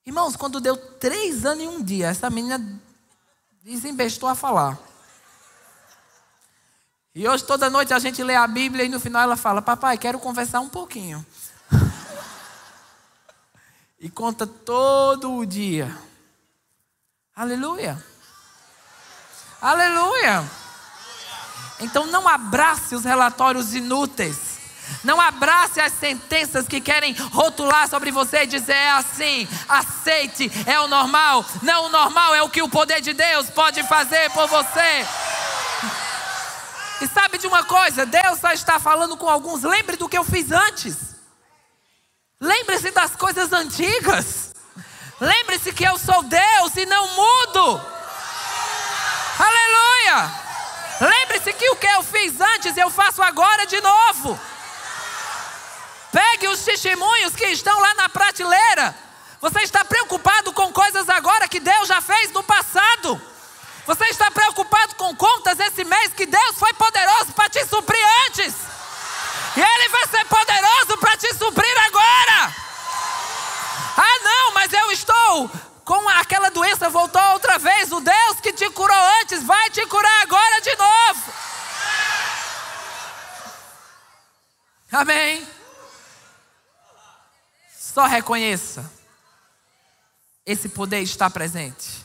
Irmãos, 0.05 0.35
quando 0.35 0.59
deu 0.59 0.75
três 0.75 1.45
anos 1.45 1.63
e 1.63 1.67
um 1.67 1.81
dia, 1.81 2.07
essa 2.07 2.29
menina 2.29 2.59
desembestou 3.63 4.27
a 4.27 4.35
falar. 4.35 4.77
E 7.15 7.25
hoje, 7.25 7.45
toda 7.45 7.69
noite, 7.69 7.93
a 7.93 7.99
gente 7.99 8.21
lê 8.21 8.35
a 8.35 8.45
Bíblia 8.45 8.83
e 8.83 8.89
no 8.89 8.99
final 8.99 9.21
ela 9.21 9.37
fala: 9.37 9.61
Papai, 9.61 9.97
quero 9.97 10.19
conversar 10.19 10.59
um 10.59 10.67
pouquinho 10.67 11.25
e 14.03 14.09
conta 14.09 14.45
todo 14.45 15.33
o 15.37 15.45
dia. 15.45 15.97
Aleluia. 17.33 17.97
Aleluia. 19.61 20.43
Então 21.79 22.05
não 22.07 22.27
abrace 22.27 22.95
os 22.95 23.05
relatórios 23.05 23.73
inúteis. 23.73 24.59
Não 25.05 25.21
abrace 25.21 25.79
as 25.79 25.93
sentenças 25.93 26.67
que 26.67 26.81
querem 26.81 27.13
rotular 27.31 27.87
sobre 27.87 28.11
você 28.11 28.43
e 28.43 28.47
dizer 28.47 28.73
é 28.73 28.91
assim, 28.91 29.47
aceite, 29.69 30.51
é 30.65 30.77
o 30.81 30.87
normal. 30.89 31.45
Não, 31.61 31.85
o 31.85 31.89
normal 31.89 32.35
é 32.35 32.43
o 32.43 32.49
que 32.49 32.61
o 32.61 32.67
poder 32.67 32.99
de 32.99 33.13
Deus 33.13 33.49
pode 33.49 33.81
fazer 33.83 34.29
por 34.31 34.47
você. 34.49 35.07
E 36.99 37.07
sabe 37.07 37.37
de 37.37 37.47
uma 37.47 37.63
coisa? 37.63 38.05
Deus 38.05 38.37
só 38.37 38.51
está 38.51 38.79
falando 38.79 39.15
com 39.15 39.29
alguns. 39.29 39.63
Lembre 39.63 39.95
do 39.95 40.09
que 40.09 40.17
eu 40.17 40.25
fiz 40.25 40.51
antes. 40.51 41.12
Lembre-se 42.43 42.91
das 42.91 43.15
coisas 43.15 43.53
antigas. 43.53 44.53
Lembre-se 45.17 45.71
que 45.71 45.85
eu 45.85 45.97
sou 45.97 46.23
Deus 46.23 46.75
e 46.75 46.85
não 46.85 47.07
mudo. 47.07 47.81
Aleluia. 49.39 50.29
Lembre-se 50.99 51.53
que 51.53 51.69
o 51.69 51.77
que 51.77 51.87
eu 51.87 52.03
fiz 52.03 52.41
antes 52.41 52.75
eu 52.75 52.89
faço 52.89 53.23
agora 53.23 53.65
de 53.65 53.79
novo. 53.79 54.37
Pegue 56.11 56.49
os 56.49 56.59
testemunhos 56.59 57.33
que 57.33 57.45
estão 57.45 57.79
lá 57.79 57.93
na 57.93 58.09
prateleira. 58.09 58.93
Você 59.39 59.61
está 59.61 59.85
preocupado 59.85 60.51
com 60.51 60.69
coisas 60.73 61.07
agora 61.07 61.47
que 61.47 61.61
Deus 61.61 61.87
já 61.87 62.01
fez 62.01 62.29
no 62.33 62.43
passado. 62.43 63.21
Você 63.85 64.03
está 64.07 64.29
preocupado 64.29 64.95
com 64.95 65.15
contas 65.15 65.57
esse 65.61 65.85
mês 65.85 66.11
que 66.13 66.25
Deus 66.25 66.57
foi 66.57 66.73
poderoso 66.73 67.31
para 67.31 67.49
te 67.49 67.65
suprir 67.67 68.05
antes. 68.27 68.72
E 69.55 69.61
Ele 69.61 69.89
vai 69.89 70.07
ser 70.07 70.25
poderoso 70.25 70.97
para 70.99 71.17
te 71.17 71.33
suprir 71.35 71.77
agora. 71.85 72.55
Ah, 73.95 74.19
não, 74.23 74.53
mas 74.53 74.73
eu 74.73 74.91
estou 74.91 75.49
com 75.85 76.09
aquela 76.09 76.49
doença, 76.49 76.89
voltou 76.89 77.21
outra 77.33 77.59
vez. 77.59 77.91
O 77.91 77.99
Deus 77.99 78.39
que 78.41 78.51
te 78.53 78.69
curou 78.71 78.97
antes 79.21 79.43
vai 79.43 79.69
te 79.69 79.85
curar 79.85 80.21
agora 80.23 80.61
de 80.61 80.75
novo. 80.75 81.33
Amém. 84.91 85.47
Só 87.77 88.05
reconheça. 88.05 88.91
Esse 90.45 90.69
poder 90.69 91.01
está 91.01 91.29
presente. 91.29 92.03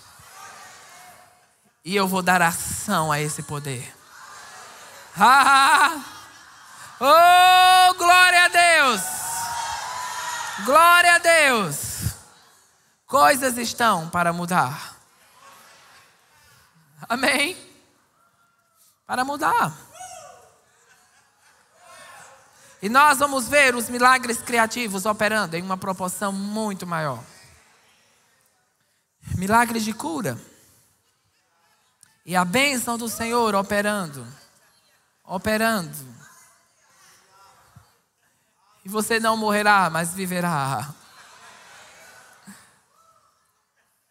E 1.85 1.97
eu 1.97 2.07
vou 2.07 2.21
dar 2.21 2.43
ação 2.43 3.11
a 3.11 3.21
esse 3.21 3.43
poder. 3.43 3.95
Ah! 5.17 5.25
ah, 5.25 5.93
ah. 5.95 6.18
Oh, 7.01 7.95
glória 7.95 8.45
a 8.45 8.49
Deus! 8.49 9.03
Glória 10.65 11.15
a 11.15 11.19
Deus! 11.19 12.15
Coisas 13.07 13.57
estão 13.57 14.11
para 14.11 14.33
mudar. 14.33 14.97
Amém? 17.09 17.57
Para 19.07 19.25
mudar. 19.25 19.73
E 22.83 22.89
nós 22.89 23.19
vamos 23.19 23.49
ver 23.49 23.75
os 23.75 23.89
milagres 23.89 24.39
criativos 24.39 25.07
operando 25.07 25.57
em 25.57 25.63
uma 25.63 25.77
proporção 25.77 26.33
muito 26.33 26.87
maior. 26.87 27.23
Milagres 29.37 29.85
de 29.85 29.93
cura. 29.93 30.39
E 32.27 32.37
a 32.37 32.45
bênção 32.45 32.99
do 32.99 33.09
Senhor 33.09 33.55
operando. 33.55 34.27
Operando. 35.25 35.97
E 38.89 38.91
você 38.91 39.21
não 39.21 39.37
morrerá, 39.37 39.91
mas 39.91 40.15
viverá. 40.15 40.89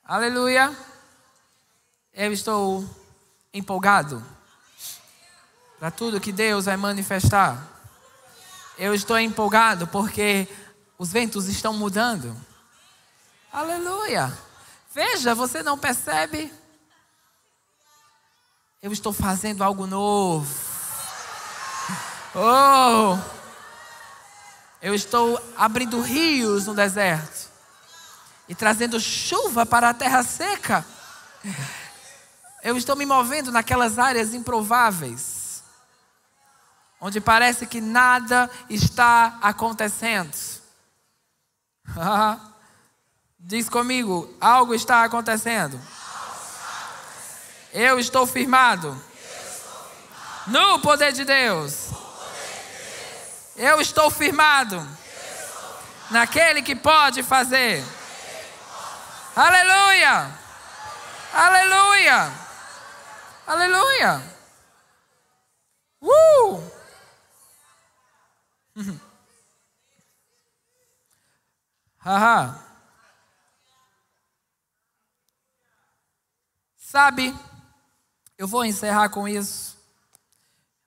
Aleluia. 0.03 0.71
Eu 2.13 2.31
estou 2.31 2.87
empolgado 3.51 4.23
para 5.79 5.89
tudo 5.89 6.21
que 6.21 6.31
Deus 6.31 6.65
vai 6.65 6.77
manifestar. 6.77 7.59
Eu 8.77 8.93
estou 8.93 9.17
empolgado 9.17 9.87
porque 9.87 10.47
os 10.95 11.11
ventos 11.11 11.47
estão 11.47 11.73
mudando. 11.73 12.39
Aleluia. 13.51 14.31
Veja, 14.93 15.33
você 15.33 15.63
não 15.63 15.75
percebe? 15.75 16.53
Eu 18.79 18.93
estou 18.93 19.11
fazendo 19.11 19.63
algo 19.63 19.87
novo. 19.87 20.55
Oh! 22.35 23.36
Eu 24.87 24.95
estou 24.95 25.37
abrindo 25.57 25.99
rios 25.99 26.65
no 26.65 26.73
deserto 26.73 27.49
e 28.47 28.55
trazendo 28.55 28.97
chuva 29.01 29.65
para 29.65 29.89
a 29.89 29.93
terra 29.93 30.23
seca. 30.23 30.85
Eu 32.63 32.77
estou 32.77 32.95
me 32.95 33.05
movendo 33.05 33.51
naquelas 33.51 33.99
áreas 33.99 34.33
improváveis 34.33 35.61
onde 37.01 37.19
parece 37.19 37.65
que 37.65 37.81
nada 37.81 38.49
está 38.69 39.37
acontecendo. 39.41 40.31
Diz 43.37 43.67
comigo, 43.67 44.33
algo 44.39 44.73
está 44.73 45.03
acontecendo. 45.03 45.77
Eu 47.73 47.99
estou 47.99 48.25
firmado 48.25 48.97
no 50.47 50.79
poder 50.79 51.11
de 51.11 51.25
Deus. 51.25 51.86
Eu 53.57 53.81
estou 53.81 54.11
firmado 54.11 54.87
naquele 56.11 56.61
que 56.61 56.75
pode 56.75 57.23
fazer. 57.23 57.83
Aleluia! 59.35 60.31
Aleluia! 61.33 62.31
Aleluia! 63.47 64.21
Uh! 65.99 66.71
Haha. 71.97 72.63
Sabe, 76.77 77.35
eu 78.37 78.47
vou 78.47 78.63
encerrar 78.63 79.09
com 79.09 79.27
isso, 79.27 79.77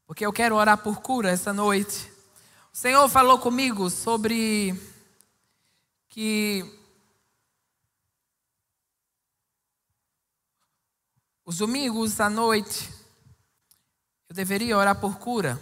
porque 0.07 0.25
eu 0.25 0.33
quero 0.33 0.55
orar 0.55 0.79
por 0.79 1.03
cura 1.03 1.31
essa 1.31 1.53
noite. 1.53 2.10
Senhor 2.81 3.07
falou 3.11 3.39
comigo 3.39 3.91
sobre 3.91 4.75
que 6.09 6.65
os 11.45 11.59
domingos 11.59 12.19
à 12.19 12.31
noite 12.31 12.91
eu 14.31 14.35
deveria 14.35 14.79
orar 14.79 14.99
por 14.99 15.19
cura. 15.19 15.61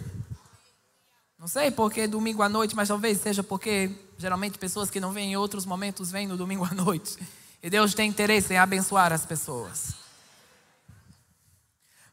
Não 1.37 1.45
sei 1.45 1.69
porque 1.69 2.07
domingo 2.07 2.41
à 2.41 2.47
noite, 2.47 2.73
mas 2.73 2.87
talvez 2.87 3.19
seja 3.19 3.43
porque 3.43 3.93
geralmente 4.17 4.57
pessoas 4.57 4.89
que 4.89 5.01
não 5.01 5.11
vêm 5.11 5.33
em 5.33 5.35
outros 5.35 5.65
momentos 5.65 6.09
vêm 6.09 6.25
no 6.25 6.37
domingo 6.37 6.63
à 6.63 6.73
noite. 6.73 7.17
E 7.61 7.69
Deus 7.69 7.93
tem 7.93 8.09
interesse 8.09 8.53
em 8.53 8.57
abençoar 8.57 9.11
as 9.11 9.25
pessoas. 9.25 9.93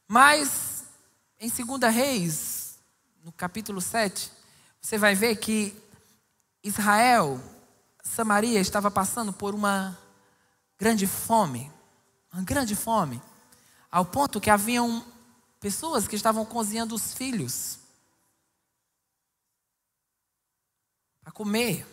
Mas 0.09 0.83
em 1.39 1.49
2 1.49 1.95
Reis, 1.95 2.81
no 3.23 3.31
capítulo 3.31 3.81
7, 3.81 4.35
você 4.87 4.99
vai 4.99 5.17
ver 5.17 5.35
que 5.35 5.77
Israel, 6.63 7.41
Samaria 8.05 8.61
estava 8.61 8.89
passando 8.89 9.33
por 9.33 9.53
uma 9.53 9.99
grande 10.79 11.09
fome, 11.09 11.73
uma 12.33 12.45
grande 12.45 12.77
fome, 12.77 13.21
ao 13.91 14.05
ponto 14.05 14.41
que 14.41 14.49
haviam 14.49 15.05
pessoas 15.59 16.07
que 16.07 16.15
estavam 16.15 16.47
cozinhando 16.47 16.95
os 16.95 17.15
filhos 17.15 17.81
a 21.25 21.33
comer. 21.33 21.85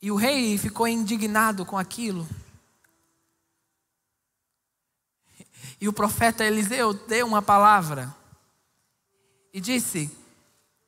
E 0.00 0.10
o 0.10 0.16
rei 0.16 0.56
ficou 0.56 0.88
indignado 0.88 1.66
com 1.66 1.76
aquilo. 1.76 2.26
E 5.78 5.86
o 5.86 5.92
profeta 5.92 6.42
Eliseu 6.42 6.94
deu 6.94 7.26
uma 7.26 7.42
palavra 7.42 8.21
e 9.52 9.60
disse: 9.60 10.10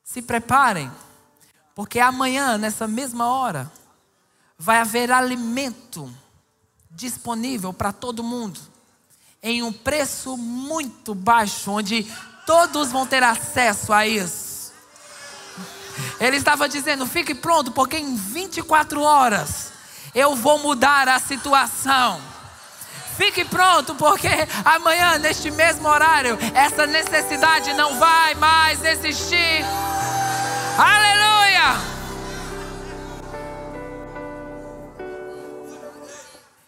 Se 0.03 0.21
preparem, 0.21 0.91
porque 1.73 1.99
amanhã, 1.99 2.57
nessa 2.57 2.87
mesma 2.87 3.27
hora, 3.27 3.71
vai 4.57 4.79
haver 4.79 5.11
alimento 5.11 6.13
disponível 6.89 7.73
para 7.73 7.91
todo 7.91 8.23
mundo, 8.23 8.59
em 9.43 9.61
um 9.61 9.71
preço 9.71 10.37
muito 10.37 11.13
baixo, 11.13 11.71
onde 11.71 12.03
todos 12.45 12.91
vão 12.91 13.05
ter 13.05 13.21
acesso 13.21 13.91
a 13.91 14.07
isso. 14.07 14.73
Ele 16.19 16.37
estava 16.37 16.67
dizendo: 16.67 17.05
fique 17.05 17.35
pronto, 17.35 17.71
porque 17.71 17.97
em 17.97 18.15
24 18.15 19.01
horas 19.01 19.71
eu 20.13 20.35
vou 20.35 20.59
mudar 20.59 21.07
a 21.07 21.19
situação. 21.19 22.21
Fique 23.17 23.45
pronto, 23.45 23.95
porque 23.95 24.27
amanhã, 24.65 25.17
neste 25.17 25.49
mesmo 25.49 25.87
horário, 25.87 26.37
essa 26.53 26.85
necessidade 26.85 27.73
não 27.73 27.97
vai 27.97 28.35
mais 28.35 28.83
existir. 28.83 29.63
Aleluia! 30.77 31.95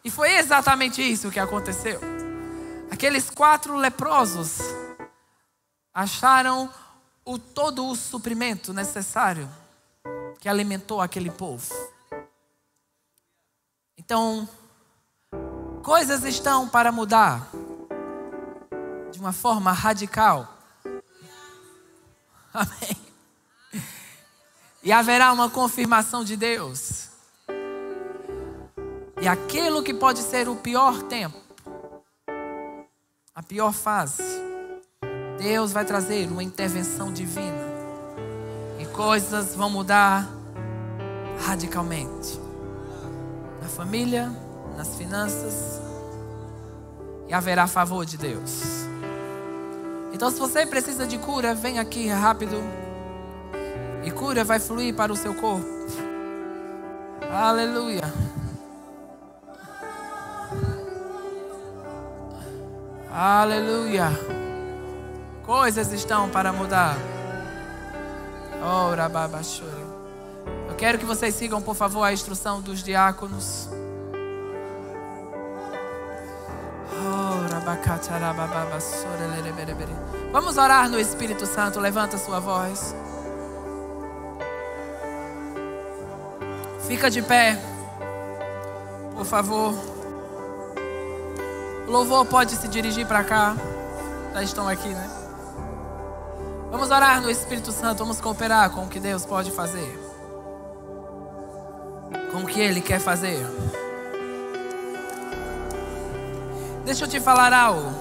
E 0.04 0.10
foi 0.10 0.38
exatamente 0.38 1.02
isso 1.02 1.30
que 1.30 1.39
aconteceu. 1.39 2.00
Aqueles 2.89 3.30
quatro 3.30 3.76
leprosos 3.76 4.60
acharam 5.93 6.74
o, 7.26 7.38
todo 7.38 7.86
o 7.86 7.95
suprimento 7.95 8.74
necessário 8.74 9.50
que 10.39 10.48
alimentou 10.48 11.02
aquele 11.02 11.30
povo. 11.30 11.68
Então, 13.98 14.48
coisas 15.88 16.26
estão 16.26 16.68
para 16.68 16.92
mudar 16.92 17.48
de 19.10 19.22
uma 19.22 19.32
forma 19.32 19.72
radical. 19.72 20.46
Amém. 22.54 22.98
E 24.84 24.92
haverá 24.92 25.32
uma 25.32 25.50
confirmação 25.50 26.26
de 26.26 26.36
Deus. 26.36 27.08
E 29.22 29.30
aquilo 29.30 29.82
que 29.82 29.94
pode 29.94 30.20
ser 30.20 30.50
o 30.50 30.58
pior 30.58 31.04
tempo, 31.04 31.42
a 33.34 33.42
pior 33.42 33.72
fase, 33.72 34.24
Deus 35.40 35.72
vai 35.72 35.86
trazer 35.86 36.30
uma 36.30 36.44
intervenção 36.44 37.14
divina. 37.14 37.66
E 38.78 38.86
coisas 38.88 39.56
vão 39.56 39.70
mudar 39.70 40.28
radicalmente. 41.46 42.38
Na 43.62 43.70
família, 43.70 44.30
nas 44.78 44.96
finanças. 44.96 45.77
E 47.28 47.34
haverá 47.34 47.68
favor 47.68 48.06
de 48.06 48.18
Deus. 48.18 48.88
Então, 50.14 50.32
se 50.32 50.40
você 50.40 50.66
precisa 50.66 51.06
de 51.06 51.18
cura, 51.18 51.54
vem 51.54 51.80
aqui 51.80 52.08
rápido. 52.08 52.58
E 54.04 54.12
cura 54.12 54.44
vai 54.44 54.60
fluir 54.60 54.96
para 54.96 55.12
o 55.12 55.16
seu 55.16 55.34
corpo. 55.34 55.68
Aleluia. 57.32 58.12
Aleluia. 63.12 64.08
Coisas 65.46 65.92
estão 65.92 66.30
para 66.30 66.54
mudar. 66.54 66.96
Ora, 68.62 69.10
babachore. 69.10 69.88
Eu 70.70 70.76
quero 70.76 70.98
que 70.98 71.06
vocês 71.06 71.34
sigam, 71.36 71.62
por 71.62 71.76
favor, 71.76 72.04
a 72.04 72.14
instrução 72.14 72.62
dos 72.62 72.84
diáconos. 72.84 73.70
Vamos 80.32 80.57
orar 80.57 80.89
no 80.89 80.99
Espírito 80.99 81.45
Santo. 81.45 81.80
Levanta 81.80 82.18
sua 82.18 82.39
voz. 82.39 82.95
Fica 86.88 87.09
de 87.09 87.22
pé. 87.22 87.59
Por 89.15 89.26
favor. 89.26 89.74
O 91.88 91.91
louvor 91.91 92.26
pode 92.26 92.55
se 92.55 92.68
dirigir 92.68 93.05
para 93.05 93.24
cá. 93.24 93.55
Já 94.34 94.43
estão 94.43 94.68
aqui, 94.68 94.89
né? 94.89 95.09
Vamos 96.72 96.91
orar 96.91 97.22
no 97.22 97.30
Espírito 97.30 97.72
Santo. 97.72 97.99
Vamos 97.99 98.22
cooperar 98.22 98.70
com 98.70 98.86
o 98.86 98.88
que 98.88 98.99
Deus 98.99 99.26
pode 99.26 99.51
fazer. 99.51 99.99
Com 102.32 102.43
o 102.43 102.45
que 102.45 102.59
Ele 102.59 102.82
quer 102.82 102.99
fazer. 102.99 103.45
Deixa 106.88 107.04
eu 107.04 107.08
te 107.10 107.20
falar 107.20 107.52
algo. 107.52 107.92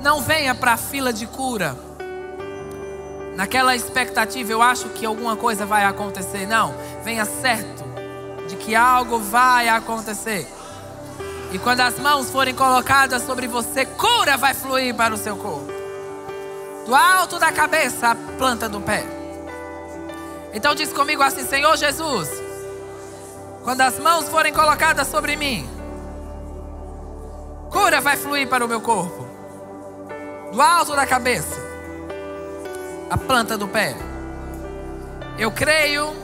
Não 0.00 0.20
venha 0.20 0.56
para 0.56 0.72
a 0.72 0.76
fila 0.76 1.12
de 1.12 1.24
cura. 1.24 1.78
Naquela 3.36 3.76
expectativa, 3.76 4.50
eu 4.50 4.60
acho 4.60 4.88
que 4.88 5.06
alguma 5.06 5.36
coisa 5.36 5.64
vai 5.64 5.84
acontecer. 5.84 6.48
Não, 6.48 6.74
venha 7.04 7.24
certo 7.24 7.84
de 8.48 8.56
que 8.56 8.74
algo 8.74 9.20
vai 9.20 9.68
acontecer. 9.68 10.48
E 11.52 11.60
quando 11.60 11.82
as 11.82 11.96
mãos 11.96 12.28
forem 12.28 12.56
colocadas 12.56 13.22
sobre 13.22 13.46
você, 13.46 13.86
cura 13.86 14.36
vai 14.36 14.52
fluir 14.52 14.92
para 14.92 15.14
o 15.14 15.16
seu 15.16 15.36
corpo. 15.36 15.72
Do 16.84 16.92
alto 16.92 17.38
da 17.38 17.52
cabeça 17.52 18.08
à 18.08 18.14
planta 18.16 18.68
do 18.68 18.80
pé. 18.80 19.06
Então 20.52 20.74
diz 20.74 20.92
comigo 20.92 21.22
assim: 21.22 21.46
Senhor 21.46 21.76
Jesus, 21.76 22.28
quando 23.62 23.80
as 23.80 23.96
mãos 24.00 24.28
forem 24.28 24.52
colocadas 24.52 25.06
sobre 25.06 25.36
mim, 25.36 25.71
cura 27.72 28.00
vai 28.00 28.16
fluir 28.16 28.46
para 28.46 28.64
o 28.64 28.68
meu 28.68 28.80
corpo. 28.80 29.26
Do 30.52 30.60
alto 30.60 30.94
da 30.94 31.06
cabeça 31.06 31.58
à 33.10 33.16
planta 33.16 33.56
do 33.56 33.66
pé. 33.66 33.96
Eu 35.38 35.50
creio 35.50 36.14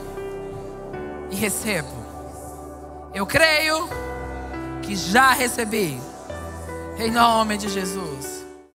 e 1.30 1.34
recebo. 1.34 1.88
Eu 3.14 3.26
creio 3.26 3.88
que 4.82 4.94
já 4.94 5.32
recebi. 5.32 6.00
Em 6.98 7.10
nome 7.10 7.56
de 7.56 7.68
Jesus. 7.68 8.37